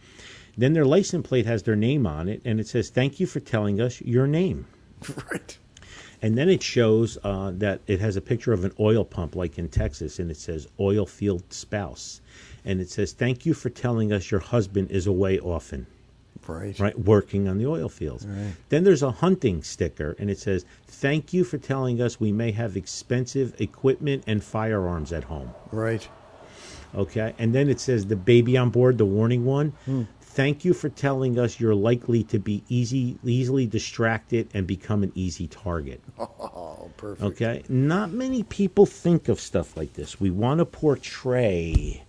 Then 0.57 0.73
their 0.73 0.85
license 0.85 1.25
plate 1.25 1.45
has 1.45 1.63
their 1.63 1.77
name 1.77 2.05
on 2.05 2.27
it. 2.27 2.41
And 2.43 2.59
it 2.59 2.67
says, 2.67 2.89
thank 2.89 3.19
you 3.19 3.27
for 3.27 3.39
telling 3.39 3.79
us 3.79 4.01
your 4.01 4.27
name. 4.27 4.65
Right. 5.31 5.57
And 6.21 6.37
then 6.37 6.49
it 6.49 6.61
shows 6.61 7.17
uh, 7.23 7.51
that 7.55 7.81
it 7.87 7.99
has 7.99 8.15
a 8.15 8.21
picture 8.21 8.51
of 8.53 8.65
an 8.65 8.73
oil 8.79 9.05
pump, 9.05 9.35
like 9.35 9.57
in 9.57 9.69
Texas. 9.69 10.19
And 10.19 10.29
it 10.29 10.37
says, 10.37 10.67
oil 10.79 11.05
field 11.05 11.43
spouse. 11.51 12.21
And 12.65 12.81
it 12.81 12.89
says, 12.89 13.13
thank 13.13 13.45
you 13.45 13.53
for 13.53 13.69
telling 13.69 14.11
us 14.11 14.29
your 14.29 14.41
husband 14.41 14.91
is 14.91 15.07
away 15.07 15.39
often. 15.39 15.87
Right. 16.47 16.79
right, 16.79 16.97
working 16.97 17.47
on 17.47 17.59
the 17.59 17.67
oil 17.67 17.89
fields. 17.89 18.25
Right. 18.25 18.53
Then 18.69 18.83
there's 18.83 19.03
a 19.03 19.11
hunting 19.11 19.61
sticker, 19.61 20.15
and 20.17 20.31
it 20.31 20.39
says, 20.39 20.65
"Thank 20.87 21.31
you 21.31 21.43
for 21.43 21.59
telling 21.59 22.01
us 22.01 22.19
we 22.19 22.31
may 22.31 22.51
have 22.53 22.75
expensive 22.75 23.59
equipment 23.61 24.23
and 24.25 24.43
firearms 24.43 25.13
at 25.13 25.25
home." 25.25 25.51
Right. 25.71 26.09
Okay, 26.95 27.35
and 27.37 27.53
then 27.53 27.69
it 27.69 27.79
says, 27.79 28.07
"The 28.07 28.15
baby 28.15 28.57
on 28.57 28.71
board, 28.71 28.97
the 28.97 29.05
warning 29.05 29.45
one." 29.45 29.73
Hmm. 29.85 30.03
Thank 30.39 30.63
you 30.63 30.73
for 30.73 30.87
telling 30.87 31.37
us 31.37 31.59
you're 31.59 31.75
likely 31.75 32.23
to 32.23 32.39
be 32.39 32.63
easy, 32.69 33.17
easily 33.25 33.67
distracted 33.67 34.47
and 34.53 34.65
become 34.65 35.03
an 35.03 35.11
easy 35.13 35.47
target. 35.47 36.01
Oh, 36.51 36.89
perfect. 36.95 37.23
Okay, 37.23 37.63
not 37.67 38.11
many 38.11 38.43
people 38.43 38.85
think 38.85 39.27
of 39.27 39.39
stuff 39.41 39.75
like 39.75 39.93
this. 39.93 40.19
We 40.19 40.29
want 40.29 40.59
to 40.59 40.65
portray 40.65 42.03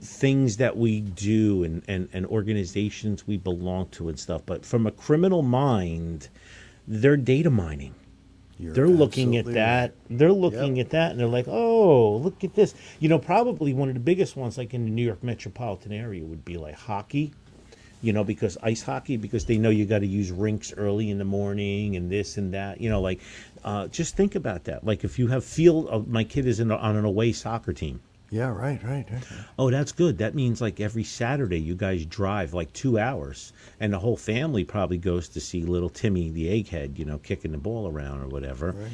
things 0.00 0.56
that 0.56 0.76
we 0.76 1.00
do 1.00 1.62
and, 1.62 1.84
and, 1.86 2.08
and 2.12 2.26
organizations 2.26 3.28
we 3.28 3.36
belong 3.36 3.88
to 3.90 4.08
and 4.08 4.18
stuff, 4.18 4.42
but 4.44 4.66
from 4.66 4.86
a 4.86 4.90
criminal 4.90 5.42
mind, 5.42 6.28
they're 6.86 7.16
data 7.16 7.50
mining. 7.50 7.94
You're 8.58 8.72
they're 8.72 8.88
looking 8.88 9.36
at 9.36 9.44
that. 9.46 9.90
right. 9.90 10.18
They're 10.18 10.32
looking 10.32 10.76
Yep. 10.76 10.86
at 10.86 10.90
that, 10.92 11.10
and 11.10 11.20
they're 11.20 11.26
like, 11.26 11.46
"Oh, 11.48 12.16
look 12.16 12.42
at 12.42 12.54
this!" 12.54 12.74
You 13.00 13.08
know, 13.08 13.18
probably 13.18 13.74
one 13.74 13.88
of 13.88 13.94
the 13.94 14.00
biggest 14.00 14.36
ones, 14.36 14.56
like 14.56 14.72
in 14.72 14.84
the 14.84 14.90
New 14.90 15.04
York 15.04 15.22
metropolitan 15.22 15.92
area, 15.92 16.24
would 16.24 16.44
be 16.44 16.56
like 16.56 16.74
hockey. 16.74 17.32
You 18.02 18.12
know, 18.12 18.24
because 18.24 18.56
ice 18.62 18.82
hockey, 18.82 19.16
because 19.16 19.46
they 19.46 19.56
know 19.58 19.70
you 19.70 19.84
got 19.86 20.00
to 20.00 20.06
use 20.06 20.30
rinks 20.30 20.72
early 20.76 21.10
in 21.10 21.18
the 21.18 21.24
morning 21.24 21.96
and 21.96 22.10
this 22.10 22.36
and 22.36 22.52
that. 22.54 22.80
You 22.80 22.88
know, 22.90 23.00
like 23.00 23.20
uh, 23.64 23.88
just 23.88 24.16
think 24.16 24.34
about 24.34 24.64
that. 24.64 24.84
Like 24.84 25.02
if 25.04 25.18
you 25.18 25.28
have 25.28 25.44
field, 25.44 25.88
uh, 25.90 26.00
my 26.06 26.22
kid 26.24 26.46
is 26.46 26.60
in 26.60 26.70
on 26.70 26.96
an 26.96 27.04
away 27.04 27.32
soccer 27.32 27.72
team. 27.72 28.00
Yeah, 28.30 28.48
right, 28.48 28.82
right. 28.82 29.06
right. 29.10 29.24
Oh, 29.58 29.70
that's 29.70 29.92
good. 29.92 30.18
That 30.18 30.34
means 30.34 30.60
like 30.60 30.80
every 30.80 31.04
Saturday 31.04 31.60
you 31.60 31.76
guys 31.76 32.04
drive 32.04 32.54
like 32.54 32.72
two 32.72 32.98
hours, 32.98 33.52
and 33.78 33.92
the 33.92 33.98
whole 33.98 34.16
family 34.16 34.64
probably 34.64 34.98
goes 34.98 35.28
to 35.28 35.40
see 35.40 35.62
little 35.62 35.88
Timmy 35.88 36.30
the 36.30 36.46
egghead, 36.46 36.98
you 36.98 37.04
know, 37.04 37.18
kicking 37.18 37.52
the 37.52 37.58
ball 37.58 37.88
around 37.88 38.20
or 38.20 38.26
whatever. 38.26 38.72
Right. 38.72 38.92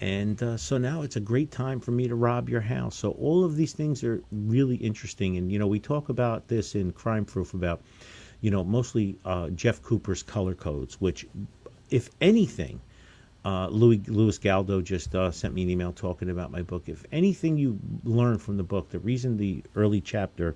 And 0.00 0.42
uh, 0.42 0.56
so 0.58 0.76
now 0.76 1.00
it's 1.00 1.16
a 1.16 1.20
great 1.20 1.50
time 1.50 1.80
for 1.80 1.92
me 1.92 2.08
to 2.08 2.14
rob 2.14 2.50
your 2.50 2.60
house. 2.60 2.96
So 2.96 3.12
all 3.12 3.42
of 3.42 3.56
these 3.56 3.72
things 3.72 4.04
are 4.04 4.22
really 4.30 4.76
interesting, 4.76 5.38
and 5.38 5.50
you 5.50 5.58
know 5.58 5.66
we 5.66 5.80
talk 5.80 6.10
about 6.10 6.48
this 6.48 6.74
in 6.74 6.92
Crime 6.92 7.24
Proof 7.24 7.54
about, 7.54 7.80
you 8.42 8.50
know, 8.50 8.64
mostly 8.64 9.16
uh, 9.24 9.48
Jeff 9.50 9.80
Cooper's 9.82 10.22
color 10.22 10.54
codes, 10.54 11.00
which, 11.00 11.26
if 11.90 12.10
anything, 12.20 12.80
uh, 13.44 13.68
Louis 13.68 14.02
Louis 14.06 14.38
Galdo 14.38 14.80
just 14.80 15.14
uh, 15.14 15.30
sent 15.30 15.54
me 15.54 15.62
an 15.62 15.70
email 15.70 15.92
talking 15.92 16.30
about 16.30 16.50
my 16.50 16.62
book. 16.62 16.88
If 16.88 17.04
anything 17.12 17.56
you 17.56 17.78
learn 18.04 18.38
from 18.38 18.56
the 18.56 18.62
book, 18.62 18.90
the 18.90 18.98
reason 18.98 19.36
the 19.36 19.62
early 19.74 20.00
chapter 20.00 20.54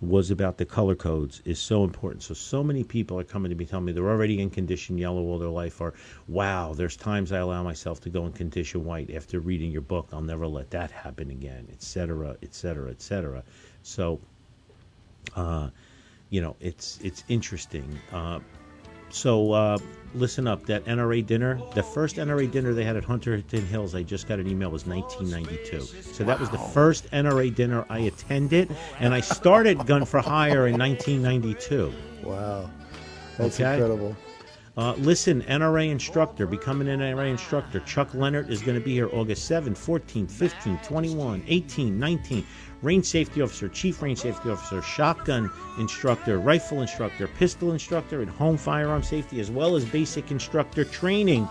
was 0.00 0.30
about 0.30 0.58
the 0.58 0.64
color 0.64 0.94
codes 0.94 1.40
is 1.44 1.58
so 1.58 1.84
important. 1.84 2.22
So 2.22 2.34
so 2.34 2.62
many 2.62 2.82
people 2.82 3.18
are 3.18 3.24
coming 3.24 3.50
to 3.50 3.56
me 3.56 3.64
telling 3.64 3.86
me 3.86 3.92
they're 3.92 4.10
already 4.10 4.40
in 4.40 4.50
condition 4.50 4.98
yellow 4.98 5.22
all 5.22 5.38
their 5.38 5.48
life, 5.48 5.80
or 5.80 5.94
wow, 6.28 6.72
there's 6.74 6.96
times 6.96 7.32
I 7.32 7.38
allow 7.38 7.62
myself 7.62 8.00
to 8.02 8.10
go 8.10 8.26
in 8.26 8.32
condition 8.32 8.84
white 8.84 9.14
after 9.14 9.40
reading 9.40 9.70
your 9.70 9.82
book. 9.82 10.08
I'll 10.12 10.20
never 10.20 10.46
let 10.46 10.70
that 10.70 10.90
happen 10.90 11.30
again, 11.30 11.68
etc., 11.72 12.30
etc., 12.30 12.38
et 12.42 12.54
cetera, 12.54 12.90
et 12.90 13.02
cetera. 13.02 13.42
So, 13.82 14.20
uh, 15.36 15.70
you 16.30 16.40
know, 16.40 16.56
it's 16.60 16.98
it's 17.02 17.22
interesting. 17.28 17.98
Uh, 18.12 18.40
so 19.14 19.52
uh, 19.52 19.78
listen 20.14 20.46
up. 20.46 20.66
That 20.66 20.84
NRA 20.84 21.24
dinner, 21.24 21.60
the 21.74 21.82
first 21.82 22.16
NRA 22.16 22.50
dinner 22.50 22.74
they 22.74 22.84
had 22.84 22.96
at 22.96 23.04
Hunterdon 23.04 23.64
Hills, 23.66 23.94
I 23.94 24.02
just 24.02 24.26
got 24.28 24.38
an 24.38 24.46
email 24.48 24.70
was 24.70 24.86
1992. 24.86 25.80
So 26.02 26.24
that 26.24 26.38
was 26.38 26.50
the 26.50 26.58
first 26.58 27.10
NRA 27.12 27.54
dinner 27.54 27.84
I 27.88 27.98
attended, 28.00 28.74
and 28.98 29.14
I 29.14 29.20
started 29.20 29.86
Gun 29.86 30.04
for 30.04 30.20
Hire 30.20 30.66
in 30.66 30.78
1992. 30.78 31.92
Wow. 32.24 32.70
That's 33.38 33.60
Okay. 33.60 33.74
incredible. 33.74 34.16
Uh, 34.76 34.92
listen, 34.94 35.40
NRA 35.42 35.88
instructor, 35.88 36.48
becoming 36.48 36.88
an 36.88 36.98
NRA 36.98 37.30
instructor. 37.30 37.78
Chuck 37.80 38.12
Leonard 38.12 38.50
is 38.50 38.60
going 38.60 38.76
to 38.76 38.84
be 38.84 38.92
here 38.92 39.08
August 39.12 39.44
7, 39.46 39.72
14, 39.72 40.26
15, 40.26 40.78
21, 40.78 41.44
18, 41.46 41.98
19. 41.98 42.46
Range 42.82 43.04
safety 43.06 43.40
officer, 43.40 43.68
chief 43.68 44.02
range 44.02 44.18
safety 44.18 44.50
officer, 44.50 44.82
shotgun 44.82 45.48
instructor, 45.78 46.38
rifle 46.38 46.82
instructor, 46.82 47.28
pistol 47.28 47.70
instructor, 47.70 48.20
and 48.20 48.30
home 48.30 48.56
firearm 48.56 49.02
safety, 49.04 49.38
as 49.38 49.48
well 49.48 49.76
as 49.76 49.84
basic 49.84 50.32
instructor 50.32 50.84
training. 50.84 51.48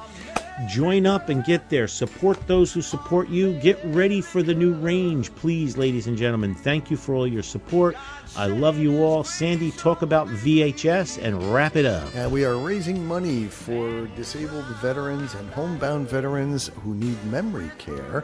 Join 0.68 1.08
up 1.08 1.30
and 1.30 1.44
get 1.44 1.70
there. 1.70 1.88
Support 1.88 2.46
those 2.48 2.72
who 2.72 2.82
support 2.82 3.28
you. 3.28 3.54
Get 3.60 3.80
ready 3.86 4.22
for 4.22 4.44
the 4.44 4.54
new 4.54 4.74
range, 4.74 5.34
please, 5.36 5.78
ladies 5.78 6.06
and 6.06 6.16
gentlemen. 6.16 6.54
Thank 6.54 6.92
you 6.92 6.98
for 6.98 7.16
all 7.16 7.28
your 7.28 7.42
support. 7.42 7.96
I 8.38 8.46
love 8.46 8.78
you 8.78 9.04
all. 9.04 9.24
Sandy, 9.24 9.72
talk 9.72 10.04
about 10.04 10.28
VHS 10.28 11.22
and 11.22 11.52
wrap 11.52 11.76
it 11.76 11.86
up. 11.86 12.08
And 12.16 12.32
we 12.32 12.46
are 12.46 12.56
raising 12.56 13.06
money 13.06 13.46
for 13.46 14.06
disabled 14.16 14.66
veterans 14.78 15.34
and 15.34 15.50
homebound 15.50 16.08
veterans 16.08 16.70
who 16.84 16.94
need 16.94 17.24
memory 17.26 17.72
care. 17.80 18.24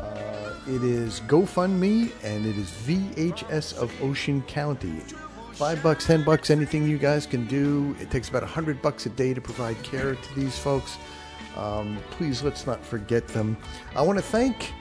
Uh, 0.00 0.54
it 0.66 0.82
is 0.82 1.20
GoFundMe 1.20 2.10
and 2.24 2.46
it 2.46 2.56
is 2.56 2.70
VHS 2.70 3.76
of 3.76 3.92
Ocean 4.02 4.40
County. 4.42 5.00
Five 5.52 5.82
bucks, 5.82 6.06
ten 6.06 6.22
bucks, 6.22 6.50
anything 6.50 6.86
you 6.86 6.98
guys 6.98 7.26
can 7.26 7.46
do. 7.46 7.96
It 7.98 8.10
takes 8.10 8.28
about 8.28 8.42
a 8.42 8.46
hundred 8.46 8.82
bucks 8.82 9.06
a 9.06 9.10
day 9.10 9.32
to 9.32 9.40
provide 9.40 9.82
care 9.82 10.14
to 10.14 10.34
these 10.34 10.58
folks. 10.58 10.98
Um, 11.56 11.98
please 12.10 12.42
let's 12.42 12.66
not 12.66 12.84
forget 12.84 13.26
them. 13.28 13.56
I 13.94 14.02
want 14.02 14.18
to 14.18 14.24
thank 14.24 14.72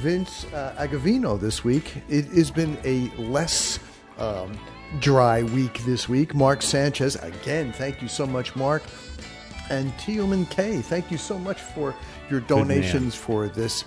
Vince 0.00 0.44
uh, 0.52 0.74
Agavino 0.78 1.38
this 1.40 1.64
week. 1.64 1.94
It 2.08 2.26
has 2.26 2.50
been 2.50 2.76
a 2.84 3.08
less 3.16 3.78
um, 4.18 4.58
dry 5.00 5.42
week 5.42 5.78
this 5.84 6.08
week. 6.08 6.34
Mark 6.34 6.62
Sanchez, 6.62 7.16
again, 7.16 7.72
thank 7.72 8.02
you 8.02 8.08
so 8.08 8.26
much, 8.26 8.56
Mark. 8.56 8.82
And 9.70 9.92
Tealman 9.94 10.48
K, 10.50 10.80
thank 10.80 11.10
you 11.10 11.18
so 11.18 11.38
much 11.38 11.60
for 11.60 11.94
your 12.30 12.40
donations 12.40 13.14
for 13.14 13.48
this 13.48 13.84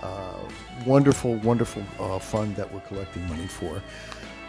uh, 0.00 0.38
wonderful, 0.86 1.34
wonderful 1.36 1.82
uh, 1.98 2.18
fund 2.18 2.56
that 2.56 2.72
we're 2.72 2.80
collecting 2.80 3.26
money 3.28 3.46
for. 3.46 3.82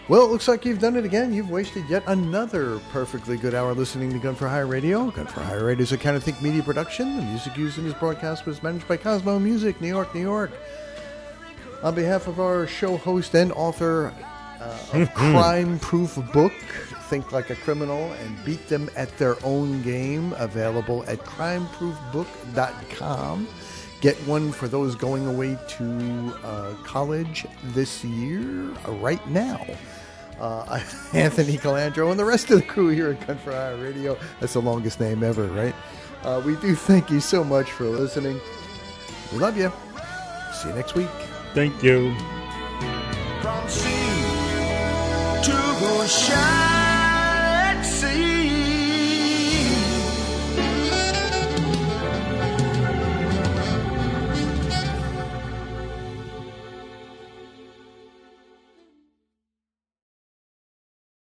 Well, 0.10 0.26
it 0.26 0.32
looks 0.32 0.48
like 0.48 0.66
you've 0.66 0.80
done 0.80 0.96
it 0.96 1.06
again. 1.06 1.36
You've 1.36 1.52
wasted 1.52 1.88
yet 1.88 2.02
another 2.08 2.80
perfectly 2.92 3.38
good 3.38 3.54
hour 3.54 3.76
listening 3.76 4.12
to 4.12 4.18
Gun 4.18 4.34
for 4.34 4.48
Hire 4.48 4.66
Radio. 4.66 5.12
Gun 5.12 5.28
for 5.28 5.42
Hire 5.42 5.66
Radio 5.66 5.84
is 5.84 5.92
a 5.92 6.00
kind 6.00 6.18
of 6.18 6.24
think 6.24 6.42
media 6.42 6.64
production. 6.64 7.16
The 7.16 7.22
music 7.22 7.56
used 7.56 7.78
in 7.78 7.84
this 7.84 7.94
broadcast 7.94 8.48
was 8.48 8.64
managed 8.64 8.88
by 8.88 8.98
Cosmo 8.98 9.38
Music, 9.38 9.80
New 9.80 9.88
York, 9.88 10.16
New 10.16 10.22
York. 10.22 10.50
On 11.84 11.94
behalf 11.94 12.26
of 12.26 12.40
our 12.40 12.66
show 12.66 12.98
host 12.98 13.36
and 13.36 13.52
author 13.52 14.12
uh, 14.60 14.80
of 14.94 15.14
Crime 15.14 15.78
Proof 15.78 16.18
Book, 16.34 16.54
Think 17.10 17.32
Like 17.32 17.52
a 17.52 17.56
Criminal 17.56 18.12
and 18.14 18.44
Beat 18.44 18.68
Them 18.68 18.90
at 18.96 19.16
Their 19.20 19.38
Own 19.46 19.84
Game, 19.84 20.34
available 20.40 21.04
at 21.04 21.20
crimeproofbook.com. 21.20 23.48
Get 24.02 24.16
one 24.26 24.52
for 24.54 24.68
those 24.68 24.96
going 24.96 25.28
away 25.28 25.56
to 25.68 26.34
uh, 26.44 26.74
college 26.84 27.46
this 27.74 28.04
year, 28.04 28.72
uh, 28.88 28.94
right 28.94 29.26
now. 29.28 29.64
Uh, 30.40 30.80
Anthony 31.14 31.58
Colandro 31.58 32.12
and 32.12 32.20
the 32.20 32.26
rest 32.26 32.50
of 32.50 32.60
the 32.60 32.66
crew 32.66 32.90
here 32.90 33.10
at 33.10 33.28
Gun 33.28 33.38
for 33.38 33.52
Hire 33.52 33.76
Radio. 33.78 34.18
That's 34.40 34.54
the 34.54 34.62
longest 34.62 35.00
name 35.00 35.24
ever, 35.24 35.48
right? 35.48 35.76
Uh, 36.24 36.42
we 36.46 36.56
do 36.58 36.76
thank 36.76 37.10
you 37.10 37.20
so 37.20 37.44
much 37.44 37.72
for 37.72 37.86
listening. 37.86 38.40
We 39.32 39.40
love 39.40 39.58
you. 39.58 39.72
See 40.54 40.70
you 40.70 40.76
next 40.76 40.96
week. 40.96 41.10
Thank 41.54 41.84
you. 41.84 42.16
From 43.42 43.68
sea 43.70 44.10
to 45.44 46.08
shine. 46.08 46.80